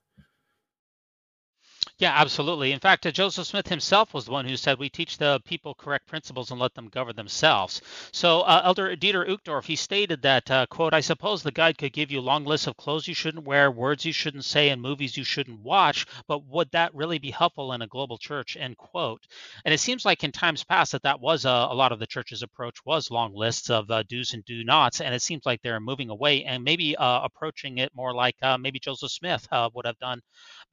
Yeah, 2.01 2.13
absolutely. 2.15 2.71
In 2.71 2.79
fact, 2.79 3.05
uh, 3.05 3.11
Joseph 3.11 3.45
Smith 3.45 3.67
himself 3.67 4.11
was 4.11 4.25
the 4.25 4.31
one 4.31 4.47
who 4.47 4.57
said, 4.57 4.79
We 4.79 4.89
teach 4.89 5.19
the 5.19 5.39
people 5.45 5.75
correct 5.75 6.07
principles 6.07 6.49
and 6.49 6.59
let 6.59 6.73
them 6.73 6.89
govern 6.89 7.15
themselves. 7.15 7.79
So, 8.11 8.41
uh, 8.41 8.63
Elder 8.65 8.95
Dieter 8.97 9.23
Uchtdorf, 9.29 9.65
he 9.65 9.75
stated 9.75 10.23
that, 10.23 10.49
uh, 10.49 10.65
quote, 10.65 10.95
I 10.95 11.01
suppose 11.01 11.43
the 11.43 11.51
guide 11.51 11.77
could 11.77 11.93
give 11.93 12.09
you 12.11 12.19
long 12.19 12.43
lists 12.43 12.65
of 12.65 12.75
clothes 12.75 13.07
you 13.07 13.13
shouldn't 13.13 13.45
wear, 13.45 13.69
words 13.69 14.03
you 14.03 14.13
shouldn't 14.13 14.45
say, 14.45 14.69
and 14.69 14.81
movies 14.81 15.15
you 15.15 15.23
shouldn't 15.23 15.59
watch, 15.61 16.07
but 16.27 16.43
would 16.47 16.71
that 16.71 16.93
really 16.95 17.19
be 17.19 17.29
helpful 17.29 17.71
in 17.71 17.83
a 17.83 17.87
global 17.87 18.17
church, 18.17 18.57
end 18.57 18.77
quote. 18.77 19.27
And 19.63 19.71
it 19.71 19.79
seems 19.79 20.03
like 20.03 20.23
in 20.23 20.31
times 20.31 20.63
past 20.63 20.93
that 20.93 21.03
that 21.03 21.21
was 21.21 21.45
uh, 21.45 21.67
a 21.69 21.75
lot 21.75 21.91
of 21.91 21.99
the 21.99 22.07
church's 22.07 22.41
approach 22.41 22.83
was 22.83 23.11
long 23.11 23.35
lists 23.35 23.69
of 23.69 23.91
uh, 23.91 24.01
do's 24.09 24.33
and 24.33 24.43
do 24.43 24.63
nots, 24.63 25.01
and 25.01 25.13
it 25.13 25.21
seems 25.21 25.45
like 25.45 25.61
they're 25.61 25.79
moving 25.79 26.09
away 26.09 26.45
and 26.45 26.63
maybe 26.63 26.97
uh, 26.97 27.21
approaching 27.21 27.77
it 27.77 27.91
more 27.93 28.11
like 28.15 28.35
maybe 28.59 28.79
Joseph 28.79 29.11
Smith 29.11 29.47
would 29.75 29.85
have 29.85 29.99
done 29.99 30.19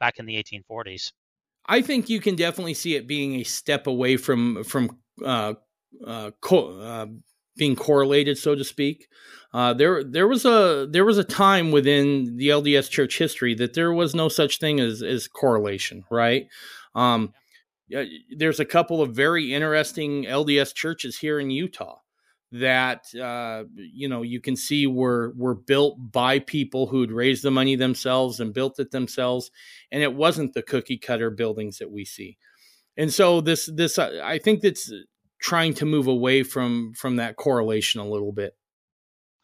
back 0.01 0.19
in 0.19 0.25
the 0.25 0.37
1840s. 0.43 1.13
I 1.69 1.83
think 1.83 2.09
you 2.09 2.21
can 2.21 2.35
definitely 2.35 2.75
see 2.75 2.97
it 2.97 3.07
being 3.07 3.37
a 3.37 3.45
step 3.45 3.87
away 3.87 4.17
from 4.17 4.65
from 4.65 4.99
uh, 5.25 5.55
uh, 6.05 6.31
co- 6.41 6.79
uh, 6.81 7.07
being 7.57 7.77
correlated, 7.77 8.39
so 8.39 8.55
to 8.55 8.65
speak. 8.65 9.09
Uh, 9.53 9.75
there 9.75 10.03
there 10.03 10.27
was 10.27 10.45
a 10.45 10.89
there 10.91 11.05
was 11.05 11.19
a 11.19 11.25
time 11.25 11.71
within 11.71 12.37
the 12.37 12.49
LDS 12.49 12.89
Church 12.89 13.19
history 13.19 13.55
that 13.55 13.75
there 13.75 13.93
was 13.93 14.15
no 14.15 14.29
such 14.29 14.59
thing 14.59 14.81
as 14.81 15.03
as 15.03 15.29
correlation, 15.29 16.05
right? 16.11 16.47
Um, 16.95 17.35
there's 18.37 18.61
a 18.61 18.65
couple 18.65 19.01
of 19.01 19.15
very 19.15 19.55
interesting 19.55 20.25
LDS 20.25 20.75
churches 20.75 21.19
here 21.19 21.39
in 21.41 21.51
Utah 21.51 21.99
that 22.53 23.15
uh, 23.15 23.65
you 23.77 24.09
know 24.09 24.23
you 24.23 24.41
can 24.41 24.57
see 24.57 24.87
were 24.87 25.33
were 25.37 25.55
built 25.55 25.97
by 26.13 26.39
people 26.39 26.87
who'd 26.87 27.13
raised 27.13 27.43
the 27.43 27.51
money 27.51 27.77
themselves 27.77 28.41
and 28.41 28.55
built 28.55 28.79
it 28.79 28.91
themselves, 28.91 29.51
and 29.93 30.03
it 30.03 30.15
wasn't 30.15 30.55
the 30.55 30.63
cookie 30.63 30.99
cutter 30.99 31.31
buildings 31.31 31.79
that 31.79 31.91
we 31.91 32.05
see. 32.05 32.39
And 32.97 33.13
so 33.13 33.41
this 33.41 33.71
this 33.73 33.99
uh, 33.99 34.21
I 34.25 34.39
think 34.39 34.61
that's 34.61 34.93
trying 35.41 35.75
to 35.75 35.87
move 35.87 36.07
away 36.07 36.43
from 36.43 36.93
from 36.95 37.17
that 37.17 37.37
correlation 37.37 38.01
a 38.01 38.09
little 38.09 38.33
bit. 38.33 38.58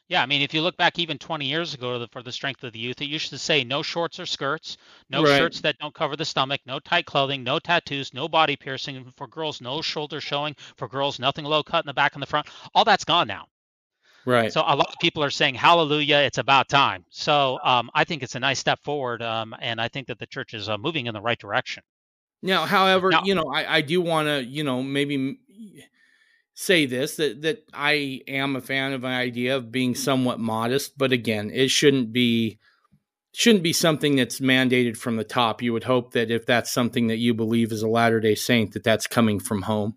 Yeah, 0.08 0.22
I 0.22 0.26
mean, 0.26 0.42
if 0.42 0.52
you 0.52 0.60
look 0.60 0.76
back 0.76 0.98
even 0.98 1.16
20 1.16 1.46
years 1.46 1.72
ago 1.72 2.06
for 2.12 2.22
the 2.22 2.32
strength 2.32 2.62
of 2.62 2.72
the 2.72 2.78
youth, 2.78 3.00
it 3.00 3.06
used 3.06 3.30
to 3.30 3.38
say 3.38 3.64
no 3.64 3.82
shorts 3.82 4.20
or 4.20 4.26
skirts, 4.26 4.76
no 5.08 5.22
right. 5.22 5.38
shirts 5.38 5.62
that 5.62 5.78
don't 5.78 5.94
cover 5.94 6.14
the 6.14 6.26
stomach, 6.26 6.60
no 6.66 6.78
tight 6.78 7.06
clothing, 7.06 7.42
no 7.42 7.58
tattoos, 7.58 8.12
no 8.12 8.28
body 8.28 8.54
piercing. 8.54 9.10
For 9.16 9.26
girls, 9.26 9.62
no 9.62 9.80
shoulder 9.80 10.20
showing. 10.20 10.56
For 10.76 10.88
girls, 10.88 11.18
nothing 11.18 11.46
low 11.46 11.62
cut 11.62 11.84
in 11.84 11.86
the 11.86 11.94
back 11.94 12.14
and 12.14 12.22
the 12.22 12.26
front. 12.26 12.48
All 12.74 12.84
that's 12.84 13.04
gone 13.04 13.28
now. 13.28 13.46
Right. 14.26 14.52
So 14.52 14.60
a 14.60 14.76
lot 14.76 14.88
of 14.88 14.98
people 15.00 15.22
are 15.22 15.30
saying, 15.30 15.54
"Hallelujah! 15.54 16.18
It's 16.18 16.38
about 16.38 16.68
time." 16.68 17.04
So 17.10 17.58
um, 17.62 17.90
I 17.94 18.04
think 18.04 18.22
it's 18.22 18.34
a 18.34 18.40
nice 18.40 18.58
step 18.58 18.82
forward, 18.82 19.22
um, 19.22 19.54
and 19.60 19.80
I 19.80 19.88
think 19.88 20.06
that 20.08 20.18
the 20.18 20.26
church 20.26 20.54
is 20.54 20.68
uh, 20.68 20.78
moving 20.78 21.06
in 21.06 21.14
the 21.14 21.20
right 21.20 21.38
direction. 21.38 21.82
Now, 22.42 22.66
however, 22.66 23.10
now, 23.10 23.22
you 23.24 23.34
know, 23.34 23.50
I, 23.52 23.76
I 23.76 23.80
do 23.80 24.00
want 24.02 24.28
to, 24.28 24.44
you 24.44 24.64
know, 24.64 24.82
maybe 24.82 25.38
say 26.54 26.86
this 26.86 27.16
that 27.16 27.42
that 27.42 27.64
I 27.72 28.22
am 28.28 28.56
a 28.56 28.60
fan 28.60 28.92
of 28.92 29.04
an 29.04 29.12
idea 29.12 29.56
of 29.56 29.72
being 29.72 29.94
somewhat 29.94 30.40
modest, 30.40 30.96
but 30.96 31.12
again, 31.12 31.50
it 31.52 31.68
shouldn't 31.70 32.12
be 32.12 32.58
shouldn't 33.34 33.64
be 33.64 33.72
something 33.72 34.16
that's 34.16 34.40
mandated 34.40 34.96
from 34.96 35.16
the 35.16 35.24
top. 35.24 35.60
You 35.60 35.72
would 35.72 35.84
hope 35.84 36.12
that 36.12 36.30
if 36.30 36.46
that's 36.46 36.72
something 36.72 37.08
that 37.08 37.18
you 37.18 37.34
believe 37.34 37.72
as 37.72 37.82
a 37.82 37.88
Latter 37.88 38.20
Day 38.20 38.36
Saint, 38.36 38.72
that 38.72 38.84
that's 38.84 39.06
coming 39.06 39.40
from 39.40 39.62
home. 39.62 39.96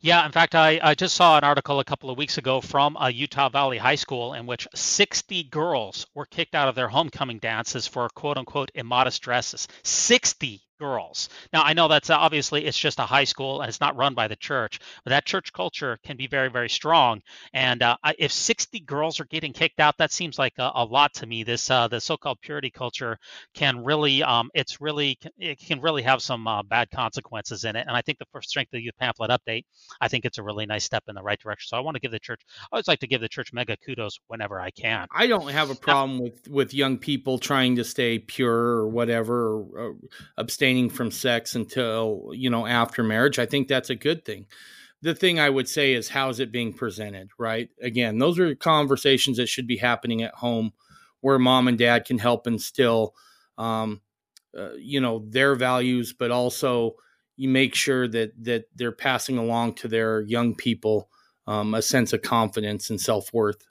Yeah, 0.00 0.24
in 0.24 0.30
fact, 0.30 0.54
I, 0.54 0.78
I 0.80 0.94
just 0.94 1.16
saw 1.16 1.36
an 1.36 1.42
article 1.42 1.80
a 1.80 1.84
couple 1.84 2.08
of 2.08 2.16
weeks 2.16 2.38
ago 2.38 2.60
from 2.60 2.96
a 3.00 3.10
Utah 3.10 3.48
Valley 3.48 3.78
High 3.78 3.96
School 3.96 4.34
in 4.34 4.46
which 4.46 4.68
60 4.72 5.42
girls 5.44 6.06
were 6.14 6.26
kicked 6.26 6.54
out 6.54 6.68
of 6.68 6.76
their 6.76 6.86
homecoming 6.88 7.38
dances 7.38 7.88
for 7.88 8.08
quote 8.10 8.36
unquote 8.36 8.70
immodest 8.76 9.22
dresses. 9.22 9.66
60 9.82 10.62
girls. 10.78 11.28
Now, 11.52 11.62
I 11.62 11.72
know 11.72 11.88
that's 11.88 12.10
uh, 12.10 12.16
obviously 12.16 12.64
it's 12.64 12.78
just 12.78 12.98
a 12.98 13.02
high 13.02 13.24
school 13.24 13.60
and 13.60 13.68
it's 13.68 13.80
not 13.80 13.96
run 13.96 14.14
by 14.14 14.28
the 14.28 14.36
church, 14.36 14.80
but 15.04 15.10
that 15.10 15.24
church 15.24 15.52
culture 15.52 15.98
can 16.04 16.16
be 16.16 16.26
very, 16.26 16.48
very 16.48 16.68
strong. 16.68 17.20
And 17.52 17.82
uh, 17.82 17.96
if 18.18 18.32
60 18.32 18.80
girls 18.80 19.20
are 19.20 19.24
getting 19.24 19.52
kicked 19.52 19.80
out, 19.80 19.96
that 19.98 20.12
seems 20.12 20.38
like 20.38 20.54
a, 20.58 20.70
a 20.74 20.84
lot 20.84 21.14
to 21.14 21.26
me. 21.26 21.42
This 21.42 21.70
uh, 21.70 21.88
the 21.88 22.00
so-called 22.00 22.38
purity 22.40 22.70
culture 22.70 23.18
can 23.54 23.84
really, 23.84 24.22
um, 24.22 24.50
it's 24.54 24.80
really, 24.80 25.18
it 25.38 25.58
can 25.58 25.80
really 25.80 26.02
have 26.02 26.22
some 26.22 26.46
uh, 26.46 26.62
bad 26.62 26.90
consequences 26.90 27.64
in 27.64 27.76
it. 27.76 27.86
And 27.86 27.96
I 27.96 28.02
think 28.02 28.18
the 28.18 28.26
first 28.32 28.48
strength 28.48 28.68
of 28.68 28.78
the 28.78 28.82
youth 28.82 28.96
pamphlet 28.98 29.30
update, 29.30 29.64
I 30.00 30.08
think 30.08 30.24
it's 30.24 30.38
a 30.38 30.42
really 30.42 30.66
nice 30.66 30.84
step 30.84 31.04
in 31.08 31.14
the 31.14 31.22
right 31.22 31.38
direction. 31.38 31.68
So 31.68 31.76
I 31.76 31.80
want 31.80 31.94
to 31.96 32.00
give 32.00 32.10
the 32.10 32.18
church, 32.18 32.40
I 32.60 32.66
always 32.72 32.88
like 32.88 33.00
to 33.00 33.06
give 33.06 33.20
the 33.20 33.28
church 33.28 33.52
mega 33.52 33.76
kudos 33.76 34.18
whenever 34.28 34.60
I 34.60 34.70
can. 34.70 35.06
I 35.10 35.26
don't 35.26 35.48
have 35.48 35.70
a 35.70 35.74
problem 35.74 36.18
now, 36.18 36.22
with 36.24 36.48
with 36.48 36.74
young 36.74 36.98
people 36.98 37.38
trying 37.38 37.76
to 37.76 37.84
stay 37.84 38.18
pure 38.18 38.52
or 38.52 38.88
whatever, 38.88 39.54
or, 39.54 39.66
or 39.74 39.96
abstain 40.36 40.67
abstaining 40.68 40.90
from 40.90 41.10
sex 41.10 41.54
until 41.54 42.30
you 42.32 42.50
know 42.50 42.66
after 42.66 43.02
marriage 43.02 43.38
i 43.38 43.46
think 43.46 43.68
that's 43.68 43.90
a 43.90 43.94
good 43.94 44.24
thing. 44.24 44.46
The 45.00 45.14
thing 45.14 45.38
i 45.38 45.48
would 45.48 45.68
say 45.68 45.94
is 45.94 46.08
how's 46.08 46.40
it 46.40 46.52
being 46.52 46.72
presented 46.72 47.30
right? 47.38 47.70
Again 47.80 48.18
those 48.18 48.38
are 48.38 48.54
conversations 48.54 49.38
that 49.38 49.48
should 49.48 49.66
be 49.66 49.78
happening 49.78 50.22
at 50.22 50.34
home 50.34 50.72
where 51.20 51.38
mom 51.38 51.68
and 51.68 51.78
dad 51.78 52.04
can 52.04 52.18
help 52.18 52.46
instill 52.46 53.14
um, 53.56 54.00
uh, 54.56 54.74
you 54.78 55.00
know 55.00 55.24
their 55.28 55.54
values 55.54 56.12
but 56.12 56.30
also 56.30 56.96
you 57.36 57.48
make 57.48 57.74
sure 57.74 58.06
that 58.08 58.32
that 58.44 58.64
they're 58.74 58.92
passing 58.92 59.38
along 59.38 59.74
to 59.74 59.88
their 59.88 60.20
young 60.22 60.54
people 60.54 61.08
um, 61.46 61.74
a 61.74 61.80
sense 61.80 62.12
of 62.12 62.20
confidence 62.20 62.90
and 62.90 63.00
self-worth 63.00 63.64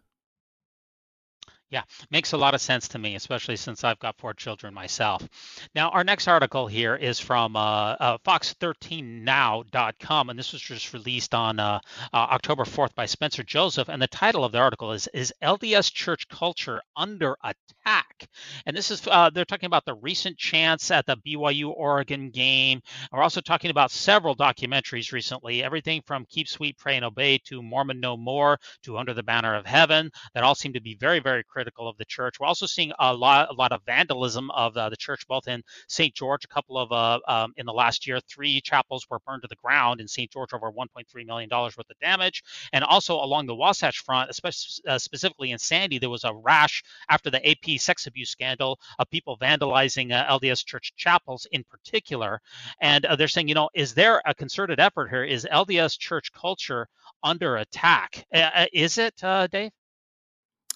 yeah, 1.70 1.82
makes 2.10 2.32
a 2.32 2.38
lot 2.38 2.54
of 2.54 2.62
sense 2.62 2.88
to 2.90 2.98
me, 2.98 3.16
especially 3.16 3.58
since 3.58 3.84
I've 3.84 4.00
got 4.00 4.18
four 4.18 4.34
children 4.34 4.74
myself. 4.74 5.28
Now, 5.76 5.90
our 5.90 6.06
next 6.06 6.30
article 6.30 6.68
here 6.68 6.96
is 6.96 7.20
from 7.20 7.58
uh, 7.58 7.96
uh, 8.00 8.18
Fox13Now.com, 8.20 10.30
and 10.30 10.40
this 10.40 10.54
was 10.54 10.62
just 10.62 10.94
released 10.94 11.34
on 11.34 11.60
uh, 11.60 11.80
uh 12.14 12.18
October 12.18 12.64
4th 12.64 12.96
by 12.96 13.06
Spencer 13.06 13.44
Joseph. 13.44 13.90
And 13.90 14.02
the 14.02 14.08
title 14.08 14.46
of 14.46 14.54
the 14.54 14.60
article 14.60 14.94
is 14.94 15.10
"Is 15.14 15.34
LDS 15.44 15.92
Church 15.92 16.30
Culture 16.30 16.82
Under 16.96 17.36
Attack?" 17.44 18.30
And 18.66 18.76
this 18.76 18.90
is 18.90 19.06
uh, 19.06 19.30
they're 19.30 19.44
talking 19.44 19.68
about 19.68 19.84
the 19.84 19.96
recent 19.96 20.38
chants 20.38 20.90
at 20.90 21.06
the 21.06 21.18
BYU 21.18 21.74
Oregon 21.76 22.30
game. 22.30 22.82
We're 23.12 23.24
also 23.24 23.42
talking 23.42 23.72
about 23.72 23.92
several 23.92 24.38
documentaries 24.38 25.12
recently, 25.12 25.64
everything 25.64 26.02
from 26.06 26.26
"Keep 26.30 26.48
Sweet, 26.48 26.78
Pray 26.78 26.96
and 26.96 27.04
Obey" 27.04 27.40
to 27.46 27.62
"Mormon 27.62 28.00
No 28.00 28.16
More" 28.16 28.58
to 28.84 28.98
"Under 28.98 29.14
the 29.14 29.24
Banner 29.24 29.56
of 29.56 29.66
Heaven," 29.66 30.10
that 30.34 30.46
all 30.46 30.56
seem 30.56 30.72
to 30.72 30.82
be 30.82 30.96
very, 30.96 31.20
very 31.20 31.44
critical 31.58 31.90
of 31.90 31.98
the 31.98 32.06
church. 32.06 32.40
We're 32.40 32.46
also 32.46 32.68
seeing 32.68 32.92
a 33.00 33.16
lot, 33.16 33.50
a 33.50 33.54
lot 33.56 33.72
of 33.72 33.82
vandalism 33.84 34.52
of 34.52 34.78
uh, 34.78 34.90
the 34.90 34.96
church, 34.96 35.28
both 35.28 35.48
in 35.48 35.64
St. 35.88 36.14
George. 36.14 36.46
A 36.46 36.48
couple 36.48 36.78
of 36.78 36.92
uh, 36.92 37.20
um, 37.28 37.52
in 37.58 37.66
the 37.66 37.74
last 37.74 38.06
year, 38.06 38.20
three 38.20 38.62
chapels 38.62 39.08
were 39.10 39.18
burned 39.26 39.42
to 39.42 39.48
the 39.48 39.56
ground 39.56 40.00
in 40.00 40.08
St. 40.08 40.30
George, 40.32 40.54
over 40.54 40.72
1.3 40.72 41.26
million 41.26 41.50
dollars 41.50 41.76
worth 41.76 41.90
of 41.90 41.98
damage, 42.00 42.44
and 42.74 42.84
also 42.84 43.16
along 43.16 43.48
the 43.48 43.56
Wasatch 43.56 43.98
Front, 44.04 44.30
especially 44.30 44.84
uh, 44.88 45.00
specifically 45.00 45.50
in 45.52 45.58
Sandy, 45.58 45.98
there 45.98 46.12
was 46.12 46.26
a 46.26 46.36
rash 46.36 46.84
after 47.10 47.32
the 47.32 47.42
AP 47.50 47.80
sex 47.80 48.06
abuse 48.06 48.30
scandal 48.30 48.80
of 49.00 49.10
people 49.10 49.36
vandalizing 49.40 50.14
uh, 50.14 50.28
LDS 50.40 50.64
church 50.64 50.94
chapels 50.96 51.48
in 51.52 51.64
particular, 51.64 52.40
and 52.82 53.04
uh, 53.06 53.16
they're 53.16 53.28
saying, 53.28 53.48
you 53.48 53.56
know, 53.56 53.70
is 53.74 53.96
there 53.96 54.22
a 54.28 54.36
concerted 54.36 54.80
effort 54.80 55.10
here? 55.10 55.24
Is 55.24 55.48
LDS 55.52 55.98
church 55.98 56.32
culture 56.34 56.88
under 57.24 57.58
attack? 57.58 58.28
Uh, 58.32 58.68
is 58.74 59.00
it, 59.00 59.16
Dave? 59.52 59.72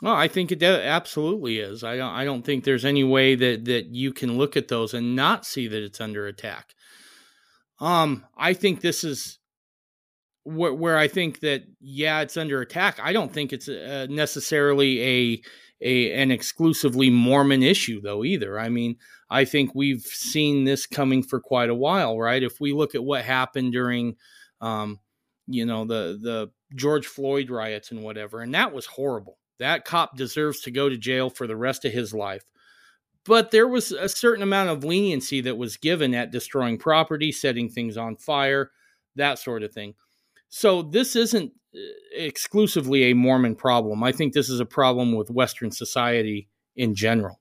Well, 0.02 0.16
I 0.16 0.28
think 0.28 0.52
it 0.52 0.64
absolutely 0.64 1.60
is. 1.60 1.84
I 1.84 1.96
don't. 1.96 2.12
I 2.14 2.26
don't 2.26 2.44
think 2.44 2.64
there's 2.64 2.86
any 2.86 3.04
way 3.04 3.36
that 3.36 3.66
that 3.66 3.88
you 3.88 4.12
can 4.12 4.38
look 4.38 4.58
at 4.58 4.68
those 4.68 4.94
and 4.94 5.16
not 5.16 5.46
see 5.46 5.68
that 5.68 5.84
it's 5.84 6.02
under 6.02 6.26
attack. 6.28 6.74
Um, 7.80 8.26
I 8.38 8.54
think 8.54 8.82
this 8.82 9.04
is 9.04 9.40
where, 10.44 10.74
where 10.74 10.98
I 10.98 11.08
think 11.08 11.42
that 11.42 11.64
yeah, 11.80 12.22
it's 12.22 12.38
under 12.38 12.62
attack. 12.62 13.00
I 13.02 13.14
don't 13.14 13.32
think 13.32 13.54
it's 13.54 13.70
uh, 13.70 14.08
necessarily 14.10 15.02
a 15.04 15.42
a 15.82 16.14
an 16.14 16.32
exclusively 16.32 17.10
Mormon 17.12 17.62
issue 17.62 18.02
though 18.02 18.24
either. 18.24 18.60
I 18.60 18.70
mean, 18.70 18.98
I 19.30 19.46
think 19.46 19.76
we've 19.76 20.02
seen 20.02 20.64
this 20.64 20.88
coming 20.88 21.22
for 21.22 21.40
quite 21.40 21.70
a 21.70 21.76
while, 21.76 22.20
right? 22.20 22.42
If 22.42 22.60
we 22.60 22.74
look 22.74 22.96
at 22.96 23.04
what 23.04 23.24
happened 23.24 23.74
during 23.74 24.16
um, 24.62 25.00
you 25.48 25.66
know, 25.66 25.86
the 25.86 26.18
the 26.22 26.52
George 26.76 27.06
Floyd 27.06 27.50
riots 27.52 27.92
and 27.92 28.04
whatever, 28.04 28.42
and 28.42 28.54
that 28.56 28.74
was 28.74 28.86
horrible. 28.88 29.38
That 29.62 29.86
cop 29.86 30.18
deserves 30.18 30.62
to 30.62 30.72
go 30.72 30.90
to 30.90 30.98
jail 30.98 31.30
for 31.30 31.46
the 31.46 31.56
rest 31.56 31.86
of 31.86 31.94
his 31.94 32.14
life. 32.16 32.44
But 33.26 33.52
there 33.52 33.68
was 33.68 33.92
a 33.92 34.10
certain 34.10 34.42
amount 34.42 34.70
of 34.70 34.84
leniency 34.84 35.40
that 35.42 35.56
was 35.56 35.78
given 35.78 36.16
at 36.16 36.32
destroying 36.32 36.80
property, 36.80 37.32
setting 37.32 37.70
things 37.70 37.96
on 37.96 38.16
fire, 38.16 38.72
that 39.16 39.38
sort 39.38 39.62
of 39.62 39.72
thing. 39.72 39.94
So 40.50 40.82
this 40.82 41.16
isn't 41.16 41.52
uh, 41.76 41.80
exclusively 42.16 43.04
a 43.04 43.14
Mormon 43.14 43.56
problem. 43.56 44.04
I 44.04 44.12
think 44.12 44.34
this 44.34 44.50
is 44.50 44.60
a 44.60 44.66
problem 44.66 45.14
with 45.14 45.30
Western 45.30 45.70
society 45.70 46.50
in 46.76 46.96
general. 46.96 47.40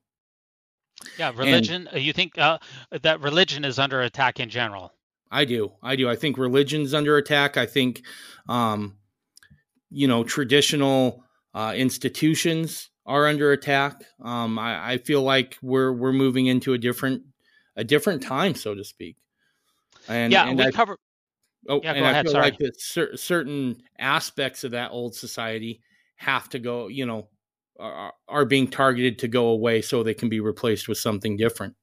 Yeah, 1.18 1.32
religion. 1.34 1.86
And, 1.86 1.96
uh, 1.96 1.98
you 1.98 2.12
think 2.12 2.36
uh, 2.36 2.58
that 3.00 3.22
religion 3.22 3.64
is 3.64 3.78
under 3.78 4.02
attack 4.02 4.38
in 4.38 4.50
general? 4.50 4.92
I 5.30 5.46
do. 5.46 5.72
I 5.82 5.96
do. 5.96 6.10
I 6.10 6.16
think 6.16 6.36
religion's 6.36 6.92
under 6.92 7.16
attack. 7.16 7.56
I 7.56 7.64
think, 7.64 8.02
um, 8.50 8.98
you 9.88 10.06
know, 10.06 10.22
traditional 10.24 11.24
uh, 11.55 11.74
institutions 11.76 12.90
are 13.07 13.26
under 13.26 13.53
attack. 13.53 14.05
Um, 14.22 14.59
I, 14.59 14.92
I, 14.92 14.98
feel 14.98 15.22
like 15.22 15.59
we're 15.62 15.92
we're 15.92 16.12
moving 16.12 16.46
into 16.46 16.74
a 16.74 16.78
different 16.78 17.22
a 17.76 17.84
different 17.84 18.22
time, 18.22 18.55
so 18.55 18.74
to 18.74 18.84
speak. 18.84 19.16
And 20.09 20.32
yeah, 20.32 20.48
and 20.48 20.59
we 20.59 20.64
I, 20.64 20.70
cover. 20.70 20.96
Oh, 21.68 21.80
yeah, 21.82 21.92
and 21.92 22.07
I 22.07 22.11
ahead, 22.11 22.26
feel 22.26 22.32
sorry. 22.32 22.44
like 22.44 22.59
that 22.59 22.80
cer- 22.80 23.16
certain 23.16 23.82
aspects 23.98 24.64
of 24.64 24.70
that 24.72 24.92
old 24.92 25.14
society 25.14 25.80
have 26.16 26.48
to 26.51 26.59
go. 26.59 26.88
You 26.88 27.07
know, 27.07 27.28
are, 27.78 28.12
are 28.28 28.44
being 28.44 28.68
targeted 28.68 29.18
to 29.20 29.28
go 29.28 29.48
away 29.48 29.82
so 29.82 30.03
they 30.03 30.14
can 30.14 30.28
be 30.28 30.40
replaced 30.40 30.88
with 30.88 30.98
something 30.98 31.36
different. 31.36 31.74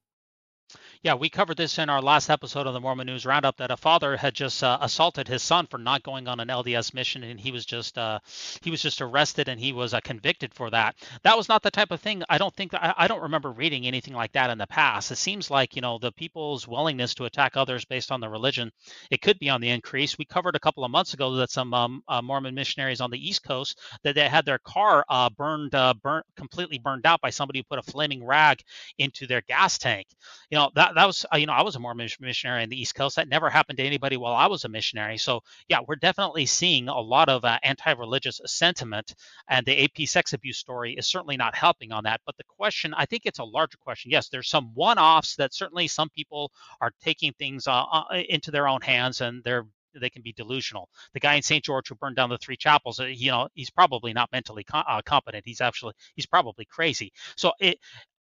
Yeah, 1.08 1.14
we 1.14 1.30
covered 1.30 1.56
this 1.56 1.80
in 1.80 1.90
our 1.90 2.02
last 2.02 2.30
episode 2.30 2.68
of 2.68 2.74
the 2.74 2.82
Mormon 2.82 3.08
News 3.08 3.26
Roundup 3.26 3.56
that 3.56 3.72
a 3.72 3.78
father 3.78 4.18
had 4.18 4.34
just 4.34 4.62
uh, 4.62 4.78
assaulted 4.82 5.26
his 5.26 5.42
son 5.42 5.66
for 5.66 5.78
not 5.78 6.04
going 6.04 6.28
on 6.28 6.42
an 6.42 6.50
LDS 6.50 6.94
mission, 6.94 7.24
and 7.24 7.40
he 7.40 7.54
was 7.54 7.66
just 7.66 7.98
uh, 7.98 8.20
he 8.62 8.70
was 8.70 8.82
just 8.82 9.00
arrested 9.02 9.48
and 9.48 9.58
he 9.58 9.72
was 9.72 9.94
uh, 9.94 10.02
convicted 10.02 10.54
for 10.54 10.70
that. 10.70 10.98
That 11.24 11.38
was 11.38 11.48
not 11.48 11.64
the 11.64 11.72
type 11.72 11.92
of 11.92 12.02
thing. 12.02 12.24
I 12.28 12.38
don't 12.38 12.54
think 12.54 12.74
I, 12.74 12.94
I 12.98 13.08
don't 13.08 13.22
remember 13.22 13.54
reading 13.54 13.88
anything 13.88 14.16
like 14.16 14.34
that 14.34 14.50
in 14.50 14.58
the 14.58 14.68
past. 14.68 15.10
It 15.10 15.16
seems 15.16 15.50
like 15.50 15.78
you 15.78 15.82
know 15.82 15.98
the 15.98 16.12
people's 16.12 16.68
willingness 16.68 17.14
to 17.14 17.24
attack 17.24 17.56
others 17.56 17.86
based 17.86 18.12
on 18.12 18.20
their 18.20 18.30
religion, 18.30 18.70
it 19.10 19.22
could 19.22 19.40
be 19.40 19.50
on 19.50 19.62
the 19.62 19.70
increase. 19.70 20.18
We 20.18 20.26
covered 20.26 20.58
a 20.58 20.60
couple 20.60 20.84
of 20.84 20.92
months 20.92 21.14
ago 21.14 21.34
that 21.38 21.52
some 21.52 21.74
um, 21.74 22.04
uh, 22.10 22.22
Mormon 22.22 22.54
missionaries 22.54 23.00
on 23.00 23.12
the 23.12 23.30
East 23.30 23.46
Coast 23.46 23.80
that 24.04 24.16
they 24.16 24.28
had 24.28 24.44
their 24.44 24.60
car 24.60 25.06
uh, 25.08 25.30
burned 25.30 25.74
uh, 25.74 25.94
burnt 26.04 26.26
completely 26.36 26.80
burned 26.80 27.06
out 27.06 27.22
by 27.22 27.30
somebody 27.30 27.60
who 27.60 27.64
put 27.64 27.80
a 27.80 27.92
flaming 27.92 28.26
rag 28.26 28.62
into 28.98 29.26
their 29.26 29.40
gas 29.48 29.78
tank. 29.78 30.08
You 30.52 30.58
know 30.58 30.70
that 30.76 30.97
that, 30.98 31.06
was 31.06 31.26
uh, 31.34 31.38
you 31.38 31.46
know 31.46 31.54
I 31.54 31.64
was 31.64 31.76
a 31.76 31.80
Mormon 31.80 32.10
missionary 32.20 32.64
in 32.64 32.70
the 32.70 32.80
East 32.80 32.96
Coast. 32.96 33.16
That 33.16 33.30
never 33.30 33.50
happened 33.50 33.78
to 33.78 33.84
anybody 33.84 34.18
while 34.18 34.34
I 34.34 34.48
was 34.48 34.66
a 34.66 34.70
missionary. 34.70 35.18
So 35.18 35.42
yeah, 35.68 35.80
we're 35.88 35.96
definitely 35.96 36.46
seeing 36.46 36.88
a 36.88 37.00
lot 37.00 37.30
of 37.30 37.46
uh, 37.46 37.60
anti-religious 37.64 38.42
sentiment, 38.46 39.16
and 39.50 39.66
the 39.66 39.84
AP 39.84 40.08
sex 40.08 40.34
abuse 40.34 40.58
story 40.58 40.94
is 40.94 41.08
certainly 41.08 41.38
not 41.38 41.56
helping 41.56 41.92
on 41.92 42.04
that. 42.04 42.22
But 42.26 42.38
the 42.38 42.44
question, 42.44 42.94
I 42.94 43.06
think 43.06 43.24
it's 43.26 43.40
a 43.40 43.44
larger 43.44 43.78
question. 43.78 44.12
Yes, 44.12 44.30
there's 44.30 44.50
some 44.50 44.72
one-offs 44.74 45.36
that 45.36 45.54
certainly 45.54 45.88
some 45.88 46.10
people 46.10 46.52
are 46.82 46.92
taking 47.02 47.34
things 47.34 47.68
uh, 47.68 47.84
uh 47.84 48.22
into 48.30 48.52
their 48.52 48.68
own 48.68 48.82
hands, 48.82 49.22
and 49.22 49.44
they're 49.44 49.66
they 50.00 50.10
can 50.10 50.22
be 50.22 50.34
delusional. 50.34 50.90
The 51.14 51.20
guy 51.20 51.36
in 51.36 51.42
St. 51.42 51.64
George 51.64 51.90
who 51.90 51.96
burned 51.96 52.16
down 52.16 52.30
the 52.30 52.38
three 52.38 52.58
chapels, 52.58 53.00
uh, 53.00 53.06
you 53.06 53.32
know, 53.32 53.48
he's 53.54 53.70
probably 53.70 54.14
not 54.14 54.32
mentally 54.32 54.64
co- 54.64 54.80
uh, 54.80 55.02
competent. 55.02 55.44
He's 55.46 55.62
actually 55.62 55.94
he's 56.16 56.26
probably 56.26 56.66
crazy. 56.66 57.12
So 57.36 57.52
it, 57.60 57.80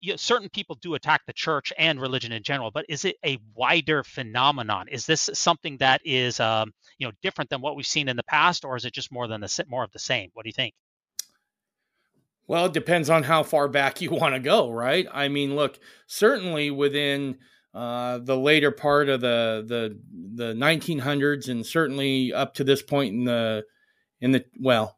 you 0.01 0.13
know, 0.13 0.17
certain 0.17 0.49
people 0.49 0.77
do 0.81 0.93
attack 0.93 1.21
the 1.25 1.33
church 1.33 1.73
and 1.77 1.99
religion 1.99 2.31
in 2.31 2.43
general, 2.43 2.71
but 2.71 2.85
is 2.87 3.05
it 3.05 3.17
a 3.25 3.37
wider 3.53 4.03
phenomenon? 4.03 4.87
Is 4.87 5.05
this 5.05 5.29
something 5.33 5.77
that 5.77 6.01
is, 6.05 6.39
um, 6.39 6.71
you 6.97 7.07
know, 7.07 7.11
different 7.21 7.49
than 7.49 7.61
what 7.61 7.75
we've 7.75 7.85
seen 7.85 8.07
in 8.07 8.15
the 8.15 8.23
past, 8.23 8.63
or 8.63 8.75
is 8.75 8.85
it 8.85 8.93
just 8.93 9.11
more 9.11 9.27
than 9.27 9.41
the 9.41 9.65
more 9.67 9.83
of 9.83 9.91
the 9.91 9.99
same? 9.99 10.29
What 10.33 10.43
do 10.43 10.49
you 10.49 10.53
think? 10.53 10.73
Well, 12.47 12.65
it 12.65 12.73
depends 12.73 13.09
on 13.09 13.23
how 13.23 13.43
far 13.43 13.67
back 13.67 14.01
you 14.01 14.09
want 14.11 14.35
to 14.35 14.39
go, 14.39 14.71
right? 14.71 15.05
I 15.13 15.27
mean, 15.27 15.55
look, 15.55 15.79
certainly 16.07 16.71
within 16.71 17.37
uh, 17.73 18.19
the 18.19 18.37
later 18.37 18.71
part 18.71 19.09
of 19.09 19.21
the 19.21 19.63
the 19.67 19.99
the 20.35 20.53
1900s, 20.53 21.49
and 21.49 21.65
certainly 21.65 22.33
up 22.33 22.55
to 22.55 22.63
this 22.63 22.81
point 22.81 23.13
in 23.13 23.25
the 23.25 23.65
in 24.21 24.31
the 24.31 24.45
well, 24.59 24.97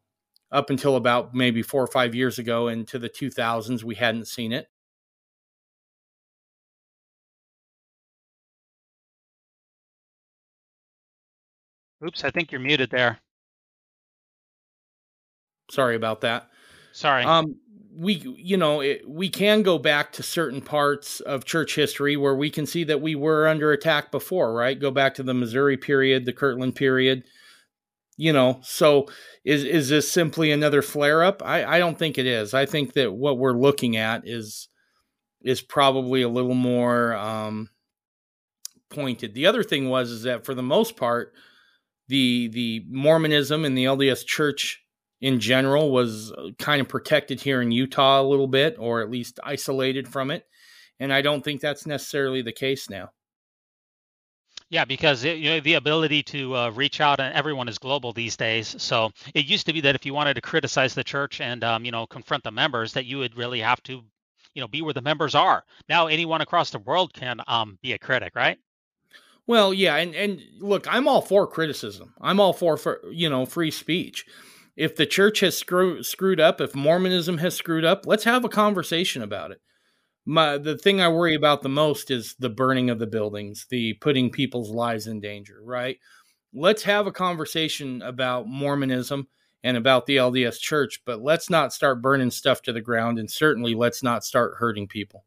up 0.51 0.69
until 0.69 0.95
about 0.95 1.33
maybe 1.33 1.61
four 1.61 1.83
or 1.83 1.87
five 1.87 2.13
years 2.15 2.39
ago 2.39 2.67
into 2.67 2.99
the 2.99 3.09
2000s, 3.09 3.83
we 3.83 3.95
hadn't 3.95 4.27
seen 4.27 4.51
it. 4.51 4.67
Oops, 12.05 12.23
I 12.23 12.31
think 12.31 12.51
you're 12.51 12.61
muted 12.61 12.89
there. 12.89 13.19
Sorry 15.69 15.95
about 15.95 16.21
that. 16.21 16.49
Sorry. 16.91 17.23
Um, 17.23 17.55
we, 17.95 18.15
you 18.37 18.57
know, 18.57 18.81
it, 18.81 19.07
we 19.07 19.29
can 19.29 19.61
go 19.61 19.77
back 19.77 20.11
to 20.13 20.23
certain 20.23 20.61
parts 20.61 21.19
of 21.21 21.45
church 21.45 21.75
history 21.75 22.17
where 22.17 22.35
we 22.35 22.49
can 22.49 22.65
see 22.65 22.83
that 22.85 23.01
we 23.01 23.15
were 23.15 23.47
under 23.47 23.71
attack 23.71 24.11
before, 24.11 24.53
right? 24.53 24.79
Go 24.79 24.91
back 24.91 25.13
to 25.15 25.23
the 25.23 25.33
Missouri 25.33 25.77
period, 25.77 26.25
the 26.25 26.33
Kirtland 26.33 26.75
period. 26.75 27.23
You 28.17 28.33
know, 28.33 28.59
so 28.61 29.07
is 29.43 29.63
is 29.63 29.89
this 29.89 30.11
simply 30.11 30.51
another 30.51 30.81
flare 30.81 31.23
up? 31.23 31.41
I, 31.43 31.65
I 31.65 31.79
don't 31.79 31.97
think 31.97 32.17
it 32.17 32.27
is. 32.27 32.53
I 32.53 32.65
think 32.65 32.93
that 32.93 33.13
what 33.13 33.37
we're 33.37 33.53
looking 33.53 33.97
at 33.97 34.27
is 34.27 34.67
is 35.41 35.61
probably 35.61 36.21
a 36.21 36.29
little 36.29 36.53
more 36.53 37.15
um, 37.15 37.69
pointed. 38.89 39.33
The 39.33 39.47
other 39.47 39.63
thing 39.63 39.89
was 39.89 40.11
is 40.11 40.23
that 40.23 40.45
for 40.45 40.53
the 40.53 40.61
most 40.61 40.97
part, 40.97 41.33
the 42.11 42.49
the 42.49 42.85
Mormonism 42.89 43.63
and 43.63 43.75
the 43.75 43.85
LDS 43.85 44.25
Church 44.25 44.83
in 45.21 45.39
general 45.39 45.91
was 45.91 46.33
uh, 46.33 46.49
kind 46.59 46.81
of 46.81 46.89
protected 46.89 47.39
here 47.39 47.61
in 47.61 47.71
Utah 47.71 48.21
a 48.21 48.27
little 48.27 48.47
bit, 48.47 48.75
or 48.77 49.01
at 49.01 49.09
least 49.09 49.39
isolated 49.43 50.09
from 50.09 50.29
it. 50.29 50.45
And 50.99 51.13
I 51.13 51.21
don't 51.21 51.41
think 51.41 51.61
that's 51.61 51.85
necessarily 51.85 52.41
the 52.41 52.51
case 52.51 52.89
now. 52.89 53.11
Yeah, 54.69 54.83
because 54.83 55.23
it, 55.23 55.37
you 55.37 55.51
know 55.51 55.59
the 55.61 55.75
ability 55.75 56.23
to 56.23 56.55
uh, 56.55 56.69
reach 56.71 56.99
out, 56.99 57.21
and 57.21 57.33
everyone 57.33 57.69
is 57.69 57.77
global 57.77 58.11
these 58.11 58.35
days. 58.35 58.75
So 58.77 59.11
it 59.33 59.45
used 59.45 59.65
to 59.67 59.73
be 59.73 59.81
that 59.81 59.95
if 59.95 60.05
you 60.05 60.13
wanted 60.13 60.33
to 60.33 60.41
criticize 60.41 60.93
the 60.93 61.03
church 61.05 61.39
and 61.39 61.63
um, 61.63 61.85
you 61.85 61.91
know 61.91 62.05
confront 62.07 62.43
the 62.43 62.51
members, 62.51 62.91
that 62.93 63.05
you 63.05 63.19
would 63.19 63.37
really 63.37 63.61
have 63.61 63.81
to, 63.83 64.03
you 64.53 64.61
know, 64.61 64.67
be 64.67 64.81
where 64.81 64.93
the 64.93 65.01
members 65.01 65.33
are. 65.33 65.63
Now 65.87 66.07
anyone 66.07 66.41
across 66.41 66.71
the 66.71 66.79
world 66.79 67.13
can 67.13 67.39
um, 67.47 67.79
be 67.81 67.93
a 67.93 67.97
critic, 67.97 68.33
right? 68.35 68.57
Well, 69.47 69.73
yeah, 69.73 69.95
and 69.95 70.15
and 70.15 70.41
look, 70.59 70.87
I'm 70.89 71.07
all 71.07 71.21
for 71.21 71.47
criticism. 71.47 72.13
I'm 72.21 72.39
all 72.39 72.53
for, 72.53 72.77
for 72.77 73.01
you 73.11 73.29
know 73.29 73.45
free 73.45 73.71
speech. 73.71 74.25
If 74.75 74.95
the 74.95 75.05
church 75.05 75.41
has 75.41 75.57
screw, 75.57 76.01
screwed 76.03 76.39
up, 76.39 76.61
if 76.61 76.73
Mormonism 76.73 77.37
has 77.39 77.55
screwed 77.55 77.83
up, 77.83 78.05
let's 78.05 78.23
have 78.23 78.45
a 78.45 78.49
conversation 78.49 79.21
about 79.21 79.51
it. 79.51 79.61
My 80.25 80.57
the 80.57 80.77
thing 80.77 81.01
I 81.01 81.09
worry 81.09 81.35
about 81.35 81.63
the 81.63 81.69
most 81.69 82.11
is 82.11 82.35
the 82.39 82.49
burning 82.49 82.89
of 82.89 82.99
the 82.99 83.07
buildings, 83.07 83.65
the 83.69 83.93
putting 83.95 84.29
people's 84.29 84.69
lives 84.69 85.07
in 85.07 85.19
danger, 85.19 85.59
right? 85.63 85.97
Let's 86.53 86.83
have 86.83 87.07
a 87.07 87.11
conversation 87.11 88.01
about 88.01 88.47
Mormonism 88.47 89.27
and 89.63 89.77
about 89.77 90.05
the 90.05 90.17
LDS 90.17 90.59
church, 90.59 91.01
but 91.05 91.21
let's 91.21 91.49
not 91.49 91.73
start 91.73 92.01
burning 92.01 92.31
stuff 92.31 92.61
to 92.63 92.73
the 92.73 92.81
ground 92.81 93.19
and 93.19 93.29
certainly 93.29 93.73
let's 93.73 94.03
not 94.03 94.23
start 94.23 94.55
hurting 94.57 94.87
people. 94.87 95.25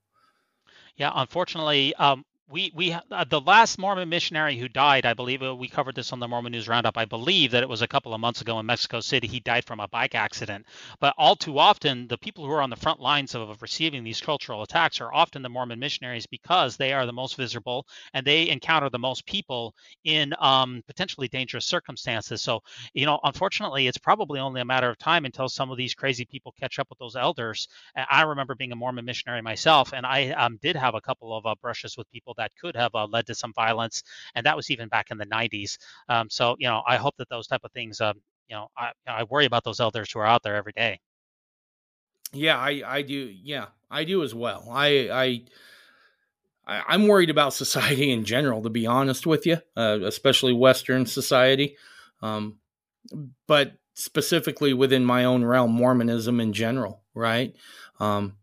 Yeah, 0.97 1.13
unfortunately, 1.15 1.95
um, 1.97 2.25
we 2.49 2.71
we 2.75 2.93
uh, 2.93 3.25
the 3.25 3.41
last 3.41 3.79
Mormon 3.79 4.09
missionary 4.09 4.59
who 4.59 4.69
died, 4.69 5.07
I 5.07 5.15
believe 5.15 5.43
uh, 5.43 5.55
we 5.55 5.69
covered 5.69 5.95
this 5.95 6.13
on 6.13 6.21
the 6.21 6.29
Mormon 6.29 6.53
News 6.53 6.69
Roundup. 6.69 6.99
I 6.99 7.05
believe 7.07 7.53
that 7.53 7.63
it 7.63 7.69
was 7.69 7.81
a 7.81 7.89
couple 7.89 8.13
of 8.13 8.21
months 8.21 8.43
ago 8.43 8.59
in 8.61 8.67
Mexico 8.67 9.01
City. 9.01 9.27
He 9.27 9.41
died 9.41 9.65
from 9.65 9.81
a 9.81 9.89
bike 9.89 10.15
accident. 10.15 10.67
But 11.01 11.15
all 11.17 11.37
too 11.37 11.59
often, 11.59 12.07
the 12.07 12.19
people 12.19 12.45
who 12.45 12.53
are 12.53 12.61
on 12.61 12.71
the 12.71 12.77
front 12.77 13.01
lines 13.01 13.35
of, 13.35 13.49
of 13.49 13.63
receiving 13.63 14.05
these 14.05 14.21
cultural 14.21 14.63
attacks 14.63 15.01
are 15.01 15.13
often 15.13 15.43
the 15.43 15.49
Mormon 15.49 15.79
missionaries 15.79 16.27
because 16.27 16.77
they 16.77 16.93
are 16.93 17.07
the 17.07 17.13
most 17.13 17.37
visible 17.37 17.87
and 18.13 18.27
they 18.27 18.49
encounter 18.51 18.91
the 18.91 18.99
most 18.99 19.25
people 19.25 19.75
in 20.05 20.35
um, 20.39 20.83
potentially 20.87 21.29
dangerous 21.29 21.65
circumstances. 21.65 22.43
So 22.43 22.63
you 22.93 23.07
know, 23.07 23.21
unfortunately, 23.25 23.87
it's 23.87 23.99
probably 23.99 24.39
only 24.41 24.61
a 24.61 24.67
matter 24.67 24.91
of 24.91 24.99
time 24.99 25.25
until 25.25 25.49
some 25.49 25.71
of 25.71 25.79
these 25.79 25.95
crazy 25.95 26.27
people 26.27 26.55
catch 26.61 26.79
up 26.79 26.89
with 26.91 26.99
those 26.99 27.17
elders. 27.17 27.69
I 27.97 28.23
remember 28.23 28.55
being 28.55 28.73
a 28.73 28.77
Mormon 28.77 29.07
missionary 29.07 29.41
myself, 29.41 29.93
and 29.95 30.05
I 30.05 30.31
um, 30.31 30.59
did 30.61 30.77
have 30.77 30.95
a 30.95 31.01
couple 31.01 31.35
of 31.37 31.47
uh, 31.47 31.55
brushes 31.61 31.97
with 31.97 32.11
people 32.11 32.34
that 32.37 32.53
could 32.61 32.77
have 32.77 32.95
uh, 32.95 33.07
led 33.07 33.27
to 33.27 33.35
some 33.35 33.53
violence, 33.53 34.03
and 34.35 34.47
that 34.47 34.57
was 34.57 34.71
even 34.71 34.89
back 34.89 35.11
in 35.11 35.19
the 35.19 35.27
90s. 35.27 35.79
Um, 36.09 36.29
so 36.31 36.57
you 36.59 36.69
know, 36.69 36.83
I 36.87 36.97
hope 36.97 37.17
that 37.19 37.29
those 37.29 37.47
type 37.47 37.63
of 37.65 37.73
things, 37.73 38.01
um, 38.01 38.21
you 38.49 38.57
know, 38.57 38.69
I, 38.77 38.93
I 39.07 39.25
worry 39.25 39.47
about 39.47 39.65
those 39.65 39.81
elders 39.81 40.11
who 40.13 40.21
are 40.21 40.27
out 40.27 40.43
there 40.43 40.57
every 40.57 40.73
day. 40.73 41.01
Yeah, 42.33 42.59
I 42.59 42.83
I 42.85 43.03
do. 43.03 43.33
Yeah, 43.43 43.67
I 43.91 44.05
do 44.05 44.23
as 44.23 44.35
well. 44.35 44.69
I 44.71 45.09
I. 45.13 45.45
I'm 46.67 47.09
worried 47.09 47.29
about 47.29 47.53
society 47.53 48.11
in 48.11 48.25
general, 48.25 48.63
to 48.63 48.71
be 48.71 48.87
honest 48.87 49.27
with 49.27 49.45
you, 49.45 49.59
uh, 49.77 49.99
especially 50.03 50.55
Western 50.55 51.05
society, 51.05 51.77
um, 52.23 52.59
but 53.47 53.75
specifically 53.93 54.73
within 54.73 55.05
my 55.05 55.25
own 55.25 55.45
realm, 55.45 55.73
Mormonism 55.73 56.41
in 56.41 56.53
general, 56.53 57.03
right? 57.15 57.55
Um, 58.01 58.37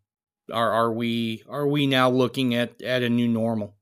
are 0.52 0.72
are 0.72 0.92
we 0.92 1.44
are 1.50 1.68
we 1.68 1.88
now 1.88 2.10
looking 2.10 2.56
at 2.56 2.82
at 2.82 3.04
a 3.04 3.10
new 3.10 3.28
normal? 3.28 3.76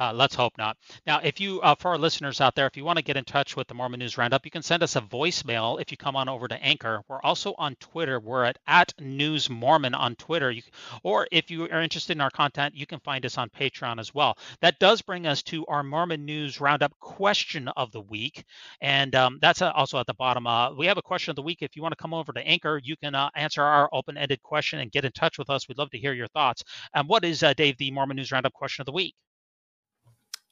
Uh, 0.00 0.12
let's 0.14 0.34
hope 0.34 0.54
not. 0.58 0.78
Now, 1.06 1.20
if 1.22 1.40
you, 1.40 1.60
uh, 1.60 1.76
for 1.76 1.90
our 1.90 1.98
listeners 1.98 2.40
out 2.40 2.54
there, 2.54 2.66
if 2.66 2.76
you 2.76 2.84
want 2.84 2.98
to 2.98 3.04
get 3.04 3.18
in 3.18 3.24
touch 3.24 3.56
with 3.56 3.68
the 3.68 3.74
Mormon 3.74 4.00
News 4.00 4.18
Roundup, 4.18 4.46
you 4.46 4.50
can 4.50 4.62
send 4.62 4.82
us 4.82 4.96
a 4.96 5.02
voicemail 5.02 5.80
if 5.80 5.90
you 5.92 5.98
come 5.98 6.16
on 6.16 6.28
over 6.28 6.48
to 6.48 6.62
Anchor. 6.62 7.02
We're 7.06 7.20
also 7.22 7.54
on 7.58 7.76
Twitter. 7.80 8.18
We're 8.18 8.44
at, 8.44 8.58
at 8.66 8.94
News 8.98 9.50
Mormon 9.50 9.94
on 9.94 10.16
Twitter. 10.16 10.50
You, 10.50 10.62
or 11.04 11.28
if 11.30 11.50
you 11.50 11.64
are 11.64 11.82
interested 11.82 12.16
in 12.16 12.22
our 12.22 12.30
content, 12.30 12.74
you 12.74 12.86
can 12.86 13.00
find 13.00 13.26
us 13.26 13.38
on 13.38 13.50
Patreon 13.50 14.00
as 14.00 14.14
well. 14.14 14.38
That 14.62 14.78
does 14.80 15.02
bring 15.02 15.26
us 15.26 15.42
to 15.44 15.66
our 15.66 15.82
Mormon 15.82 16.24
News 16.24 16.60
Roundup 16.60 16.98
question 16.98 17.68
of 17.68 17.92
the 17.92 18.00
week. 18.00 18.44
And 18.80 19.14
um, 19.14 19.38
that's 19.42 19.62
uh, 19.62 19.70
also 19.72 19.98
at 19.98 20.06
the 20.06 20.14
bottom. 20.14 20.46
Uh, 20.46 20.74
we 20.74 20.86
have 20.86 20.98
a 20.98 21.02
question 21.02 21.30
of 21.30 21.36
the 21.36 21.42
week. 21.42 21.58
If 21.60 21.76
you 21.76 21.82
want 21.82 21.92
to 21.92 22.02
come 22.02 22.14
over 22.14 22.32
to 22.32 22.46
Anchor, 22.46 22.80
you 22.82 22.96
can 22.96 23.14
uh, 23.14 23.30
answer 23.36 23.62
our 23.62 23.88
open 23.92 24.16
ended 24.16 24.42
question 24.42 24.80
and 24.80 24.90
get 24.90 25.04
in 25.04 25.12
touch 25.12 25.38
with 25.38 25.50
us. 25.50 25.68
We'd 25.68 25.78
love 25.78 25.90
to 25.90 25.98
hear 25.98 26.14
your 26.14 26.28
thoughts. 26.28 26.64
And 26.94 27.06
what 27.08 27.24
is, 27.24 27.42
uh, 27.42 27.52
Dave, 27.54 27.76
the 27.76 27.90
Mormon 27.90 28.16
News 28.16 28.32
Roundup 28.32 28.54
question 28.54 28.82
of 28.82 28.86
the 28.86 28.92
week? 28.92 29.14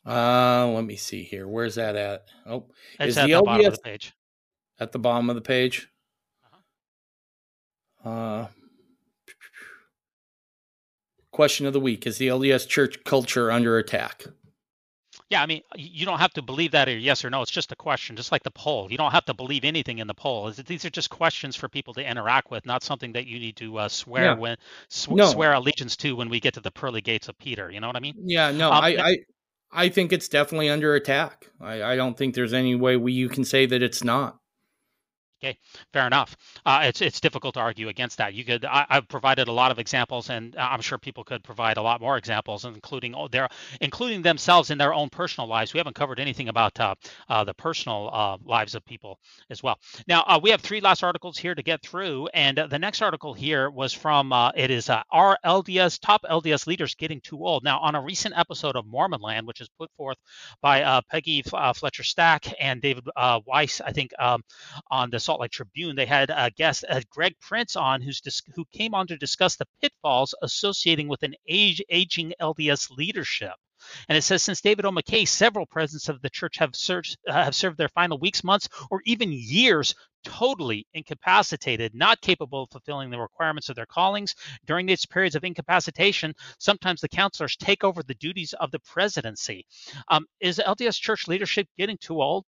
Uh, 0.07 0.69
let 0.69 0.85
me 0.85 0.97
see 0.97 1.23
here. 1.23 1.47
Where's 1.47 1.75
that 1.75 1.97
at? 1.97 2.27
Oh, 2.47 2.67
it's 2.99 3.11
is 3.11 3.19
at 3.19 3.27
the, 3.27 3.35
the 3.35 3.43
bottom 3.43 3.67
of 3.67 3.73
the 3.73 3.81
page. 3.81 4.13
At 4.81 4.93
the 4.93 4.99
bottom 4.99 5.31
of 5.31 5.37
the 5.37 5.43
page. 5.43 5.89
Uh-huh. 8.05 8.11
Uh, 8.11 8.47
question 11.31 11.67
of 11.67 11.73
the 11.73 11.81
week: 11.81 12.07
Is 12.07 12.19
the 12.19 12.29
LDS 12.29 12.69
Church 12.69 13.03
culture 13.05 13.51
under 13.51 13.77
attack? 13.79 14.25
Yeah, 15.31 15.43
I 15.43 15.47
mean, 15.47 15.61
you 15.77 16.07
don't 16.07 16.21
have 16.21 16.33
to 16.35 16.43
believe 16.43 16.71
that 16.71 16.89
or 16.89 16.97
yes 16.97 17.23
or 17.23 17.29
no. 17.29 17.43
It's 17.43 17.51
just 17.51 17.71
a 17.71 17.77
question, 17.77 18.17
just 18.17 18.33
like 18.33 18.43
the 18.45 18.51
poll. 18.51 18.91
You 18.91 18.97
don't 18.97 19.11
have 19.11 19.27
to 19.27 19.35
believe 19.35 19.63
anything 19.63 19.99
in 19.99 20.07
the 20.07 20.15
poll. 20.15 20.51
These 20.51 20.87
are 20.87 20.91
just 20.91 21.11
questions 21.11 21.55
for 21.55 21.69
people 21.69 21.93
to 21.95 22.11
interact 22.11 22.51
with, 22.51 22.65
not 22.65 22.83
something 22.83 23.13
that 23.13 23.27
you 23.27 23.39
need 23.39 23.57
to 23.57 23.79
uh, 23.79 23.89
swear 23.89 24.25
yeah. 24.25 24.35
when 24.35 24.57
sw- 24.89 25.11
no. 25.11 25.27
swear 25.27 25.53
allegiance 25.53 25.97
to 25.97 26.17
when 26.17 26.31
we 26.31 26.41
get 26.41 26.55
to 26.55 26.61
the 26.61 26.71
pearly 26.71 27.03
gates 27.03 27.29
of 27.29 27.37
Peter. 27.37 27.71
You 27.71 27.81
know 27.81 27.89
what 27.89 27.97
I 27.97 28.01
mean? 28.01 28.15
Yeah, 28.17 28.53
no, 28.53 28.73
um, 28.73 28.83
I, 28.83 28.97
I 28.97 29.17
I 29.71 29.89
think 29.89 30.13
it's 30.13 30.29
definitely 30.29 30.69
under 30.69 30.95
attack. 30.95 31.49
I, 31.61 31.83
I 31.83 31.97
don't 31.97 32.17
think 32.17 32.35
there's 32.35 32.55
any 32.55 32.75
way 32.75 32.97
we, 32.97 33.13
you 33.13 33.29
can 33.29 33.45
say 33.45 33.67
that 33.67 33.83
it's 33.83 34.03
not. 34.03 34.39
Okay, 35.41 35.57
fair 35.93 36.05
enough. 36.05 36.37
Uh, 36.67 36.81
it's 36.83 37.01
it's 37.01 37.21
difficult 37.21 37.55
to 37.55 37.61
argue 37.61 37.89
against 37.89 38.19
that. 38.19 38.35
You 38.35 38.45
could 38.45 38.65
I, 38.65 38.87
have 38.91 39.07
provided 39.07 39.47
a 39.47 39.53
lot 39.53 39.71
of 39.71 39.79
examples, 39.79 40.31
and 40.31 40.57
I'm 40.57 40.81
sure 40.81 40.99
people 40.99 41.23
could 41.23 41.45
provide 41.45 41.77
a 41.77 41.83
lot 41.83 42.01
more 42.01 42.17
examples, 42.17 42.65
including 42.65 43.15
their 43.31 43.49
including 43.81 44.23
themselves 44.23 44.71
in 44.71 44.79
their 44.79 44.93
own 44.93 45.11
personal 45.11 45.47
lives. 45.47 45.73
We 45.73 45.79
haven't 45.79 45.95
covered 45.95 46.19
anything 46.19 46.49
about 46.49 46.81
uh, 46.81 46.97
uh, 47.29 47.45
the 47.45 47.55
personal 47.55 48.11
uh, 48.13 48.39
lives 48.45 48.75
of 48.75 48.85
people 48.85 49.21
as 49.49 49.63
well. 49.63 49.79
Now 50.09 50.25
uh, 50.27 50.41
we 50.43 50.51
have 50.51 50.61
three 50.61 50.81
last 50.81 51.05
articles 51.05 51.39
here 51.39 51.55
to 51.55 51.63
get 51.63 51.83
through, 51.83 52.27
and 52.35 52.59
uh, 52.59 52.67
the 52.67 52.79
next 52.81 53.01
article 53.01 53.33
here 53.33 53.71
was 53.71 53.93
from 53.93 54.33
it 54.57 54.73
is 54.73 54.91
our 54.91 55.39
LDS 55.45 56.01
top 56.01 56.23
LDS 56.29 56.67
leaders 56.67 56.97
getting 56.97 57.21
too 57.21 57.47
old. 57.47 57.63
Now 57.63 57.79
on 57.79 57.95
a 57.95 58.03
recent 58.03 58.37
episode 58.37 58.75
of 58.75 58.87
Mormonland, 58.87 59.47
which 59.47 59.61
is 59.61 59.69
put 59.79 59.93
forth 59.97 60.17
by 60.61 61.01
Peggy 61.09 61.43
Fletcher 61.43 62.03
Stack 62.03 62.53
and 62.59 62.83
David 62.83 63.05
Noyce, 63.17 63.81
I 63.85 63.93
think 63.93 64.13
um, 64.19 64.43
on 64.91 65.11
this 65.11 65.28
Salt 65.29 65.43
Lake 65.43 65.51
Tribune, 65.51 65.95
they 65.95 66.07
had 66.07 66.31
a 66.31 66.51
guest, 66.51 66.87
uh, 66.89 67.03
Greg 67.11 67.35
Prince, 67.39 67.77
on 67.77 68.01
who's 68.01 68.23
dis- 68.23 68.41
who 68.55 68.65
came 68.73 68.95
on 68.95 69.07
to 69.09 69.17
discuss 69.19 69.57
the 69.57 69.67
pitfalls 69.83 70.35
associating 70.41 71.07
with 71.07 71.23
an 71.23 71.35
age, 71.47 71.83
aging 71.91 72.33
LDS 72.41 72.91
leadership. 72.97 73.53
And 74.09 74.17
it 74.17 74.23
says 74.23 74.43
since 74.43 74.63
David 74.63 74.87
O. 74.87 74.91
McKay, 74.91 75.29
several 75.29 75.67
presidents 75.67 76.09
of 76.09 76.23
the 76.23 76.31
church 76.31 76.57
have 76.57 76.75
served 76.75 77.19
uh, 77.29 77.45
have 77.45 77.55
served 77.55 77.77
their 77.77 77.91
final 77.91 78.19
weeks, 78.19 78.43
months, 78.43 78.71
or 78.91 79.03
even 79.05 79.31
years 79.31 79.95
totally 80.25 80.87
incapacitated, 80.95 81.95
not 81.95 82.23
capable 82.23 82.63
of 82.63 82.71
fulfilling 82.71 83.11
the 83.11 83.21
requirements 83.21 83.69
of 83.69 83.77
their 83.77 83.85
callings. 83.85 84.35
During 84.65 84.87
these 84.87 85.05
periods 85.05 85.37
of 85.37 85.45
incapacitation, 85.45 86.33
sometimes 86.59 87.03
the 87.03 87.09
counselors 87.11 87.55
take 87.55 87.85
over 87.85 88.03
the 88.03 88.15
duties 88.15 88.55
of 88.55 88.71
the 88.71 88.81
presidency. 88.81 89.67
Um, 90.09 90.25
is 90.41 90.59
LDS 90.59 90.99
church 90.99 91.29
leadership 91.29 91.69
getting 91.77 91.99
too 91.99 92.23
old? 92.23 92.47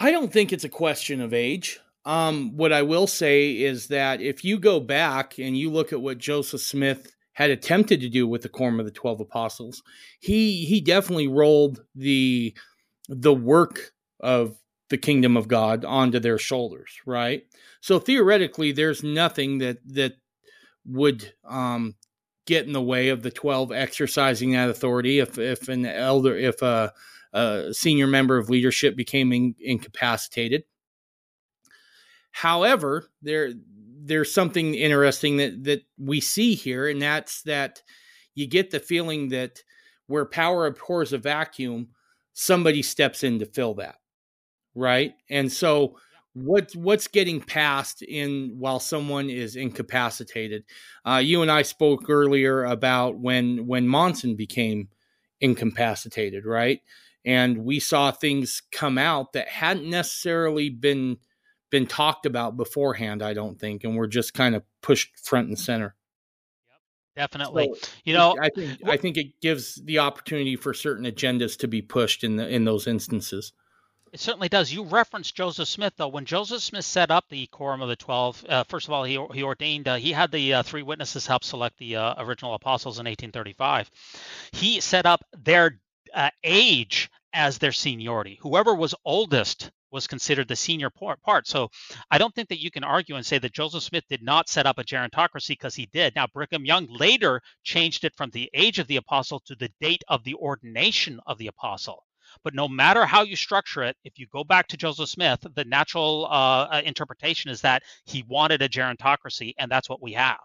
I 0.00 0.10
don't 0.10 0.32
think 0.32 0.50
it's 0.52 0.64
a 0.64 0.68
question 0.70 1.20
of 1.20 1.34
age. 1.34 1.78
Um, 2.06 2.56
what 2.56 2.72
I 2.72 2.80
will 2.80 3.06
say 3.06 3.52
is 3.52 3.88
that 3.88 4.22
if 4.22 4.42
you 4.42 4.58
go 4.58 4.80
back 4.80 5.38
and 5.38 5.56
you 5.56 5.70
look 5.70 5.92
at 5.92 6.00
what 6.00 6.16
Joseph 6.16 6.62
Smith 6.62 7.14
had 7.34 7.50
attempted 7.50 8.00
to 8.00 8.08
do 8.08 8.26
with 8.26 8.40
the 8.40 8.48
quorum 8.48 8.80
of 8.80 8.86
the 8.86 8.92
twelve 8.92 9.20
apostles, 9.20 9.82
he 10.18 10.64
he 10.64 10.80
definitely 10.80 11.28
rolled 11.28 11.84
the 11.94 12.54
the 13.08 13.34
work 13.34 13.92
of 14.20 14.56
the 14.88 14.96
kingdom 14.96 15.36
of 15.36 15.48
God 15.48 15.84
onto 15.84 16.18
their 16.18 16.38
shoulders, 16.38 16.90
right? 17.04 17.42
So 17.82 17.98
theoretically, 17.98 18.72
there's 18.72 19.04
nothing 19.04 19.58
that 19.58 19.78
that 19.88 20.14
would 20.86 21.34
um, 21.44 21.94
get 22.46 22.66
in 22.66 22.72
the 22.72 22.80
way 22.80 23.10
of 23.10 23.22
the 23.22 23.30
twelve 23.30 23.70
exercising 23.70 24.52
that 24.52 24.70
authority. 24.70 25.18
If 25.18 25.38
if 25.38 25.68
an 25.68 25.84
elder, 25.84 26.34
if 26.34 26.62
a 26.62 26.94
a 27.32 27.72
senior 27.72 28.06
member 28.06 28.38
of 28.38 28.50
leadership 28.50 28.96
became 28.96 29.32
in, 29.32 29.54
incapacitated. 29.60 30.64
However, 32.32 33.08
there 33.22 33.52
there's 34.02 34.32
something 34.32 34.74
interesting 34.74 35.36
that 35.38 35.64
that 35.64 35.82
we 35.98 36.20
see 36.20 36.54
here, 36.54 36.88
and 36.88 37.00
that's 37.00 37.42
that 37.42 37.82
you 38.34 38.46
get 38.46 38.70
the 38.70 38.80
feeling 38.80 39.28
that 39.28 39.62
where 40.06 40.24
power 40.24 40.66
abhors 40.66 41.12
a 41.12 41.18
vacuum, 41.18 41.88
somebody 42.32 42.82
steps 42.82 43.22
in 43.22 43.38
to 43.38 43.46
fill 43.46 43.74
that, 43.74 43.96
right? 44.74 45.14
And 45.28 45.52
so 45.52 45.96
what 46.34 46.72
what's 46.74 47.08
getting 47.08 47.40
passed 47.40 48.02
in 48.02 48.54
while 48.58 48.80
someone 48.80 49.28
is 49.30 49.56
incapacitated? 49.56 50.64
Uh, 51.04 51.20
you 51.22 51.42
and 51.42 51.50
I 51.50 51.62
spoke 51.62 52.08
earlier 52.08 52.64
about 52.64 53.18
when 53.18 53.66
when 53.66 53.88
Monson 53.88 54.36
became 54.36 54.88
incapacitated, 55.40 56.44
right? 56.44 56.80
And 57.24 57.58
we 57.58 57.78
saw 57.78 58.10
things 58.10 58.62
come 58.72 58.98
out 58.98 59.32
that 59.32 59.48
hadn't 59.48 59.88
necessarily 59.88 60.68
been 60.68 61.16
been 61.70 61.86
talked 61.86 62.26
about 62.26 62.56
beforehand 62.56 63.22
i 63.22 63.32
don't 63.32 63.58
think 63.58 63.84
and 63.84 63.96
we're 63.96 64.06
just 64.06 64.34
kind 64.34 64.54
of 64.54 64.62
pushed 64.82 65.18
front 65.24 65.48
and 65.48 65.58
center 65.58 65.94
yep, 66.68 67.30
definitely 67.30 67.70
so 67.74 67.88
you 68.04 68.14
know 68.14 68.36
i 68.40 68.48
think 68.48 68.78
i 68.86 68.96
think 68.96 69.16
it 69.16 69.40
gives 69.40 69.76
the 69.84 69.98
opportunity 69.98 70.56
for 70.56 70.74
certain 70.74 71.04
agendas 71.04 71.56
to 71.56 71.68
be 71.68 71.82
pushed 71.82 72.24
in 72.24 72.36
the 72.36 72.48
in 72.48 72.64
those 72.64 72.86
instances 72.86 73.52
it 74.12 74.18
certainly 74.18 74.48
does. 74.48 74.72
You 74.72 74.82
referenced 74.82 75.36
Joseph 75.36 75.68
Smith, 75.68 75.94
though. 75.96 76.08
When 76.08 76.24
Joseph 76.24 76.62
Smith 76.62 76.84
set 76.84 77.10
up 77.12 77.28
the 77.28 77.46
Quorum 77.46 77.80
of 77.80 77.88
the 77.88 77.96
Twelve, 77.96 78.44
uh, 78.48 78.64
first 78.64 78.88
of 78.88 78.92
all, 78.92 79.04
he, 79.04 79.24
he 79.32 79.42
ordained, 79.42 79.86
uh, 79.86 79.96
he 79.96 80.12
had 80.12 80.32
the 80.32 80.54
uh, 80.54 80.62
three 80.64 80.82
witnesses 80.82 81.26
help 81.26 81.44
select 81.44 81.78
the 81.78 81.96
uh, 81.96 82.14
original 82.18 82.54
apostles 82.54 82.98
in 82.98 83.04
1835. 83.04 83.90
He 84.52 84.80
set 84.80 85.06
up 85.06 85.24
their 85.32 85.78
uh, 86.14 86.30
age 86.44 87.10
as 87.32 87.58
their 87.58 87.72
seniority. 87.72 88.38
Whoever 88.42 88.74
was 88.74 88.94
oldest 89.04 89.70
was 89.90 90.06
considered 90.06 90.48
the 90.48 90.56
senior 90.56 90.90
part. 90.90 91.46
So 91.46 91.68
I 92.10 92.18
don't 92.18 92.34
think 92.34 92.48
that 92.48 92.62
you 92.62 92.70
can 92.70 92.84
argue 92.84 93.16
and 93.16 93.26
say 93.26 93.38
that 93.38 93.52
Joseph 93.52 93.82
Smith 93.82 94.04
did 94.08 94.22
not 94.22 94.48
set 94.48 94.66
up 94.66 94.78
a 94.78 94.84
gerontocracy 94.84 95.48
because 95.48 95.74
he 95.74 95.86
did. 95.86 96.14
Now, 96.14 96.26
Brigham 96.26 96.64
Young 96.64 96.86
later 96.88 97.40
changed 97.64 98.04
it 98.04 98.14
from 98.16 98.30
the 98.30 98.50
age 98.54 98.78
of 98.78 98.86
the 98.86 98.96
apostle 98.96 99.40
to 99.46 99.54
the 99.56 99.70
date 99.80 100.04
of 100.08 100.22
the 100.24 100.34
ordination 100.34 101.20
of 101.26 101.38
the 101.38 101.48
apostle. 101.48 102.04
But 102.44 102.54
no 102.54 102.68
matter 102.68 103.04
how 103.04 103.22
you 103.22 103.34
structure 103.34 103.82
it, 103.82 103.96
if 104.04 104.18
you 104.18 104.26
go 104.28 104.44
back 104.44 104.68
to 104.68 104.76
Joseph 104.76 105.08
Smith, 105.08 105.44
the 105.54 105.64
natural 105.64 106.26
uh, 106.26 106.68
uh 106.70 106.82
interpretation 106.84 107.50
is 107.50 107.60
that 107.62 107.82
he 108.04 108.22
wanted 108.28 108.62
a 108.62 108.68
gerontocracy, 108.68 109.54
and 109.58 109.70
that's 109.70 109.88
what 109.88 110.00
we 110.00 110.12
have. 110.12 110.38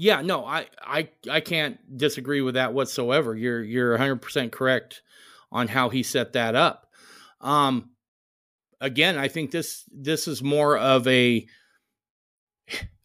Yeah, 0.00 0.22
no, 0.22 0.46
I, 0.46 0.66
I, 0.80 1.08
I 1.28 1.40
can't 1.40 1.98
disagree 1.98 2.40
with 2.40 2.54
that 2.54 2.72
whatsoever. 2.72 3.34
You're, 3.34 3.62
you're 3.62 3.90
100 3.90 4.22
percent 4.22 4.52
correct 4.52 5.02
on 5.50 5.66
how 5.66 5.88
he 5.88 6.04
set 6.04 6.34
that 6.34 6.54
up. 6.54 6.86
Um, 7.40 7.90
again, 8.80 9.18
I 9.18 9.26
think 9.26 9.50
this 9.50 9.84
this 9.92 10.28
is 10.28 10.40
more 10.40 10.78
of 10.78 11.06
a 11.08 11.46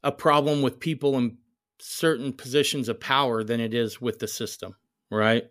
a 0.03 0.11
problem 0.11 0.61
with 0.61 0.79
people 0.79 1.17
in 1.17 1.37
certain 1.79 2.31
positions 2.31 2.87
of 2.89 2.99
power 2.99 3.43
than 3.43 3.59
it 3.59 3.73
is 3.73 3.99
with 3.99 4.19
the 4.19 4.27
system, 4.27 4.75
right? 5.09 5.45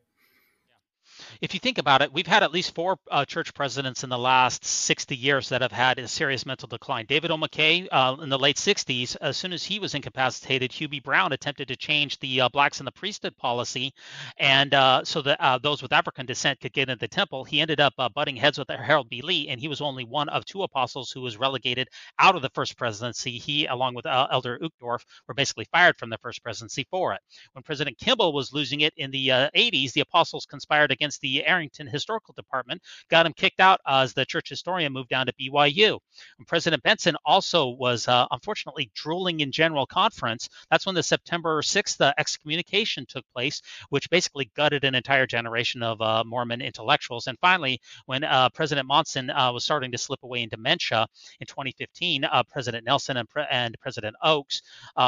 If 1.42 1.54
you 1.54 1.60
think 1.60 1.78
about 1.78 2.02
it, 2.02 2.12
we've 2.12 2.28
had 2.28 2.44
at 2.44 2.52
least 2.52 2.72
four 2.72 2.96
uh, 3.10 3.24
church 3.24 3.52
presidents 3.52 4.04
in 4.04 4.10
the 4.10 4.16
last 4.16 4.64
60 4.64 5.16
years 5.16 5.48
that 5.48 5.60
have 5.60 5.72
had 5.72 5.98
a 5.98 6.06
serious 6.06 6.46
mental 6.46 6.68
decline. 6.68 7.04
David 7.06 7.32
O. 7.32 7.36
McKay 7.36 7.88
uh, 7.90 8.16
in 8.22 8.28
the 8.28 8.38
late 8.38 8.54
60s, 8.54 9.16
as 9.20 9.36
soon 9.36 9.52
as 9.52 9.64
he 9.64 9.80
was 9.80 9.96
incapacitated, 9.96 10.72
B. 10.88 11.00
Brown 11.00 11.32
attempted 11.32 11.66
to 11.66 11.74
change 11.74 12.20
the 12.20 12.42
uh, 12.42 12.48
blacks 12.48 12.78
in 12.78 12.84
the 12.84 12.92
priesthood 12.92 13.36
policy, 13.36 13.92
and 14.38 14.72
uh, 14.72 15.02
so 15.04 15.20
that 15.22 15.40
uh, 15.40 15.58
those 15.58 15.82
with 15.82 15.92
African 15.92 16.26
descent 16.26 16.60
could 16.60 16.72
get 16.72 16.88
into 16.88 17.00
the 17.00 17.08
temple. 17.08 17.42
He 17.42 17.60
ended 17.60 17.80
up 17.80 17.94
uh, 17.98 18.08
butting 18.08 18.36
heads 18.36 18.56
with 18.56 18.70
Harold 18.70 19.08
B. 19.08 19.20
Lee, 19.20 19.48
and 19.48 19.60
he 19.60 19.66
was 19.66 19.80
only 19.80 20.04
one 20.04 20.28
of 20.28 20.44
two 20.44 20.62
apostles 20.62 21.10
who 21.10 21.22
was 21.22 21.36
relegated 21.38 21.88
out 22.20 22.36
of 22.36 22.42
the 22.42 22.50
first 22.50 22.78
presidency. 22.78 23.32
He, 23.32 23.66
along 23.66 23.96
with 23.96 24.06
Elder 24.06 24.60
Uchtdorf, 24.60 25.04
were 25.26 25.34
basically 25.34 25.66
fired 25.72 25.98
from 25.98 26.10
the 26.10 26.18
first 26.18 26.40
presidency 26.44 26.86
for 26.88 27.14
it. 27.14 27.20
When 27.54 27.64
President 27.64 27.98
Kimball 27.98 28.32
was 28.32 28.52
losing 28.52 28.82
it 28.82 28.94
in 28.96 29.10
the 29.10 29.28
80s, 29.28 29.92
the 29.92 30.02
apostles 30.02 30.46
conspired 30.46 30.92
against 30.92 31.20
the 31.20 31.31
the 31.32 31.46
Arrington 31.46 31.86
Historical 31.86 32.34
Department, 32.34 32.82
got 33.08 33.26
him 33.26 33.32
kicked 33.32 33.60
out 33.60 33.80
as 33.86 34.12
the 34.12 34.24
church 34.24 34.48
historian 34.48 34.92
moved 34.92 35.08
down 35.08 35.26
to 35.26 35.32
BYU. 35.32 35.98
And 36.38 36.46
President 36.46 36.82
Benson 36.82 37.16
also 37.24 37.68
was 37.68 38.08
uh, 38.08 38.26
unfortunately 38.30 38.90
drooling 38.94 39.40
in 39.40 39.52
general 39.52 39.86
conference. 39.86 40.48
That's 40.70 40.86
when 40.86 40.94
the 40.94 41.02
September 41.02 41.62
6th 41.62 42.00
uh, 42.00 42.12
excommunication 42.18 43.06
took 43.06 43.24
place, 43.32 43.62
which 43.88 44.10
basically 44.10 44.50
gutted 44.56 44.84
an 44.84 44.94
entire 44.94 45.26
generation 45.26 45.82
of 45.82 46.00
uh, 46.00 46.24
Mormon 46.24 46.60
intellectuals. 46.60 47.26
And 47.26 47.38
finally, 47.40 47.80
when 48.06 48.24
uh, 48.24 48.50
President 48.50 48.86
Monson 48.86 49.30
uh, 49.30 49.52
was 49.52 49.64
starting 49.64 49.92
to 49.92 49.98
slip 49.98 50.22
away 50.22 50.42
in 50.42 50.48
dementia 50.48 51.06
in 51.40 51.46
2015, 51.46 52.24
uh, 52.24 52.42
President 52.50 52.84
Nelson 52.84 53.16
and, 53.16 53.28
Pre- 53.28 53.46
and 53.50 53.74
President 53.80 54.14
Oaks, 54.22 54.62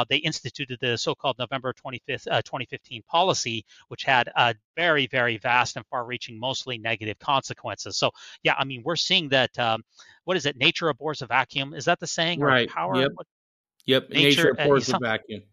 they 0.09 0.17
instituted 0.17 0.79
the 0.81 0.97
so-called 0.97 1.37
November 1.39 1.73
25th, 1.73 2.25
2015 2.25 3.01
policy, 3.07 3.65
which 3.87 4.03
had 4.03 4.29
very, 4.75 5.07
very 5.07 5.37
vast 5.37 5.77
and 5.77 5.85
far-reaching, 5.87 6.39
mostly 6.39 6.77
negative 6.77 7.19
consequences. 7.19 7.97
So, 7.97 8.11
yeah, 8.43 8.55
I 8.57 8.65
mean, 8.65 8.81
we're 8.85 8.95
seeing 8.95 9.29
that. 9.29 9.57
Um, 9.57 9.83
what 10.25 10.37
is 10.37 10.45
it? 10.45 10.57
Nature 10.57 10.89
abhors 10.89 11.21
a 11.21 11.27
vacuum. 11.27 11.73
Is 11.73 11.85
that 11.85 11.99
the 11.99 12.07
saying? 12.07 12.39
Right. 12.39 12.67
Or 12.69 12.73
power. 12.73 13.01
Yep. 13.01 13.11
What, 13.15 13.27
Yep, 13.87 14.09
nature, 14.09 14.27
nature 14.27 14.49
abhors 14.49 14.91
uh, 14.91 14.97
a 14.97 14.99
vacuum. 14.99 15.43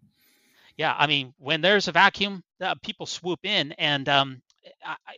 Yeah, 0.79 0.95
I 0.99 1.07
mean, 1.07 1.35
when 1.37 1.61
there's 1.61 1.89
a 1.89 1.93
vacuum, 1.93 2.43
uh, 2.63 2.75
people 2.83 3.05
swoop 3.05 3.41
in. 3.43 3.73
And 3.73 4.09
um, 4.09 4.41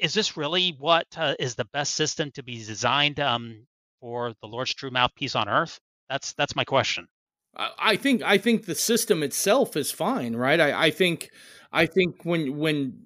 is 0.00 0.12
this 0.12 0.36
really 0.36 0.74
what 0.80 1.06
uh, 1.16 1.36
is 1.38 1.54
the 1.54 1.66
best 1.66 1.94
system 1.94 2.32
to 2.32 2.42
be 2.42 2.56
designed 2.56 3.20
um, 3.20 3.66
for 4.00 4.34
the 4.40 4.48
Lord's 4.48 4.74
true 4.74 4.90
mouthpiece 4.90 5.36
on 5.36 5.48
earth? 5.48 5.78
That's 6.08 6.32
that's 6.32 6.56
my 6.56 6.64
question. 6.64 7.06
I 7.56 7.94
think 7.94 8.22
I 8.24 8.36
think 8.36 8.66
the 8.66 8.74
system 8.74 9.22
itself 9.22 9.76
is 9.76 9.92
fine, 9.92 10.34
right? 10.34 10.58
I, 10.58 10.86
I 10.86 10.90
think 10.90 11.30
I 11.72 11.86
think 11.86 12.24
when 12.24 12.58
when 12.58 13.04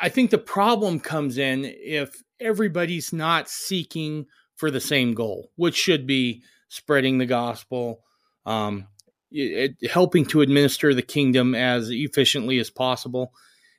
I 0.00 0.08
think 0.08 0.30
the 0.30 0.38
problem 0.38 1.00
comes 1.00 1.38
in 1.38 1.64
if 1.64 2.22
everybody's 2.40 3.12
not 3.12 3.48
seeking 3.48 4.26
for 4.56 4.70
the 4.70 4.80
same 4.80 5.14
goal, 5.14 5.50
which 5.56 5.76
should 5.76 6.06
be 6.06 6.42
spreading 6.68 7.18
the 7.18 7.26
gospel, 7.26 8.02
um, 8.46 8.86
it, 9.30 9.76
helping 9.90 10.24
to 10.26 10.40
administer 10.40 10.94
the 10.94 11.02
kingdom 11.02 11.54
as 11.54 11.90
efficiently 11.90 12.58
as 12.58 12.70
possible. 12.70 13.32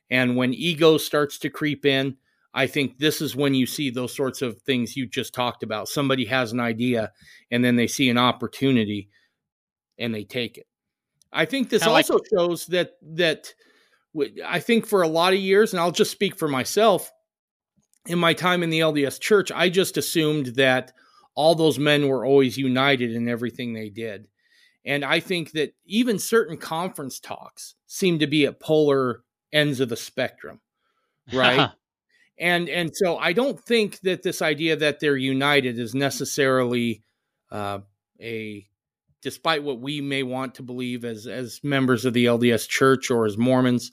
And 0.09 0.35
when 0.35 0.53
ego 0.53 0.97
starts 0.97 1.39
to 1.39 1.49
creep 1.49 1.85
in, 1.85 2.17
I 2.53 2.67
think 2.67 2.99
this 2.99 3.21
is 3.21 3.35
when 3.35 3.55
you 3.55 3.65
see 3.65 3.89
those 3.89 4.15
sorts 4.15 4.41
of 4.41 4.61
things 4.61 4.95
you 4.95 5.07
just 5.07 5.33
talked 5.33 5.63
about. 5.63 5.87
Somebody 5.87 6.25
has 6.25 6.51
an 6.51 6.59
idea 6.59 7.11
and 7.49 7.65
then 7.65 7.75
they 7.75 7.87
see 7.87 8.09
an 8.09 8.17
opportunity 8.17 9.09
and 9.97 10.13
they 10.13 10.23
take 10.23 10.57
it. 10.57 10.67
I 11.31 11.45
think 11.45 11.69
this 11.69 11.81
Kinda 11.81 11.95
also 11.95 12.13
like- 12.15 12.23
shows 12.31 12.67
that 12.67 12.91
that 13.01 13.53
I 14.45 14.59
think 14.59 14.85
for 14.85 15.01
a 15.01 15.07
lot 15.07 15.33
of 15.33 15.39
years, 15.39 15.73
and 15.73 15.79
I'll 15.79 15.91
just 15.91 16.11
speak 16.11 16.37
for 16.37 16.47
myself, 16.47 17.11
in 18.05 18.19
my 18.19 18.33
time 18.33 18.63
in 18.63 18.69
the 18.69 18.81
LDS 18.81 19.19
church, 19.19 19.51
I 19.51 19.69
just 19.69 19.97
assumed 19.97 20.47
that 20.57 20.91
all 21.35 21.55
those 21.55 21.79
men 21.79 22.07
were 22.07 22.25
always 22.25 22.57
united 22.57 23.11
in 23.11 23.27
everything 23.27 23.73
they 23.73 23.89
did. 23.89 24.27
And 24.85 25.05
I 25.05 25.19
think 25.19 25.51
that 25.53 25.73
even 25.85 26.19
certain 26.19 26.57
conference 26.57 27.19
talks 27.19 27.75
seem 27.87 28.19
to 28.19 28.27
be 28.27 28.45
at 28.45 28.59
polar 28.59 29.23
ends 29.51 29.79
of 29.79 29.89
the 29.89 29.95
spectrum, 29.95 30.59
right? 31.31 31.69
and 32.37 32.67
and 32.67 32.91
so 32.93 33.17
I 33.17 33.31
don't 33.33 33.59
think 33.59 34.01
that 34.01 34.23
this 34.23 34.41
idea 34.41 34.75
that 34.75 34.99
they're 34.99 35.15
united 35.15 35.79
is 35.79 35.95
necessarily 35.95 37.03
uh, 37.49 37.79
a 38.21 38.67
despite 39.23 39.63
what 39.63 39.79
we 39.79 40.01
may 40.01 40.23
want 40.23 40.55
to 40.55 40.63
believe 40.63 41.05
as 41.05 41.25
as 41.27 41.59
members 41.63 42.05
of 42.05 42.13
the 42.13 42.25
LDS 42.25 42.67
Church 42.67 43.09
or 43.09 43.25
as 43.25 43.37
Mormons. 43.37 43.91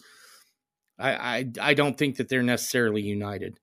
I 0.99 1.11
I, 1.11 1.53
I 1.61 1.75
don't 1.75 1.97
think 1.97 2.17
that 2.17 2.29
they're 2.29 2.43
necessarily 2.43 3.03
united. 3.03 3.59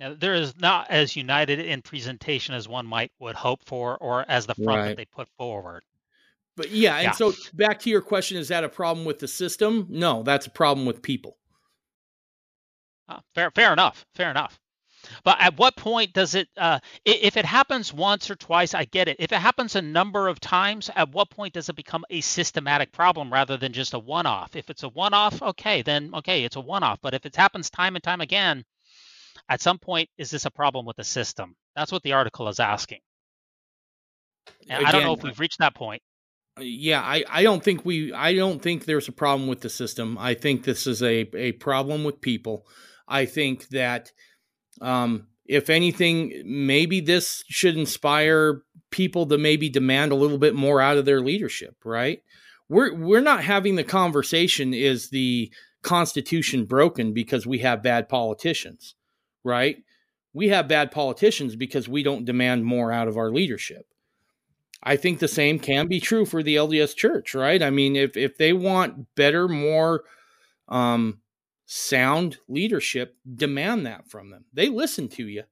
Now, 0.00 0.14
they're 0.18 0.44
not 0.58 0.90
as 0.90 1.14
united 1.14 1.60
in 1.60 1.80
presentation 1.80 2.54
as 2.54 2.68
one 2.68 2.84
might 2.84 3.12
would 3.20 3.36
hope 3.36 3.60
for, 3.64 3.96
or 3.98 4.24
as 4.28 4.44
the 4.44 4.54
front 4.54 4.78
right. 4.78 4.88
that 4.88 4.96
they 4.96 5.04
put 5.04 5.28
forward. 5.38 5.84
But 6.56 6.70
yeah, 6.70 6.96
and 6.96 7.04
yeah. 7.04 7.12
so 7.12 7.32
back 7.54 7.80
to 7.80 7.90
your 7.90 8.00
question, 8.00 8.36
is 8.36 8.48
that 8.48 8.64
a 8.64 8.68
problem 8.68 9.06
with 9.06 9.18
the 9.18 9.28
system? 9.28 9.86
No, 9.88 10.22
that's 10.22 10.46
a 10.46 10.50
problem 10.50 10.86
with 10.86 11.02
people. 11.02 11.36
Uh, 13.08 13.20
fair, 13.34 13.50
fair 13.52 13.72
enough. 13.72 14.04
Fair 14.14 14.30
enough. 14.30 14.58
But 15.22 15.36
at 15.40 15.58
what 15.58 15.76
point 15.76 16.12
does 16.12 16.34
it? 16.34 16.48
Uh, 16.56 16.80
if 17.04 17.36
it 17.36 17.44
happens 17.44 17.92
once 17.92 18.30
or 18.30 18.36
twice, 18.36 18.74
I 18.74 18.84
get 18.84 19.08
it. 19.08 19.16
If 19.18 19.32
it 19.32 19.38
happens 19.38 19.76
a 19.76 19.82
number 19.82 20.28
of 20.28 20.40
times, 20.40 20.90
at 20.94 21.10
what 21.10 21.30
point 21.30 21.54
does 21.54 21.68
it 21.68 21.76
become 21.76 22.04
a 22.10 22.20
systematic 22.20 22.92
problem 22.92 23.32
rather 23.32 23.56
than 23.56 23.72
just 23.72 23.94
a 23.94 23.98
one-off? 23.98 24.56
If 24.56 24.70
it's 24.70 24.82
a 24.82 24.88
one-off, 24.88 25.42
okay, 25.42 25.82
then 25.82 26.10
okay, 26.14 26.44
it's 26.44 26.56
a 26.56 26.60
one-off. 26.60 26.98
But 27.02 27.14
if 27.14 27.26
it 27.26 27.36
happens 27.36 27.70
time 27.70 27.96
and 27.96 28.02
time 28.02 28.20
again, 28.20 28.64
at 29.48 29.60
some 29.60 29.78
point, 29.78 30.08
is 30.18 30.30
this 30.30 30.46
a 30.46 30.50
problem 30.50 30.86
with 30.86 30.96
the 30.96 31.04
system? 31.04 31.56
That's 31.76 31.92
what 31.92 32.02
the 32.02 32.12
article 32.12 32.48
is 32.48 32.60
asking. 32.60 33.00
And 34.68 34.78
Again, 34.80 34.86
I 34.86 34.92
don't 34.92 35.02
know 35.04 35.14
if 35.14 35.22
we've 35.22 35.40
reached 35.40 35.58
that 35.58 35.74
point 35.74 36.02
yeah, 36.60 37.00
I, 37.00 37.24
I 37.28 37.42
don't 37.42 37.62
think 37.62 37.84
we 37.84 38.12
I 38.12 38.34
don't 38.34 38.62
think 38.62 38.84
there's 38.84 39.08
a 39.08 39.12
problem 39.12 39.48
with 39.48 39.60
the 39.60 39.70
system. 39.70 40.16
I 40.18 40.34
think 40.34 40.64
this 40.64 40.86
is 40.86 41.02
a, 41.02 41.28
a 41.36 41.52
problem 41.52 42.04
with 42.04 42.20
people. 42.20 42.66
I 43.08 43.26
think 43.26 43.68
that 43.68 44.12
um, 44.80 45.26
if 45.46 45.70
anything, 45.70 46.42
maybe 46.44 47.00
this 47.00 47.44
should 47.48 47.76
inspire 47.76 48.62
people 48.90 49.26
to 49.26 49.38
maybe 49.38 49.68
demand 49.68 50.12
a 50.12 50.16
little 50.16 50.38
bit 50.38 50.54
more 50.54 50.80
out 50.80 50.96
of 50.96 51.04
their 51.04 51.20
leadership, 51.20 51.76
right? 51.84 52.22
We're 52.68 52.94
we're 52.94 53.20
not 53.20 53.44
having 53.44 53.76
the 53.76 53.84
conversation 53.84 54.72
is 54.72 55.10
the 55.10 55.52
constitution 55.82 56.64
broken 56.64 57.12
because 57.12 57.46
we 57.46 57.58
have 57.58 57.82
bad 57.82 58.08
politicians, 58.08 58.94
right? 59.44 59.76
We 60.32 60.48
have 60.48 60.66
bad 60.66 60.90
politicians 60.90 61.56
because 61.56 61.88
we 61.88 62.02
don't 62.02 62.24
demand 62.24 62.64
more 62.64 62.90
out 62.90 63.06
of 63.06 63.16
our 63.16 63.30
leadership. 63.30 63.86
I 64.82 64.96
think 64.96 65.18
the 65.18 65.28
same 65.28 65.58
can 65.58 65.86
be 65.86 66.00
true 66.00 66.26
for 66.26 66.42
the 66.42 66.56
LDS 66.56 66.96
Church, 66.96 67.34
right? 67.34 67.62
I 67.62 67.70
mean, 67.70 67.96
if 67.96 68.16
if 68.16 68.36
they 68.36 68.52
want 68.52 69.14
better, 69.14 69.48
more 69.48 70.04
um, 70.68 71.20
sound 71.66 72.38
leadership, 72.48 73.16
demand 73.34 73.86
that 73.86 74.10
from 74.10 74.30
them. 74.30 74.44
They 74.52 74.68
listen 74.68 75.08
to 75.10 75.26
you 75.26 75.44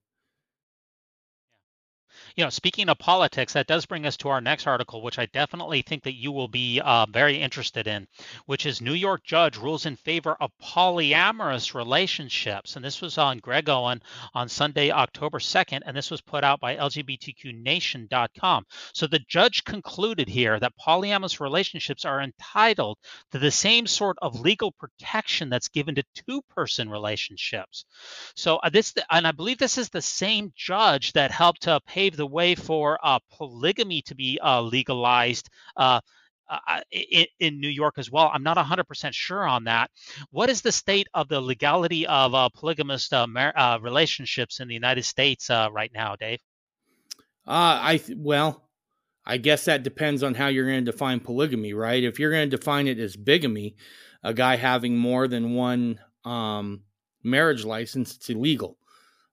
you 2.37 2.45
know, 2.45 2.51
speaking 2.51 2.89
of 2.89 2.99
politics, 2.99 3.53
that 3.53 3.67
does 3.67 3.87
bring 3.87 4.07
us 4.07 4.17
to 4.19 4.29
our 4.29 4.41
next 4.41 4.67
article, 4.67 5.03
which 5.03 5.19
I 5.19 5.27
definitely 5.27 5.83
think 5.83 6.05
that 6.05 6.15
you 6.15 6.33
will 6.33 6.49
be 6.49 6.81
uh, 6.81 7.07
very 7.07 7.41
interested 7.41 7.87
in, 7.87 8.07
which 8.47 8.67
is 8.67 8.81
New 8.81 8.95
York 8.95 9.23
judge 9.25 9.57
rules 9.57 9.87
in 9.87 9.97
favor 9.97 10.37
of 10.41 10.51
polyamorous 10.63 11.75
relationships. 11.75 12.77
And 12.77 12.85
this 12.85 13.01
was 13.01 13.19
on 13.19 13.39
Greg 13.39 13.69
Owen 13.69 14.03
on 14.35 14.49
Sunday, 14.49 14.91
October 14.91 15.39
2nd, 15.39 15.81
and 15.85 15.97
this 15.97 16.11
was 16.11 16.21
put 16.21 16.45
out 16.45 16.61
by 16.61 16.77
LGBTQNation.com. 16.77 18.65
So 18.95 19.07
the 19.07 19.25
judge 19.29 19.65
concluded 19.65 20.29
here 20.29 20.59
that 20.61 20.73
polyamorous 20.77 21.41
relationships 21.41 22.05
are 22.05 22.23
entitled 22.23 22.99
to 23.33 23.39
the 23.39 23.51
same 23.51 23.87
sort 23.87 24.17
of 24.23 24.41
legal 24.41 24.73
protection 24.73 25.49
that's 25.49 25.69
given 25.69 25.95
to 25.97 26.05
two-person 26.15 26.89
relationships. 26.89 27.85
So 28.35 28.57
uh, 28.57 28.71
this, 28.71 28.95
and 29.11 29.27
I 29.27 29.33
believe 29.33 29.59
this 29.59 29.79
is 29.79 29.89
the 29.89 30.03
same 30.03 30.53
judge 30.57 31.13
that 31.13 31.31
helped 31.31 31.63
to 31.63 31.81
pave 31.87 32.17
the 32.17 32.22
the 32.23 32.27
way 32.29 32.55
for 32.55 33.01
uh, 33.03 33.19
polygamy 33.33 34.01
to 34.03 34.15
be 34.15 34.39
uh, 34.41 34.63
legalized. 34.63 35.51
Uh, 35.77 36.01
uh 36.49 36.81
in, 36.93 37.27
in, 37.41 37.61
New 37.61 37.69
York 37.69 37.95
as 37.99 38.13
well. 38.13 38.31
I'm 38.33 38.45
not 38.45 38.57
100% 38.57 39.13
sure 39.13 39.43
on 39.43 39.65
that. 39.65 39.91
What 40.31 40.49
is 40.51 40.63
the 40.63 40.71
state 40.71 41.09
of 41.15 41.27
the 41.27 41.41
legality 41.41 42.07
of 42.07 42.33
uh, 42.33 42.49
polygamous 42.51 43.13
uh, 43.13 43.27
mar- 43.27 43.81
relationships 43.81 44.61
in 44.61 44.69
the 44.69 44.75
United 44.75 45.05
States 45.05 45.51
right 45.51 45.91
now, 45.93 46.15
Dave? 46.15 46.39
I 47.45 47.97
th- 47.97 48.19
well, 48.21 48.69
I 49.27 49.39
guess 49.39 49.65
that 49.65 49.83
depends 49.83 50.23
on 50.23 50.35
how 50.35 50.47
you're 50.47 50.67
going 50.67 50.85
to 50.85 50.93
define 50.93 51.19
polygamy, 51.19 51.75
right? 51.75 52.05
If 52.05 52.21
you're 52.21 52.31
going 52.31 52.51
to 52.51 52.57
define 52.57 52.87
it 52.87 53.01
as 53.01 53.17
bigamy, 53.17 53.75
a 54.23 54.33
guy 54.33 54.55
having 54.57 54.97
more 54.97 55.27
than 55.27 55.55
one 55.55 55.99
um, 56.25 56.83
marriage 57.25 57.65
license, 57.65 58.15
it's 58.15 58.31
illegal. 58.31 58.79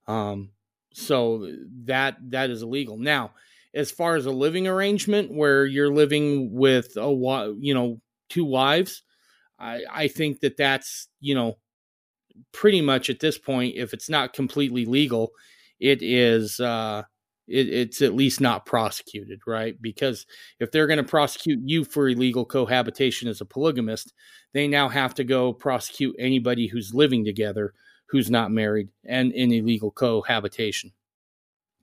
Um, 0.08 0.52
so 1.00 1.52
that 1.86 2.18
that 2.30 2.50
is 2.50 2.62
illegal. 2.62 2.98
Now, 2.98 3.32
as 3.74 3.92
far 3.92 4.16
as 4.16 4.26
a 4.26 4.32
living 4.32 4.68
arrangement 4.68 5.32
where 5.32 5.66
you're 5.66 5.94
living 5.94 6.54
with 6.54 6.98
a 6.98 7.56
you 7.60 7.74
know 7.74 8.02
two 8.30 8.46
wives, 8.46 9.04
I 9.60 9.84
I 9.92 10.08
think 10.08 10.42
that 10.42 10.58
that's 10.58 11.08
you 11.20 11.36
know 11.36 11.58
pretty 12.52 12.82
much 12.82 13.10
at 13.10 13.20
this 13.20 13.38
point, 13.38 13.76
if 13.76 13.94
it's 13.94 14.10
not 14.10 14.34
completely 14.34 14.86
legal, 14.86 15.32
it 15.80 16.02
is 16.02 16.60
uh, 16.60 17.04
it, 17.48 17.70
it's 17.70 18.02
at 18.02 18.16
least 18.16 18.42
not 18.42 18.66
prosecuted, 18.66 19.42
right? 19.48 19.76
Because 19.82 20.26
if 20.60 20.72
they're 20.72 20.88
going 20.88 20.98
to 20.98 21.04
prosecute 21.04 21.60
you 21.64 21.84
for 21.84 22.10
illegal 22.10 22.46
cohabitation 22.46 23.28
as 23.28 23.42
a 23.42 23.46
polygamist, 23.46 24.14
they 24.54 24.68
now 24.68 24.90
have 24.90 25.14
to 25.16 25.24
go 25.24 25.54
prosecute 25.54 26.16
anybody 26.20 26.68
who's 26.68 26.94
living 26.94 27.26
together 27.26 27.74
who's 28.10 28.30
not 28.30 28.52
married 28.52 28.90
and 29.06 29.32
in 29.34 29.52
illegal 29.52 29.92
cohabitation. 29.92 30.92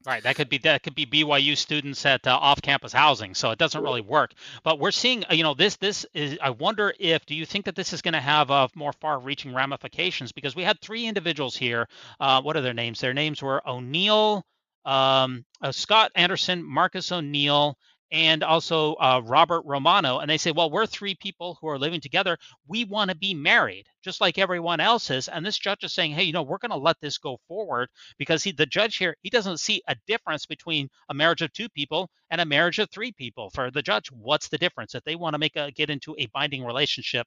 Right, 0.07 0.23
that 0.23 0.37
could 0.37 0.49
be 0.49 0.59
that 0.59 0.85
could 0.85 0.95
be 0.95 1.05
BYU 1.05 1.57
students 1.57 2.07
at 2.07 2.29
uh, 2.29 2.39
off-campus 2.41 2.93
housing, 2.93 3.35
so 3.35 3.51
it 3.51 3.59
doesn't 3.59 3.83
really 3.83 4.01
work. 4.01 4.35
But 4.63 4.79
we're 4.79 4.93
seeing, 4.93 5.25
uh, 5.29 5.35
you 5.35 5.43
know, 5.43 5.55
this 5.55 5.75
this 5.77 6.07
is. 6.15 6.39
I 6.41 6.51
wonder 6.51 6.95
if 7.01 7.27
do 7.27 7.35
you 7.35 7.45
think 7.45 7.65
that 7.65 7.75
this 7.75 7.93
is 7.93 8.03
going 8.03 8.15
to 8.15 8.21
have 8.21 8.49
uh, 8.53 8.69
more 8.77 8.93
far-reaching 8.93 9.53
ramifications? 9.53 10.31
Because 10.31 10.55
we 10.55 10.63
had 10.63 10.81
three 10.81 11.07
individuals 11.07 11.57
here. 11.57 11.89
Uh, 12.21 12.41
what 12.41 12.57
are 12.57 12.61
their 12.61 12.73
names? 12.73 13.01
Their 13.01 13.15
names 13.15 13.43
were 13.43 13.69
O'Neill, 13.69 14.45
um, 14.85 15.45
uh, 15.61 15.73
Scott 15.73 16.13
Anderson, 16.15 16.63
Marcus 16.63 17.11
O'Neill, 17.11 17.77
and 18.13 18.43
also 18.43 18.95
uh, 18.95 19.21
Robert 19.25 19.63
Romano. 19.65 20.19
And 20.19 20.31
they 20.31 20.39
say, 20.39 20.53
well, 20.53 20.71
we're 20.71 20.87
three 20.87 21.15
people 21.15 21.59
who 21.61 21.69
are 21.69 21.79
living 21.79 22.01
together. 22.01 22.39
We 22.69 22.85
want 22.85 23.11
to 23.11 23.17
be 23.17 23.35
married, 23.35 23.87
just 24.03 24.21
like 24.21 24.39
everyone 24.39 24.81
else 24.81 25.11
is. 25.11 25.29
And 25.29 25.45
this 25.45 25.59
judge 25.59 25.83
is 25.83 25.93
saying, 25.93 26.13
hey, 26.13 26.25
you 26.25 26.33
know, 26.33 26.43
we're 26.43 26.59
going 26.59 26.71
to 26.71 26.77
let 26.77 27.01
this 27.01 27.19
go 27.19 27.39
forward 27.49 27.89
because 28.19 28.43
he, 28.43 28.53
the 28.53 28.67
judge 28.67 28.97
here, 28.97 29.17
he 29.23 29.31
doesn't 29.31 29.59
see 29.59 29.83
a 29.89 29.97
difference 30.07 30.47
between 30.47 30.89
a 31.09 31.15
marriage 31.15 31.43
of 31.43 31.53
two 31.53 31.69
people 31.69 32.11
and 32.31 32.41
a 32.41 32.47
marriage 32.47 32.79
of 32.79 32.91
three 32.91 33.13
people. 33.13 33.51
For 33.51 33.71
the 33.71 33.83
judge, 33.83 34.11
what's 34.13 34.49
the 34.49 34.59
difference? 34.59 34.95
If 34.95 35.05
they 35.05 35.17
want 35.17 35.35
to 35.35 35.39
make 35.39 35.57
a 35.57 35.71
get 35.73 35.91
into 35.91 36.15
a 36.19 36.27
binding 36.27 36.65
relationship, 36.65 37.27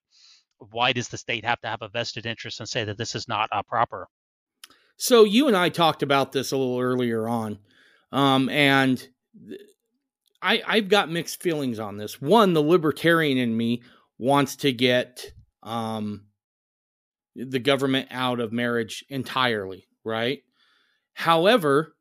why 0.72 0.94
does 0.94 1.08
the 1.08 1.18
state 1.18 1.46
have 1.46 1.60
to 1.62 1.68
have 1.68 1.82
a 1.82 1.90
vested 1.90 2.26
interest 2.26 2.60
and 2.60 2.70
say 2.70 2.84
that 2.84 2.98
this 2.98 3.16
is 3.16 3.28
not 3.28 3.50
uh, 3.52 3.64
proper? 3.64 4.08
So 4.98 5.24
you 5.24 5.48
and 5.48 5.56
I 5.56 5.70
talked 5.70 6.04
about 6.04 6.34
this 6.34 6.52
a 6.52 6.58
little 6.58 6.80
earlier 6.80 7.28
on, 7.28 7.60
um, 8.12 8.50
and 8.50 8.98
th- 9.48 9.62
I, 10.42 10.62
I've 10.66 10.90
got 10.90 11.12
mixed 11.12 11.42
feelings 11.42 11.80
on 11.80 11.98
this. 11.98 12.22
One, 12.22 12.54
the 12.54 12.62
libertarian 12.62 13.38
in 13.38 13.56
me 13.56 13.82
wants 14.18 14.56
to 14.58 14.72
get 14.72 15.34
um, 15.64 16.26
the 17.36 17.60
government 17.60 18.08
out 18.12 18.40
of 18.40 18.52
marriage 18.52 19.04
entirely, 19.10 19.88
right? 20.04 20.40
However, 21.14 21.96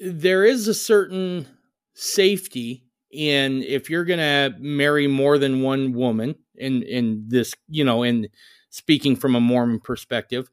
there 0.00 0.44
is 0.44 0.66
a 0.68 0.74
certain 0.74 1.46
safety 1.94 2.84
in 3.10 3.62
if 3.62 3.88
you're 3.88 4.04
going 4.04 4.18
to 4.18 4.56
marry 4.58 5.06
more 5.06 5.38
than 5.38 5.62
one 5.62 5.92
woman 5.92 6.34
in 6.56 6.82
in 6.82 7.26
this, 7.28 7.54
you 7.68 7.84
know, 7.84 8.02
in 8.02 8.28
speaking 8.70 9.14
from 9.14 9.36
a 9.36 9.40
Mormon 9.40 9.78
perspective, 9.78 10.50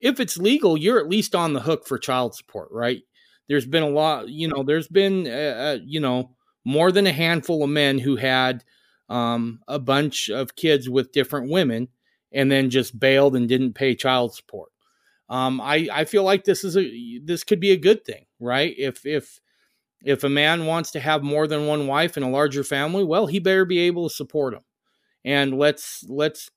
if 0.00 0.18
it's 0.18 0.36
legal, 0.36 0.76
you're 0.76 0.98
at 0.98 1.08
least 1.08 1.34
on 1.34 1.52
the 1.52 1.60
hook 1.60 1.86
for 1.86 1.98
child 1.98 2.34
support, 2.34 2.68
right? 2.72 3.02
There's 3.50 3.66
been 3.66 3.82
a 3.82 3.88
lot, 3.88 4.28
you 4.28 4.46
know, 4.46 4.62
there's 4.62 4.86
been, 4.86 5.26
uh, 5.26 5.30
uh, 5.30 5.78
you 5.84 5.98
know, 5.98 6.30
more 6.64 6.92
than 6.92 7.08
a 7.08 7.12
handful 7.12 7.64
of 7.64 7.70
men 7.70 7.98
who 7.98 8.14
had 8.14 8.62
um, 9.08 9.58
a 9.66 9.80
bunch 9.80 10.30
of 10.30 10.54
kids 10.54 10.88
with 10.88 11.10
different 11.10 11.50
women 11.50 11.88
and 12.32 12.48
then 12.48 12.70
just 12.70 12.98
bailed 12.98 13.34
and 13.34 13.48
didn't 13.48 13.74
pay 13.74 13.96
child 13.96 14.36
support. 14.36 14.70
Um, 15.28 15.60
I, 15.60 15.88
I 15.92 16.04
feel 16.04 16.22
like 16.22 16.44
this 16.44 16.62
is 16.62 16.76
a 16.76 17.18
this 17.24 17.42
could 17.42 17.58
be 17.58 17.72
a 17.72 17.76
good 17.76 18.04
thing, 18.04 18.26
right? 18.38 18.72
If 18.78 19.04
if 19.04 19.40
if 20.04 20.22
a 20.22 20.28
man 20.28 20.66
wants 20.66 20.92
to 20.92 21.00
have 21.00 21.24
more 21.24 21.48
than 21.48 21.66
one 21.66 21.88
wife 21.88 22.16
and 22.16 22.24
a 22.24 22.28
larger 22.28 22.62
family, 22.62 23.02
well, 23.02 23.26
he 23.26 23.40
better 23.40 23.64
be 23.64 23.80
able 23.80 24.08
to 24.08 24.14
support 24.14 24.54
them. 24.54 24.62
And 25.24 25.58
let's 25.58 26.04
let's 26.08 26.50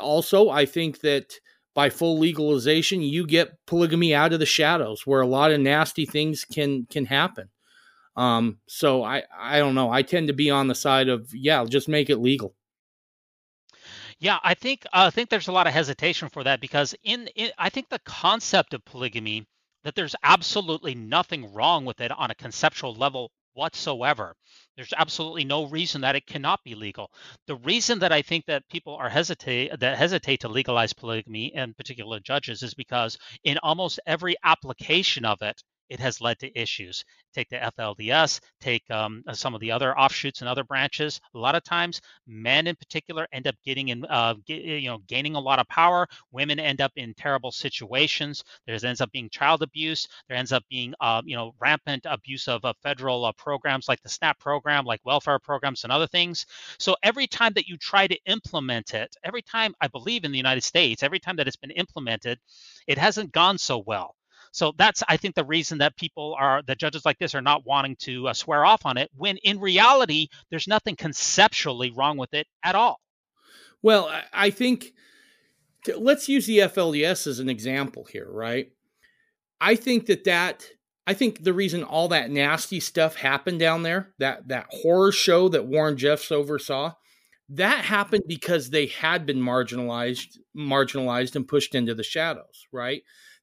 also, 0.00 0.48
I 0.48 0.64
think 0.64 1.00
that 1.00 1.34
by 1.74 1.90
full 1.90 2.18
legalization, 2.18 3.02
you 3.02 3.26
get 3.26 3.56
polygamy 3.66 4.14
out 4.14 4.32
of 4.32 4.40
the 4.40 4.46
shadows 4.46 5.06
where 5.06 5.20
a 5.20 5.26
lot 5.26 5.52
of 5.52 5.60
nasty 5.60 6.06
things 6.06 6.44
can 6.44 6.86
can 6.90 7.06
happen. 7.06 7.48
Um, 8.16 8.58
so 8.66 9.02
I 9.02 9.22
I 9.36 9.58
don't 9.58 9.74
know. 9.74 9.90
I 9.90 10.02
tend 10.02 10.28
to 10.28 10.34
be 10.34 10.50
on 10.50 10.68
the 10.68 10.74
side 10.74 11.08
of 11.08 11.32
yeah, 11.34 11.64
just 11.64 11.88
make 11.88 12.10
it 12.10 12.18
legal. 12.18 12.54
Yeah, 14.18 14.38
I 14.44 14.54
think 14.54 14.84
uh, 14.86 15.06
I 15.06 15.10
think 15.10 15.30
there's 15.30 15.48
a 15.48 15.52
lot 15.52 15.66
of 15.66 15.72
hesitation 15.72 16.28
for 16.28 16.44
that 16.44 16.60
because 16.60 16.94
in, 17.02 17.26
in 17.34 17.50
I 17.58 17.70
think 17.70 17.88
the 17.88 17.98
concept 18.00 18.74
of 18.74 18.84
polygamy 18.84 19.46
that 19.84 19.94
there's 19.94 20.14
absolutely 20.22 20.94
nothing 20.94 21.52
wrong 21.52 21.84
with 21.84 22.00
it 22.00 22.12
on 22.12 22.30
a 22.30 22.34
conceptual 22.34 22.94
level 22.94 23.32
whatsoever. 23.54 24.34
There's 24.76 24.92
absolutely 24.96 25.44
no 25.44 25.66
reason 25.66 26.00
that 26.02 26.16
it 26.16 26.26
cannot 26.26 26.62
be 26.64 26.74
legal. 26.74 27.10
The 27.46 27.56
reason 27.56 27.98
that 28.00 28.12
I 28.12 28.22
think 28.22 28.46
that 28.46 28.68
people 28.68 28.96
are 28.96 29.08
hesitate 29.08 29.78
that 29.80 29.98
hesitate 29.98 30.40
to 30.40 30.48
legalize 30.48 30.92
polygamy, 30.92 31.52
and 31.54 31.76
particular 31.76 32.20
judges, 32.20 32.62
is 32.62 32.74
because 32.74 33.18
in 33.44 33.58
almost 33.58 34.00
every 34.06 34.36
application 34.44 35.24
of 35.24 35.42
it, 35.42 35.62
it 35.92 36.00
has 36.00 36.22
led 36.22 36.38
to 36.38 36.58
issues. 36.58 37.04
Take 37.34 37.50
the 37.50 37.56
FLDS, 37.56 38.40
take 38.62 38.82
um, 38.90 39.22
uh, 39.28 39.34
some 39.34 39.54
of 39.54 39.60
the 39.60 39.72
other 39.72 39.96
offshoots 39.98 40.40
and 40.40 40.48
other 40.48 40.64
branches. 40.64 41.20
A 41.34 41.38
lot 41.38 41.54
of 41.54 41.62
times, 41.64 42.00
men 42.26 42.66
in 42.66 42.76
particular 42.76 43.28
end 43.30 43.46
up 43.46 43.56
getting 43.62 43.88
in, 43.88 44.06
uh, 44.06 44.34
get, 44.46 44.62
you 44.62 44.88
know, 44.88 45.00
gaining 45.06 45.34
a 45.34 45.40
lot 45.40 45.58
of 45.58 45.68
power. 45.68 46.08
Women 46.30 46.58
end 46.58 46.80
up 46.80 46.92
in 46.96 47.12
terrible 47.12 47.52
situations. 47.52 48.42
There 48.66 48.78
ends 48.82 49.02
up 49.02 49.12
being 49.12 49.28
child 49.28 49.62
abuse. 49.62 50.08
There 50.28 50.36
ends 50.38 50.50
up 50.50 50.64
being, 50.70 50.94
uh, 50.98 51.20
you 51.26 51.36
know, 51.36 51.54
rampant 51.60 52.06
abuse 52.08 52.48
of 52.48 52.64
uh, 52.64 52.72
federal 52.82 53.26
uh, 53.26 53.32
programs 53.32 53.86
like 53.86 54.00
the 54.00 54.08
SNAP 54.08 54.38
program, 54.38 54.86
like 54.86 55.00
welfare 55.04 55.38
programs 55.38 55.84
and 55.84 55.92
other 55.92 56.06
things. 56.06 56.46
So 56.78 56.96
every 57.02 57.26
time 57.26 57.52
that 57.56 57.68
you 57.68 57.76
try 57.76 58.06
to 58.06 58.18
implement 58.24 58.94
it, 58.94 59.14
every 59.24 59.42
time 59.42 59.74
I 59.78 59.88
believe 59.88 60.24
in 60.24 60.32
the 60.32 60.38
United 60.38 60.64
States, 60.64 61.02
every 61.02 61.20
time 61.20 61.36
that 61.36 61.46
it's 61.46 61.56
been 61.56 61.70
implemented, 61.70 62.38
it 62.86 62.96
hasn't 62.96 63.32
gone 63.32 63.58
so 63.58 63.76
well. 63.86 64.16
So 64.52 64.72
that's, 64.76 65.02
I 65.08 65.16
think, 65.16 65.34
the 65.34 65.44
reason 65.44 65.78
that 65.78 65.96
people 65.96 66.36
are, 66.38 66.62
that 66.66 66.78
judges 66.78 67.04
like 67.04 67.18
this 67.18 67.34
are 67.34 67.42
not 67.42 67.66
wanting 67.66 67.96
to 68.00 68.28
uh, 68.28 68.34
swear 68.34 68.64
off 68.64 68.84
on 68.84 68.98
it, 68.98 69.10
when 69.16 69.38
in 69.38 69.58
reality, 69.58 70.28
there's 70.50 70.68
nothing 70.68 70.94
conceptually 70.94 71.90
wrong 71.90 72.18
with 72.18 72.32
it 72.34 72.46
at 72.62 72.74
all. 72.74 73.00
Well, 73.82 74.12
I 74.32 74.50
think, 74.50 74.92
let's 75.96 76.28
use 76.28 76.46
the 76.46 76.58
FLDS 76.58 77.26
as 77.26 77.38
an 77.38 77.48
example 77.48 78.04
here, 78.04 78.28
right? 78.30 78.70
I 79.60 79.74
think 79.74 80.06
that 80.06 80.24
that, 80.24 80.66
I 81.06 81.14
think 81.14 81.42
the 81.42 81.54
reason 81.54 81.82
all 81.82 82.08
that 82.08 82.30
nasty 82.30 82.78
stuff 82.78 83.16
happened 83.16 83.58
down 83.58 83.82
there, 83.82 84.12
that 84.18 84.48
that 84.48 84.66
horror 84.68 85.12
show 85.12 85.48
that 85.48 85.66
Warren 85.66 85.96
Jeffs 85.96 86.30
oversaw, 86.30 86.92
that 87.48 87.84
happened 87.84 88.24
because 88.28 88.70
they 88.70 88.86
had 88.86 89.26
been 89.26 89.40
marginalized, 89.40 90.38
marginalized 90.56 91.36
and 91.36 91.48
pushed 91.48 91.74
into 91.74 91.94
the 91.94 92.04
shadows, 92.04 92.66
right? 92.70 93.02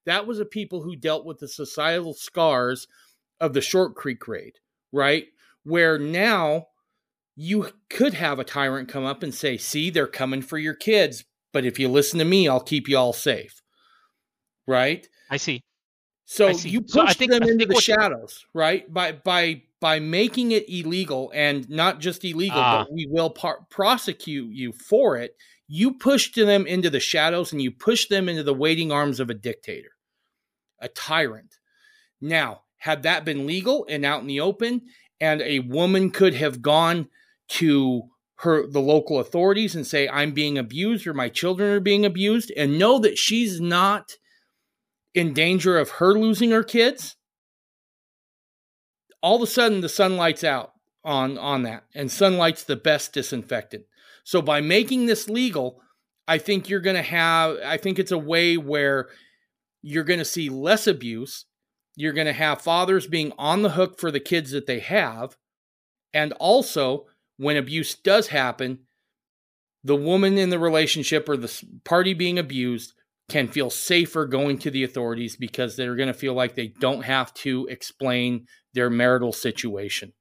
That 0.10 0.26
was 0.26 0.40
a 0.40 0.46
people 0.46 0.82
who 0.82 0.96
dealt 0.96 1.24
with 1.24 1.38
the 1.38 1.48
societal 1.48 2.16
scars 2.16 2.88
of 3.40 3.54
the 3.54 3.62
Short 3.62 3.94
Creek 3.94 4.28
raid, 4.28 4.54
right? 4.92 5.28
Where 5.64 6.00
now 6.00 6.70
you 7.36 7.68
could 7.92 8.16
have 8.16 8.40
a 8.40 8.44
tyrant 8.44 8.90
come 8.90 9.06
up 9.06 9.22
and 9.22 9.36
say, 9.36 9.56
see, 9.56 9.92
they're 9.92 10.08
coming 10.08 10.42
for 10.42 10.58
your 10.58 10.74
kids, 10.74 11.26
but 11.54 11.64
if 11.64 11.78
you 11.78 11.90
listen 11.90 12.18
to 12.18 12.26
me, 12.26 12.48
I'll 12.48 12.60
keep 12.60 12.88
you 12.88 12.98
all 12.98 13.14
safe. 13.14 13.62
Right? 14.66 15.08
I 15.30 15.38
see. 15.38 15.62
So 16.26 16.48
I 16.48 16.52
see. 16.54 16.70
you 16.70 16.82
push 16.82 16.92
so 16.92 17.14
think, 17.14 17.32
them 17.32 17.44
into 17.44 17.68
the 17.68 17.76
shadows, 17.76 18.44
right? 18.56 18.92
By 18.92 19.12
by 19.12 19.62
by 19.80 20.00
making 20.00 20.54
it 20.54 20.68
illegal 20.68 21.32
and 21.36 21.70
not 21.70 22.00
just 22.00 22.26
illegal, 22.26 22.58
uh, 22.58 22.80
but 22.80 22.88
ah. 22.90 22.92
we 22.92 23.06
will 23.08 23.30
par- 23.30 23.60
prosecute 23.70 24.52
you 24.52 24.72
for 24.72 25.18
it. 25.18 25.36
You 25.68 25.94
pushed 25.94 26.36
them 26.36 26.66
into 26.66 26.90
the 26.90 27.00
shadows 27.00 27.52
and 27.52 27.62
you 27.62 27.70
push 27.70 28.08
them 28.08 28.28
into 28.28 28.42
the 28.42 28.56
waiting 28.56 28.92
arms 28.92 29.20
of 29.20 29.30
a 29.30 29.36
dictator 29.36 29.92
a 30.82 30.88
tyrant. 30.88 31.56
Now, 32.22 32.62
had 32.78 33.04
that 33.04 33.26
been 33.26 33.48
legal 33.48 33.86
and 33.90 34.06
out 34.06 34.22
in 34.22 34.28
the 34.28 34.40
open, 34.40 34.84
and 35.20 35.42
a 35.42 35.60
woman 35.60 36.12
could 36.12 36.34
have 36.36 36.62
gone 36.62 37.10
to 37.50 38.04
her 38.36 38.66
the 38.66 38.80
local 38.80 39.20
authorities 39.20 39.76
and 39.76 39.86
say, 39.86 40.08
I'm 40.08 40.32
being 40.32 40.58
abused 40.58 41.06
or 41.06 41.14
my 41.14 41.28
children 41.30 41.72
are 41.72 41.82
being 41.82 42.06
abused, 42.06 42.52
and 42.56 42.80
know 42.80 43.00
that 43.00 43.18
she's 43.18 43.60
not 43.60 44.14
in 45.14 45.34
danger 45.34 45.78
of 45.78 45.90
her 45.90 46.14
losing 46.14 46.52
her 46.52 46.64
kids, 46.64 47.18
all 49.22 49.38
of 49.38 49.42
a 49.42 49.48
sudden 49.48 49.82
the 49.82 49.90
sun 49.90 50.16
lights 50.16 50.44
out 50.44 50.74
on 51.04 51.38
on 51.38 51.64
that 51.64 51.84
and 51.96 52.12
sunlight's 52.12 52.64
the 52.64 52.76
best 52.76 53.14
disinfectant 53.14 53.86
so 54.24 54.42
by 54.42 54.60
making 54.60 55.06
this 55.06 55.30
legal 55.30 55.82
i 56.28 56.38
think 56.38 56.68
you're 56.68 56.80
going 56.80 56.96
to 56.96 57.02
have 57.02 57.58
i 57.64 57.78
think 57.78 57.98
it's 57.98 58.12
a 58.12 58.18
way 58.18 58.58
where 58.58 59.08
you're 59.82 60.04
going 60.04 60.20
to 60.20 60.26
see 60.26 60.50
less 60.50 60.88
abuse. 60.88 61.46
You're 61.96 62.14
going 62.14 62.28
to 62.28 62.34
have 62.34 62.62
fathers 62.62 63.08
being 63.08 63.34
on 63.38 63.62
the 63.62 63.72
hook 63.72 64.00
for 64.00 64.12
the 64.12 64.20
kids 64.20 64.52
that 64.52 64.66
they 64.66 64.80
have. 64.80 65.36
And 66.14 66.34
also, 66.34 67.08
when 67.38 67.58
abuse 67.58 67.96
does 67.96 68.28
happen, 68.28 68.80
the 69.84 69.96
woman 69.96 70.38
in 70.38 70.50
the 70.50 70.60
relationship 70.60 71.30
or 71.30 71.38
the 71.38 71.64
party 71.84 72.14
being 72.14 72.38
abused 72.38 72.94
can 73.30 73.48
feel 73.48 73.70
safer 73.70 74.26
going 74.26 74.58
to 74.58 74.72
the 74.72 74.84
authorities 74.84 75.36
because 75.36 75.76
they're 75.76 75.96
going 75.96 76.08
to 76.08 76.14
feel 76.14 76.34
like 76.34 76.56
they 76.56 76.68
don't 76.68 77.04
have 77.04 77.34
to 77.36 77.68
explain 77.68 78.48
their 78.74 78.90
marital 78.90 79.32
situation. 79.32 80.14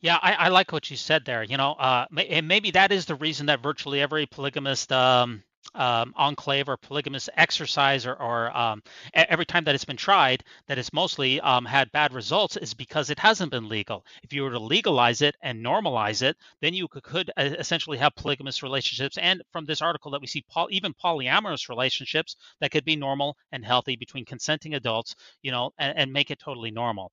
Yeah, 0.00 0.18
I, 0.20 0.32
I 0.32 0.48
like 0.48 0.72
what 0.72 0.90
you 0.90 0.96
said 0.96 1.24
there. 1.24 1.42
You 1.42 1.56
know, 1.56 1.72
uh, 1.72 2.06
and 2.28 2.48
maybe 2.48 2.72
that 2.72 2.90
is 2.90 3.06
the 3.06 3.14
reason 3.14 3.46
that 3.46 3.62
virtually 3.62 4.00
every 4.00 4.26
polygamist 4.26 4.92
um, 4.92 5.42
um, 5.74 6.12
enclave 6.16 6.68
or 6.68 6.76
polygamous 6.76 7.28
exercise 7.36 8.06
or, 8.06 8.14
or 8.14 8.56
um, 8.56 8.82
every 9.14 9.46
time 9.46 9.64
that 9.64 9.74
it's 9.74 9.84
been 9.84 9.96
tried 9.96 10.44
that 10.66 10.78
it's 10.78 10.92
mostly 10.92 11.40
um, 11.40 11.64
had 11.64 11.90
bad 11.92 12.12
results 12.12 12.56
is 12.56 12.74
because 12.74 13.10
it 13.10 13.18
hasn't 13.18 13.50
been 13.50 13.68
legal. 13.68 14.04
If 14.22 14.32
you 14.32 14.42
were 14.42 14.50
to 14.50 14.58
legalize 14.58 15.22
it 15.22 15.36
and 15.42 15.64
normalize 15.64 16.22
it 16.22 16.36
then 16.60 16.74
you 16.74 16.88
could, 16.88 17.02
could 17.02 17.30
uh, 17.36 17.50
essentially 17.58 17.98
have 17.98 18.14
polygamous 18.14 18.62
relationships 18.62 19.18
and 19.18 19.42
from 19.52 19.64
this 19.64 19.82
article 19.82 20.10
that 20.12 20.20
we 20.20 20.26
see 20.26 20.44
poly, 20.50 20.74
even 20.74 20.94
polyamorous 20.94 21.68
relationships 21.68 22.36
that 22.60 22.70
could 22.70 22.84
be 22.84 22.96
normal 22.96 23.36
and 23.52 23.64
healthy 23.64 23.96
between 23.96 24.24
consenting 24.24 24.74
adults 24.74 25.14
you 25.42 25.50
know 25.50 25.70
and, 25.78 25.96
and 25.96 26.12
make 26.12 26.30
it 26.30 26.38
totally 26.38 26.70
normal. 26.70 27.12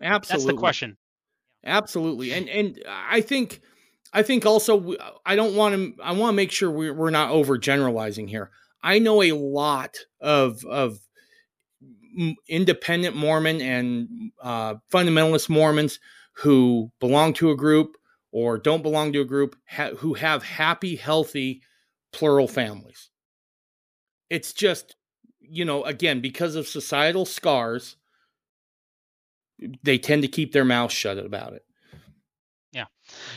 Absolutely 0.00 0.46
that's 0.46 0.56
the 0.56 0.58
question. 0.58 0.96
Absolutely. 1.64 2.32
And 2.32 2.48
and 2.48 2.82
i 2.86 3.20
think 3.20 3.60
I 4.12 4.22
think 4.22 4.46
also 4.46 4.94
I 5.24 5.36
don't 5.36 5.54
want 5.54 5.74
to. 5.74 6.02
I 6.02 6.12
want 6.12 6.32
to 6.32 6.36
make 6.36 6.50
sure 6.50 6.70
we're, 6.70 7.10
not 7.10 7.30
overgeneralizing 7.30 8.28
here. 8.28 8.50
I 8.82 8.98
know 8.98 9.22
a 9.22 9.32
lot 9.32 9.98
of 10.20 10.64
of 10.64 10.98
independent 12.48 13.16
Mormon 13.16 13.60
and 13.60 14.32
uh, 14.42 14.76
fundamentalist 14.92 15.48
Mormons 15.48 16.00
who 16.32 16.90
belong 17.00 17.32
to 17.34 17.50
a 17.50 17.56
group 17.56 17.96
or 18.32 18.58
don't 18.58 18.82
belong 18.82 19.12
to 19.12 19.20
a 19.20 19.24
group 19.24 19.56
ha- 19.68 19.94
who 19.98 20.14
have 20.14 20.42
happy, 20.42 20.96
healthy, 20.96 21.62
plural 22.12 22.48
families. 22.48 23.10
It's 24.30 24.52
just, 24.52 24.96
you 25.40 25.64
know, 25.64 25.84
again, 25.84 26.20
because 26.20 26.54
of 26.54 26.68
societal 26.68 27.24
scars, 27.24 27.96
they 29.82 29.98
tend 29.98 30.22
to 30.22 30.28
keep 30.28 30.52
their 30.52 30.64
mouth 30.64 30.92
shut 30.92 31.18
about 31.18 31.54
it. 31.54 31.62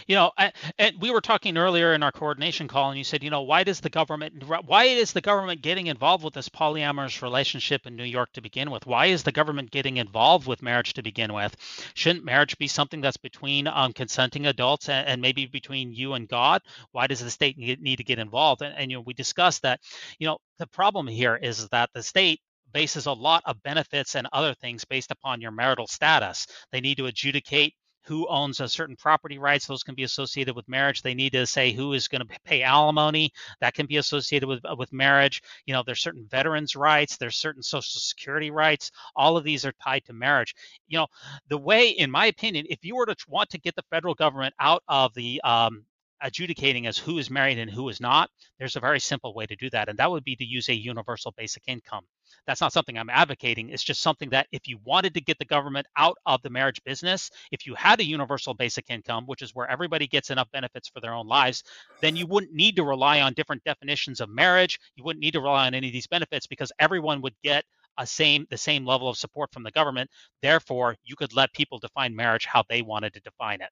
You 0.08 0.16
know, 0.16 0.32
I, 0.38 0.52
and 0.78 0.96
we 1.00 1.12
were 1.12 1.22
talking 1.22 1.58
earlier 1.58 1.94
in 1.94 2.04
our 2.04 2.12
coordination 2.12 2.68
call, 2.68 2.90
and 2.90 2.98
you 2.98 3.04
said, 3.04 3.24
you 3.24 3.30
know, 3.30 3.42
why 3.42 3.64
does 3.64 3.80
the 3.80 3.90
government, 3.90 4.44
why 4.66 4.86
is 4.86 5.14
the 5.14 5.22
government 5.22 5.62
getting 5.62 5.88
involved 5.88 6.24
with 6.24 6.34
this 6.34 6.50
polyamorous 6.50 7.22
relationship 7.22 7.86
in 7.86 7.96
New 7.96 8.04
York 8.04 8.32
to 8.34 8.42
begin 8.42 8.72
with? 8.72 8.86
Why 8.86 9.08
is 9.08 9.24
the 9.24 9.32
government 9.32 9.72
getting 9.72 9.98
involved 9.98 10.48
with 10.48 10.62
marriage 10.62 10.94
to 10.94 11.04
begin 11.04 11.34
with? 11.34 11.56
Shouldn't 11.94 12.26
marriage 12.26 12.58
be 12.58 12.68
something 12.68 13.02
that's 13.02 13.18
between 13.18 13.68
um, 13.68 13.94
consenting 13.94 14.48
adults 14.48 14.90
and, 14.90 15.08
and, 15.08 15.22
maybe 15.22 15.46
between 15.46 15.94
you 15.94 16.14
and 16.14 16.28
God? 16.28 16.62
Why 16.92 17.08
does 17.08 17.20
the 17.20 17.30
state 17.30 17.58
need, 17.58 17.98
to 17.98 18.04
get 18.04 18.20
involved? 18.20 18.62
And, 18.62 18.76
and 18.78 18.92
you 18.92 18.98
know, 18.98 19.04
we 19.06 19.14
discussed 19.14 19.62
that. 19.64 19.80
You 20.20 20.28
know, 20.28 20.38
the 20.58 20.68
problem 20.68 21.08
here 21.08 21.36
is 21.36 21.68
that 21.70 21.90
the 21.94 22.04
state 22.04 22.40
bases 22.74 23.06
a 23.06 23.14
lot 23.14 23.44
of 23.46 23.62
benefits 23.64 24.16
and 24.16 24.28
other 24.32 24.54
things 24.54 24.86
based 24.86 25.12
upon 25.12 25.42
your 25.42 25.52
marital 25.52 25.88
status. 25.88 26.48
They 26.72 26.82
need 26.82 26.98
to 26.98 27.08
adjudicate 27.08 27.74
who 28.12 28.28
owns 28.28 28.60
a 28.60 28.68
certain 28.68 28.98
property 28.98 29.40
rights 29.40 29.66
those 29.66 29.84
can 29.84 29.96
be 29.96 30.04
associated 30.04 30.54
with 30.54 30.68
marriage. 30.68 31.02
They 31.02 31.14
need 31.14 31.32
to 31.32 31.46
say 31.46 31.72
who 31.72 31.94
is 31.94 32.10
going 32.10 32.28
to 32.28 32.40
pay 32.44 32.62
alimony. 32.62 33.32
That 33.62 33.74
can 33.74 33.86
be 33.86 33.96
associated 33.96 34.48
with 34.48 34.60
uh, 34.66 34.76
with 34.78 34.92
marriage. 34.92 35.42
You 35.66 35.74
know 35.74 35.82
there's 35.86 36.02
certain 36.02 36.28
veterans 36.30 36.76
rights 36.76 37.16
there's 37.16 37.38
certain 37.38 37.64
social 37.64 38.02
security 38.02 38.52
rights. 38.52 38.92
All 39.16 39.38
of 39.38 39.46
these 39.46 39.66
are 39.66 39.72
tied 39.82 40.04
to 40.08 40.14
marriage. 40.14 40.54
You 40.90 40.98
know 40.98 41.08
the 41.48 41.58
way 41.58 41.88
in 41.88 42.12
my 42.12 42.26
opinion 42.26 42.66
if 42.70 42.84
you 42.84 42.98
were 42.98 43.06
to 43.06 43.16
want 43.30 43.50
to 43.52 43.60
get 43.60 43.76
the 43.78 43.84
federal 43.90 44.14
government 44.14 44.56
out 44.60 44.84
of 44.90 45.14
the 45.14 45.40
um, 45.46 45.86
adjudicating 46.22 46.88
as 46.88 46.98
who 46.98 47.18
is 47.18 47.30
married 47.30 47.60
and 47.60 47.72
who 47.72 47.88
is 47.88 48.02
not, 48.02 48.30
there's 48.60 48.76
a 48.76 48.82
very 48.82 49.00
simple 49.00 49.34
way 49.34 49.46
to 49.46 49.56
do 49.56 49.70
that, 49.70 49.90
and 49.90 49.98
that 49.98 50.12
would 50.12 50.24
be 50.24 50.36
to 50.36 50.46
use 50.46 50.70
a 50.70 50.76
universal 50.76 51.34
basic 51.38 51.64
income. 51.68 52.06
That's 52.48 52.62
not 52.62 52.74
something 52.74 52.98
I'm 52.98 53.10
advocating. 53.10 53.70
It's 53.70 53.84
just 53.84 54.02
something 54.02 54.30
that 54.32 54.48
if 54.52 54.68
you 54.68 54.80
wanted 54.84 55.14
to 55.14 55.22
get 55.22 55.38
the 55.40 55.46
government 55.46 55.88
out 55.98 56.18
of 56.26 56.42
the 56.42 56.50
marriage 56.50 56.82
business, 56.84 57.30
if 57.52 57.66
you 57.66 57.76
had 57.76 58.00
a 58.00 58.06
universal 58.06 58.54
basic 58.54 58.86
income, 58.90 59.26
which 59.26 59.42
is 59.42 59.54
where 59.54 59.70
everybody 59.70 60.08
gets 60.08 60.30
enough 60.30 60.50
benefits 60.52 60.90
for 60.90 61.02
their 61.02 61.14
own 61.14 61.28
lives, 61.28 61.64
then 62.02 62.16
you 62.16 62.26
wouldn't 62.26 62.54
need 62.54 62.76
to 62.76 62.84
rely 62.84 63.22
on 63.22 63.34
different 63.34 63.64
definitions 63.64 64.22
of 64.22 64.30
marriage. 64.30 64.80
You 64.96 65.04
wouldn't 65.04 65.22
need 65.22 65.34
to 65.34 65.42
rely 65.42 65.68
on 65.68 65.74
any 65.74 65.88
of 65.88 65.94
these 65.94 66.08
benefits 66.08 66.48
because 66.48 66.72
everyone 66.80 67.22
would 67.22 67.36
get 67.44 67.64
a 67.98 68.08
same 68.08 68.48
the 68.50 68.58
same 68.58 68.86
level 68.86 69.10
of 69.10 69.18
support 69.18 69.52
from 69.52 69.64
the 69.64 69.72
government. 69.72 70.10
Therefore, 70.42 70.96
you 71.04 71.16
could 71.16 71.36
let 71.36 71.54
people 71.54 71.78
define 71.78 72.16
marriage 72.16 72.46
how 72.46 72.64
they 72.70 72.82
wanted 72.82 73.14
to 73.14 73.20
define 73.20 73.62
it 73.62 73.70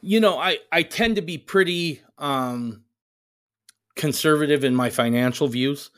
you 0.00 0.20
know, 0.20 0.38
I 0.38 0.58
I 0.72 0.82
tend 0.82 1.16
to 1.16 1.22
be 1.22 1.38
pretty 1.38 2.02
um, 2.18 2.84
conservative 3.96 4.64
in 4.64 4.74
my 4.74 4.90
financial 4.90 5.48
views. 5.48 5.90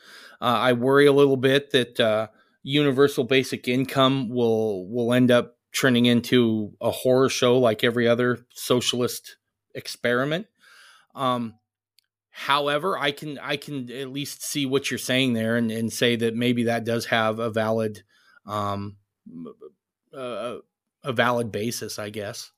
Uh, 0.43 0.57
I 0.59 0.73
worry 0.73 1.05
a 1.05 1.13
little 1.13 1.37
bit 1.37 1.71
that 1.71 1.97
uh, 2.01 2.27
universal 2.63 3.23
basic 3.23 3.69
income 3.69 4.27
will 4.27 4.89
will 4.89 5.13
end 5.13 5.31
up 5.31 5.55
turning 5.73 6.05
into 6.05 6.73
a 6.81 6.91
horror 6.91 7.29
show 7.29 7.57
like 7.57 7.81
every 7.81 8.09
other 8.09 8.39
socialist 8.53 9.37
experiment. 9.73 10.47
Um, 11.15 11.55
however, 12.29 12.97
I 12.97 13.11
can 13.11 13.39
I 13.39 13.55
can 13.55 13.89
at 13.89 14.09
least 14.09 14.43
see 14.43 14.65
what 14.65 14.91
you're 14.91 14.97
saying 14.97 15.31
there 15.31 15.55
and, 15.55 15.71
and 15.71 15.93
say 15.93 16.17
that 16.17 16.35
maybe 16.35 16.65
that 16.65 16.83
does 16.83 17.05
have 17.05 17.39
a 17.39 17.49
valid 17.49 18.03
um, 18.45 18.97
uh, 20.13 20.57
a 21.05 21.13
valid 21.13 21.53
basis, 21.53 21.97
I 21.97 22.09
guess. 22.09 22.51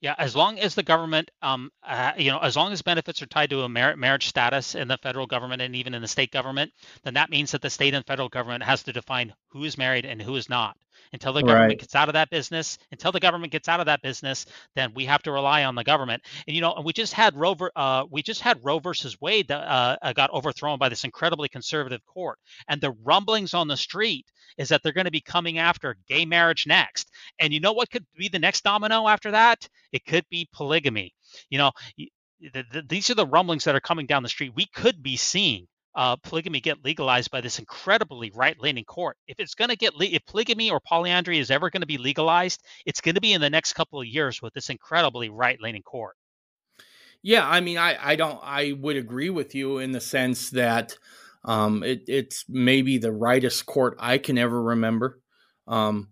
Yeah, 0.00 0.14
as 0.16 0.34
long 0.34 0.58
as 0.58 0.74
the 0.74 0.82
government, 0.82 1.30
um, 1.42 1.70
uh, 1.82 2.12
you 2.16 2.30
know, 2.30 2.38
as 2.38 2.56
long 2.56 2.72
as 2.72 2.80
benefits 2.80 3.20
are 3.20 3.26
tied 3.26 3.50
to 3.50 3.62
a 3.62 3.68
mar- 3.68 3.96
marriage 3.96 4.28
status 4.28 4.74
in 4.74 4.88
the 4.88 4.96
federal 4.96 5.26
government 5.26 5.60
and 5.60 5.76
even 5.76 5.92
in 5.92 6.00
the 6.00 6.08
state 6.08 6.30
government, 6.30 6.72
then 7.04 7.14
that 7.14 7.28
means 7.28 7.52
that 7.52 7.60
the 7.60 7.68
state 7.68 7.92
and 7.92 8.06
federal 8.06 8.30
government 8.30 8.62
has 8.62 8.82
to 8.84 8.94
define 8.94 9.34
who 9.48 9.64
is 9.64 9.76
married 9.76 10.06
and 10.06 10.22
who 10.22 10.36
is 10.36 10.48
not. 10.48 10.76
Until 11.12 11.32
the 11.32 11.42
government 11.42 11.70
right. 11.70 11.78
gets 11.78 11.94
out 11.94 12.08
of 12.08 12.12
that 12.12 12.30
business, 12.30 12.78
until 12.92 13.10
the 13.10 13.20
government 13.20 13.52
gets 13.52 13.68
out 13.68 13.80
of 13.80 13.86
that 13.86 14.00
business, 14.00 14.46
then 14.76 14.92
we 14.94 15.06
have 15.06 15.22
to 15.22 15.32
rely 15.32 15.64
on 15.64 15.74
the 15.74 15.82
government. 15.82 16.22
And 16.46 16.54
you 16.54 16.62
know, 16.62 16.72
and 16.72 16.84
we 16.84 16.92
just 16.92 17.12
had 17.12 17.34
Roe, 17.34 17.56
uh, 17.74 18.04
we 18.08 18.22
just 18.22 18.40
had 18.40 18.64
Roe 18.64 18.78
versus 18.78 19.20
Wade 19.20 19.48
that 19.48 19.60
uh, 19.66 19.96
uh, 20.00 20.12
got 20.12 20.30
overthrown 20.30 20.78
by 20.78 20.88
this 20.88 21.04
incredibly 21.04 21.48
conservative 21.48 22.04
court. 22.06 22.38
And 22.68 22.80
the 22.80 22.92
rumblings 23.02 23.54
on 23.54 23.66
the 23.66 23.76
street 23.76 24.26
is 24.58 24.68
that 24.68 24.82
they're 24.82 24.92
going 24.92 25.06
to 25.06 25.10
be 25.10 25.20
coming 25.20 25.58
after 25.58 25.96
gay 26.08 26.24
marriage 26.24 26.66
next. 26.66 27.10
And 27.38 27.52
you 27.52 27.60
know 27.60 27.72
what 27.72 27.90
could 27.90 28.04
be 28.16 28.28
the 28.28 28.38
next 28.38 28.64
domino 28.64 29.06
after 29.06 29.30
that? 29.32 29.68
It 29.92 30.04
could 30.04 30.24
be 30.30 30.48
polygamy. 30.52 31.14
You 31.48 31.58
know, 31.58 31.72
the, 31.98 32.64
the, 32.72 32.82
these 32.88 33.10
are 33.10 33.14
the 33.14 33.26
rumblings 33.26 33.64
that 33.64 33.74
are 33.74 33.80
coming 33.80 34.06
down 34.06 34.22
the 34.22 34.28
street. 34.28 34.52
We 34.54 34.66
could 34.66 35.02
be 35.02 35.16
seeing 35.16 35.66
uh, 35.94 36.16
polygamy 36.16 36.60
get 36.60 36.84
legalized 36.84 37.30
by 37.30 37.40
this 37.40 37.58
incredibly 37.58 38.30
right-leaning 38.34 38.84
court. 38.84 39.16
If 39.26 39.40
it's 39.40 39.54
going 39.54 39.70
to 39.70 39.76
get 39.76 39.94
le- 39.94 40.06
if 40.06 40.24
polygamy 40.26 40.70
or 40.70 40.80
polyandry 40.80 41.38
is 41.38 41.50
ever 41.50 41.68
going 41.70 41.80
to 41.80 41.86
be 41.86 41.98
legalized, 41.98 42.62
it's 42.86 43.00
going 43.00 43.16
to 43.16 43.20
be 43.20 43.32
in 43.32 43.40
the 43.40 43.50
next 43.50 43.72
couple 43.72 44.00
of 44.00 44.06
years 44.06 44.40
with 44.40 44.54
this 44.54 44.70
incredibly 44.70 45.28
right-leaning 45.30 45.82
court. 45.82 46.14
Yeah, 47.22 47.46
I 47.46 47.60
mean, 47.60 47.76
I 47.76 48.12
I 48.12 48.16
don't 48.16 48.40
I 48.42 48.72
would 48.72 48.96
agree 48.96 49.30
with 49.30 49.54
you 49.54 49.78
in 49.78 49.92
the 49.92 50.00
sense 50.00 50.50
that 50.50 50.96
um, 51.44 51.82
it, 51.82 52.02
it's 52.08 52.44
maybe 52.48 52.98
the 52.98 53.12
rightest 53.12 53.66
court 53.66 53.96
I 53.98 54.18
can 54.18 54.38
ever 54.38 54.60
remember. 54.62 55.20
Um, 55.66 56.08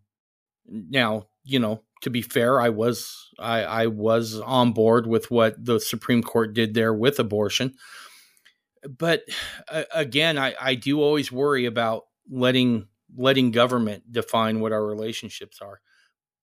now, 0.66 1.29
you 1.45 1.59
know, 1.59 1.83
to 2.03 2.11
be 2.11 2.22
fair, 2.22 2.61
I 2.61 2.68
was 2.68 3.31
I, 3.39 3.62
I 3.62 3.87
was 3.87 4.39
on 4.41 4.72
board 4.72 5.07
with 5.07 5.31
what 5.31 5.62
the 5.62 5.81
Supreme 5.81 6.22
Court 6.22 6.55
did 6.55 6.74
there 6.74 6.95
with 6.95 7.18
abortion 7.18 7.74
but 8.87 9.24
uh, 9.70 9.85
again, 9.95 10.39
I, 10.39 10.55
I 10.61 10.74
do 10.74 11.01
always 11.01 11.33
worry 11.33 11.66
about 11.66 12.05
letting 12.31 12.89
letting 13.16 13.51
government 13.51 14.12
define 14.12 14.61
what 14.61 14.72
our 14.72 14.85
relationships 14.85 15.61
are. 15.62 15.81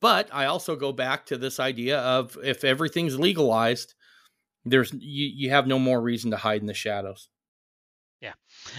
But 0.02 0.30
I 0.34 0.46
also 0.46 0.76
go 0.76 0.92
back 0.92 1.26
to 1.28 1.38
this 1.38 1.60
idea 1.60 2.00
of 2.00 2.38
if 2.44 2.64
everything's 2.64 3.20
legalized, 3.20 3.94
there's 4.66 4.92
you, 4.94 5.32
you 5.34 5.50
have 5.52 5.68
no 5.68 5.80
more 5.80 6.02
reason 6.02 6.32
to 6.32 6.38
hide 6.38 6.62
in 6.62 6.68
the 6.68 6.74
shadows. 6.74 7.30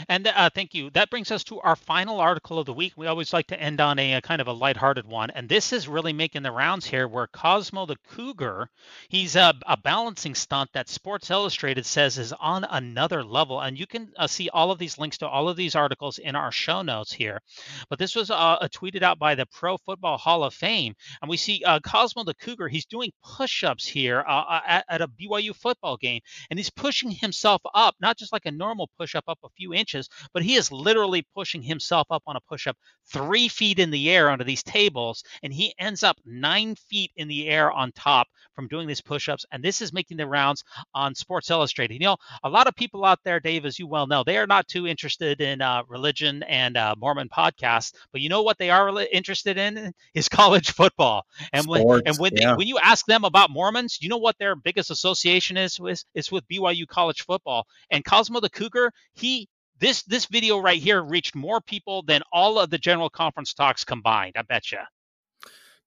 And 0.08 0.26
uh, 0.26 0.50
thank 0.54 0.74
you. 0.74 0.90
That 0.90 1.10
brings 1.10 1.30
us 1.30 1.44
to 1.44 1.60
our 1.60 1.76
final 1.76 2.20
article 2.20 2.58
of 2.58 2.66
the 2.66 2.72
week. 2.72 2.92
We 2.96 3.06
always 3.06 3.32
like 3.32 3.46
to 3.48 3.60
end 3.60 3.80
on 3.80 3.98
a, 3.98 4.14
a, 4.14 4.20
kind 4.20 4.40
of 4.40 4.48
a 4.48 4.52
lighthearted 4.52 5.06
one. 5.06 5.30
And 5.30 5.48
this 5.48 5.72
is 5.72 5.88
really 5.88 6.12
making 6.12 6.42
the 6.42 6.52
rounds 6.52 6.86
here 6.86 7.06
where 7.08 7.26
Cosmo 7.26 7.86
the 7.86 7.96
Cougar, 8.10 8.68
he's 9.08 9.36
a, 9.36 9.54
a 9.66 9.76
balancing 9.76 10.34
stunt 10.34 10.70
that 10.72 10.88
Sports 10.88 11.30
Illustrated 11.30 11.86
says 11.86 12.18
is 12.18 12.32
on 12.32 12.64
another 12.64 13.22
level. 13.22 13.60
And 13.60 13.78
you 13.78 13.86
can 13.86 14.12
uh, 14.16 14.26
see 14.26 14.48
all 14.48 14.70
of 14.70 14.78
these 14.78 14.98
links 14.98 15.18
to 15.18 15.28
all 15.28 15.48
of 15.48 15.56
these 15.56 15.74
articles 15.74 16.18
in 16.18 16.34
our 16.34 16.50
show 16.50 16.82
notes 16.82 17.12
here. 17.12 17.40
But 17.88 17.98
this 17.98 18.14
was 18.14 18.30
uh, 18.30 18.68
tweeted 18.72 19.02
out 19.02 19.18
by 19.18 19.34
the 19.34 19.46
Pro 19.46 19.76
Football 19.78 20.18
Hall 20.18 20.44
of 20.44 20.54
Fame. 20.54 20.94
And 21.22 21.28
we 21.28 21.36
see 21.36 21.62
uh, 21.64 21.80
Cosmo 21.80 22.24
the 22.24 22.34
Cougar, 22.34 22.68
he's 22.68 22.86
doing 22.86 23.12
push 23.22 23.64
ups 23.64 23.86
here 23.86 24.24
uh, 24.26 24.44
uh, 24.48 24.60
at, 24.66 24.84
at 24.88 25.02
a 25.02 25.08
BYU 25.08 25.54
football 25.54 25.96
game. 25.96 26.20
And 26.50 26.58
he's 26.58 26.70
pushing 26.70 27.10
himself 27.10 27.62
up, 27.74 27.94
not 28.00 28.18
just 28.18 28.32
like 28.32 28.46
a 28.46 28.50
normal 28.50 28.90
push 28.98 29.14
up, 29.14 29.24
up 29.28 29.38
a 29.44 29.48
few 29.50 29.75
inches, 29.76 30.08
but 30.32 30.42
he 30.42 30.54
is 30.54 30.72
literally 30.72 31.26
pushing 31.34 31.62
himself 31.62 32.06
up 32.10 32.22
on 32.26 32.36
a 32.36 32.40
push 32.40 32.66
up 32.66 32.76
three 33.12 33.48
feet 33.48 33.78
in 33.78 33.90
the 33.90 34.10
air 34.10 34.30
onto 34.30 34.44
these 34.44 34.62
tables, 34.62 35.22
and 35.42 35.52
he 35.52 35.74
ends 35.78 36.02
up 36.02 36.16
nine 36.24 36.74
feet 36.74 37.12
in 37.16 37.28
the 37.28 37.48
air 37.48 37.70
on 37.70 37.92
top 37.92 38.26
from 38.54 38.68
doing 38.68 38.88
these 38.88 39.00
push 39.00 39.28
ups. 39.28 39.44
And 39.52 39.62
this 39.62 39.80
is 39.80 39.92
making 39.92 40.16
the 40.16 40.26
rounds 40.26 40.64
on 40.94 41.14
Sports 41.14 41.50
Illustrated. 41.50 41.94
You 41.94 42.00
know, 42.00 42.16
a 42.42 42.48
lot 42.48 42.66
of 42.66 42.74
people 42.74 43.04
out 43.04 43.20
there, 43.24 43.38
Dave, 43.38 43.64
as 43.64 43.78
you 43.78 43.86
well 43.86 44.06
know, 44.06 44.24
they 44.24 44.38
are 44.38 44.46
not 44.46 44.66
too 44.66 44.86
interested 44.86 45.40
in 45.40 45.60
uh, 45.60 45.82
religion 45.88 46.42
and 46.44 46.76
uh, 46.76 46.94
Mormon 46.98 47.28
podcasts, 47.28 47.92
but 48.12 48.20
you 48.20 48.28
know 48.28 48.42
what 48.42 48.58
they 48.58 48.70
are 48.70 48.88
interested 49.12 49.58
in 49.58 49.92
is 50.14 50.28
college 50.28 50.72
football. 50.72 51.24
And 51.52 51.64
Sports, 51.64 51.84
when 51.84 52.02
and 52.06 52.18
when, 52.18 52.32
yeah. 52.34 52.50
they, 52.50 52.56
when 52.56 52.66
you 52.66 52.78
ask 52.78 53.06
them 53.06 53.24
about 53.24 53.50
Mormons, 53.50 53.98
you 54.00 54.08
know 54.08 54.16
what 54.16 54.38
their 54.38 54.56
biggest 54.56 54.90
association 54.90 55.56
is 55.56 55.78
with 55.78 56.02
is 56.14 56.32
with 56.32 56.48
BYU 56.48 56.86
college 56.86 57.22
football. 57.22 57.66
And 57.90 58.04
Cosmo 58.04 58.40
the 58.40 58.50
Cougar, 58.50 58.92
he 59.14 59.48
this 59.78 60.02
this 60.04 60.26
video 60.26 60.58
right 60.58 60.80
here 60.80 61.02
reached 61.02 61.34
more 61.34 61.60
people 61.60 62.02
than 62.02 62.22
all 62.32 62.58
of 62.58 62.70
the 62.70 62.78
general 62.78 63.10
conference 63.10 63.54
talks 63.54 63.84
combined. 63.84 64.34
I 64.36 64.42
bet 64.42 64.72
you. 64.72 64.78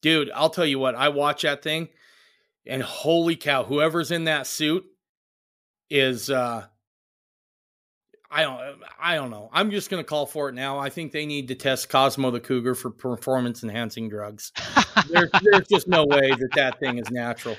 Dude, 0.01 0.31
I'll 0.33 0.49
tell 0.49 0.65
you 0.65 0.79
what, 0.79 0.95
I 0.95 1.09
watch 1.09 1.41
that 1.41 1.61
thing 1.61 1.89
and 2.65 2.83
holy 2.83 3.35
cow, 3.35 3.63
whoever's 3.63 4.11
in 4.11 4.25
that 4.25 4.47
suit 4.47 4.85
is 5.89 6.29
uh 6.29 6.65
I 8.31 8.43
don't 8.43 8.61
I 9.01 9.15
don't 9.15 9.31
know. 9.31 9.49
I'm 9.51 9.71
just 9.71 9.89
going 9.89 10.03
to 10.03 10.07
call 10.07 10.27
for 10.27 10.49
it 10.49 10.55
now. 10.55 10.77
I 10.77 10.89
think 10.89 11.11
they 11.11 11.25
need 11.25 11.47
to 11.47 11.55
test 11.55 11.89
Cosmo 11.89 12.29
the 12.29 12.39
Cougar 12.39 12.75
for 12.75 12.91
performance 12.91 13.63
enhancing 13.63 14.07
drugs. 14.07 14.51
there's, 15.09 15.31
there's 15.41 15.67
just 15.67 15.87
no 15.87 16.05
way 16.05 16.29
that 16.29 16.49
that 16.53 16.79
thing 16.79 16.99
is 16.99 17.09
natural. 17.09 17.55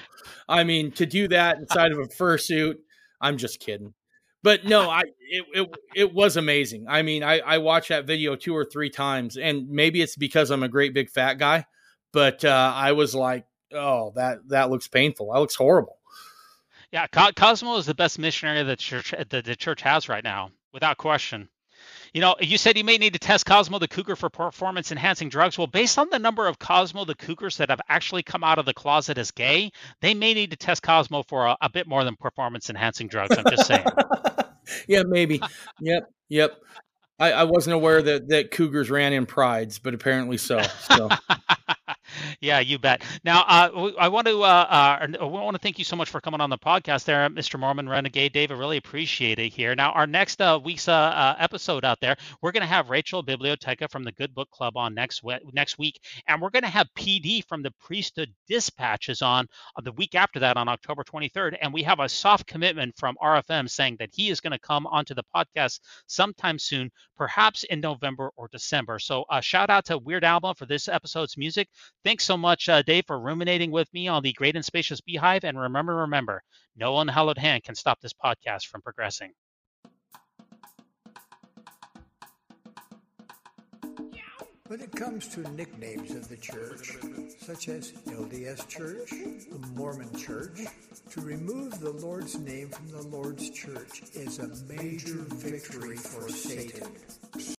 I 0.48 0.62
mean, 0.62 0.92
to 0.92 1.06
do 1.06 1.26
that 1.28 1.58
inside 1.58 1.90
of 1.90 1.98
a 1.98 2.04
fursuit, 2.04 2.76
I'm 3.20 3.36
just 3.36 3.58
kidding. 3.58 3.94
But 4.42 4.64
no, 4.64 4.88
I 4.88 5.02
it, 5.02 5.44
it 5.52 5.70
it 5.94 6.14
was 6.14 6.36
amazing. 6.36 6.86
I 6.88 7.02
mean, 7.02 7.22
I 7.22 7.40
I 7.40 7.58
watched 7.58 7.90
that 7.90 8.06
video 8.06 8.36
two 8.36 8.56
or 8.56 8.64
three 8.64 8.90
times, 8.90 9.36
and 9.36 9.68
maybe 9.68 10.00
it's 10.00 10.16
because 10.16 10.50
I'm 10.50 10.62
a 10.62 10.68
great 10.68 10.94
big 10.94 11.10
fat 11.10 11.34
guy, 11.34 11.66
but 12.12 12.44
uh, 12.44 12.72
I 12.74 12.92
was 12.92 13.14
like, 13.14 13.44
oh, 13.72 14.12
that 14.16 14.38
that 14.48 14.70
looks 14.70 14.88
painful. 14.88 15.32
That 15.32 15.40
looks 15.40 15.56
horrible. 15.56 15.98
Yeah, 16.90 17.06
Cosmo 17.06 17.76
is 17.76 17.86
the 17.86 17.94
best 17.94 18.18
missionary 18.18 18.62
that 18.64 18.78
church 18.78 19.14
the, 19.28 19.42
the 19.42 19.56
church 19.56 19.82
has 19.82 20.08
right 20.08 20.24
now, 20.24 20.50
without 20.72 20.96
question. 20.96 21.48
You 22.12 22.20
know, 22.20 22.34
you 22.40 22.58
said 22.58 22.76
you 22.76 22.84
may 22.84 22.98
need 22.98 23.12
to 23.12 23.18
test 23.18 23.46
Cosmo 23.46 23.78
the 23.78 23.86
Cougar 23.86 24.16
for 24.16 24.30
performance 24.30 24.90
enhancing 24.90 25.28
drugs. 25.28 25.56
Well, 25.56 25.68
based 25.68 25.98
on 25.98 26.08
the 26.10 26.18
number 26.18 26.46
of 26.46 26.58
Cosmo 26.58 27.04
the 27.04 27.14
Cougars 27.14 27.58
that 27.58 27.70
have 27.70 27.80
actually 27.88 28.22
come 28.22 28.42
out 28.42 28.58
of 28.58 28.66
the 28.66 28.74
closet 28.74 29.16
as 29.16 29.30
gay, 29.30 29.70
they 30.00 30.14
may 30.14 30.34
need 30.34 30.50
to 30.50 30.56
test 30.56 30.82
Cosmo 30.82 31.22
for 31.22 31.46
a, 31.46 31.56
a 31.60 31.70
bit 31.70 31.86
more 31.86 32.02
than 32.04 32.16
performance 32.16 32.68
enhancing 32.68 33.06
drugs. 33.08 33.36
I'm 33.36 33.44
just 33.48 33.66
saying. 33.66 33.86
yeah, 34.88 35.02
maybe. 35.06 35.40
Yep, 35.80 36.10
yep. 36.28 36.58
I, 37.18 37.32
I, 37.32 37.44
wasn't 37.44 37.74
aware 37.74 38.00
that 38.00 38.28
that 38.28 38.50
Cougars 38.50 38.90
ran 38.90 39.12
in 39.12 39.26
prides, 39.26 39.78
but 39.78 39.92
apparently 39.94 40.38
so. 40.38 40.62
So. 40.62 41.10
yeah, 42.40 42.60
you 42.60 42.78
bet. 42.78 43.02
Now, 43.24 43.44
uh, 43.46 43.92
I 43.98 44.08
want 44.08 44.26
to 44.26 44.42
uh, 44.42 44.46
uh, 44.46 45.06
I 45.20 45.24
want 45.24 45.54
to 45.54 45.58
thank 45.58 45.78
you 45.78 45.84
so 45.84 45.96
much 45.96 46.10
for 46.10 46.20
coming 46.20 46.40
on 46.40 46.50
the 46.50 46.58
podcast, 46.58 47.04
there, 47.04 47.28
Mr. 47.28 47.58
Mormon 47.58 47.88
Renegade 47.88 48.32
Dave. 48.32 48.50
I 48.50 48.54
really 48.54 48.76
appreciate 48.76 49.38
it 49.38 49.52
here. 49.52 49.74
Now, 49.74 49.92
our 49.92 50.06
next 50.06 50.40
uh, 50.40 50.58
week's 50.62 50.88
uh, 50.88 50.92
uh, 50.92 51.36
episode 51.38 51.84
out 51.84 52.00
there, 52.00 52.16
we're 52.42 52.52
going 52.52 52.62
to 52.62 52.66
have 52.66 52.90
Rachel 52.90 53.22
Biblioteca 53.22 53.88
from 53.88 54.04
the 54.04 54.12
Good 54.12 54.34
Book 54.34 54.50
Club 54.50 54.76
on 54.76 54.94
next 54.94 55.22
we- 55.22 55.38
next 55.52 55.78
week, 55.78 56.00
and 56.26 56.40
we're 56.40 56.50
going 56.50 56.62
to 56.62 56.68
have 56.68 56.88
PD 56.96 57.44
from 57.46 57.62
the 57.62 57.72
Priesthood 57.80 58.32
Dispatches 58.48 59.22
on 59.22 59.46
the 59.82 59.92
week 59.92 60.14
after 60.14 60.38
that 60.40 60.56
on 60.56 60.68
October 60.68 61.04
23rd, 61.04 61.56
and 61.60 61.72
we 61.72 61.82
have 61.82 62.00
a 62.00 62.08
soft 62.08 62.46
commitment 62.46 62.94
from 62.96 63.16
RFM 63.22 63.68
saying 63.68 63.96
that 63.98 64.10
he 64.12 64.30
is 64.30 64.40
going 64.40 64.52
to 64.52 64.58
come 64.58 64.86
onto 64.86 65.14
the 65.14 65.24
podcast 65.34 65.80
sometime 66.06 66.58
soon, 66.58 66.90
perhaps 67.16 67.64
in 67.64 67.80
November 67.80 68.30
or 68.36 68.48
December. 68.48 68.98
So, 68.98 69.24
shout 69.40 69.70
out 69.70 69.84
to 69.86 69.98
Weird 69.98 70.24
Alma 70.24 70.54
for 70.54 70.66
this 70.66 70.88
episode's 70.88 71.36
music. 71.36 71.68
Thanks 72.10 72.24
so 72.24 72.36
much, 72.36 72.68
uh, 72.68 72.82
Dave, 72.82 73.04
for 73.06 73.20
ruminating 73.20 73.70
with 73.70 73.86
me 73.94 74.08
on 74.08 74.24
the 74.24 74.32
great 74.32 74.56
and 74.56 74.64
spacious 74.64 75.00
beehive. 75.00 75.44
And 75.44 75.56
remember, 75.56 75.94
remember, 75.94 76.42
no 76.74 76.98
unhallowed 76.98 77.38
hand 77.38 77.62
can 77.62 77.76
stop 77.76 78.00
this 78.00 78.12
podcast 78.12 78.66
from 78.66 78.82
progressing. 78.82 79.30
When 84.66 84.80
it 84.80 84.90
comes 84.90 85.28
to 85.28 85.48
nicknames 85.52 86.10
of 86.10 86.28
the 86.28 86.36
church, 86.36 86.96
such 87.38 87.68
as 87.68 87.92
LDS 87.92 88.66
Church, 88.66 89.10
the 89.10 89.64
Mormon 89.76 90.12
Church, 90.18 90.66
to 91.10 91.20
remove 91.20 91.78
the 91.78 91.90
Lord's 91.90 92.36
name 92.40 92.70
from 92.70 92.88
the 92.88 93.02
Lord's 93.02 93.50
church 93.50 94.02
is 94.14 94.40
a 94.40 94.48
major 94.72 95.24
victory 95.28 95.96
for 95.96 96.28
Satan. 96.28 96.88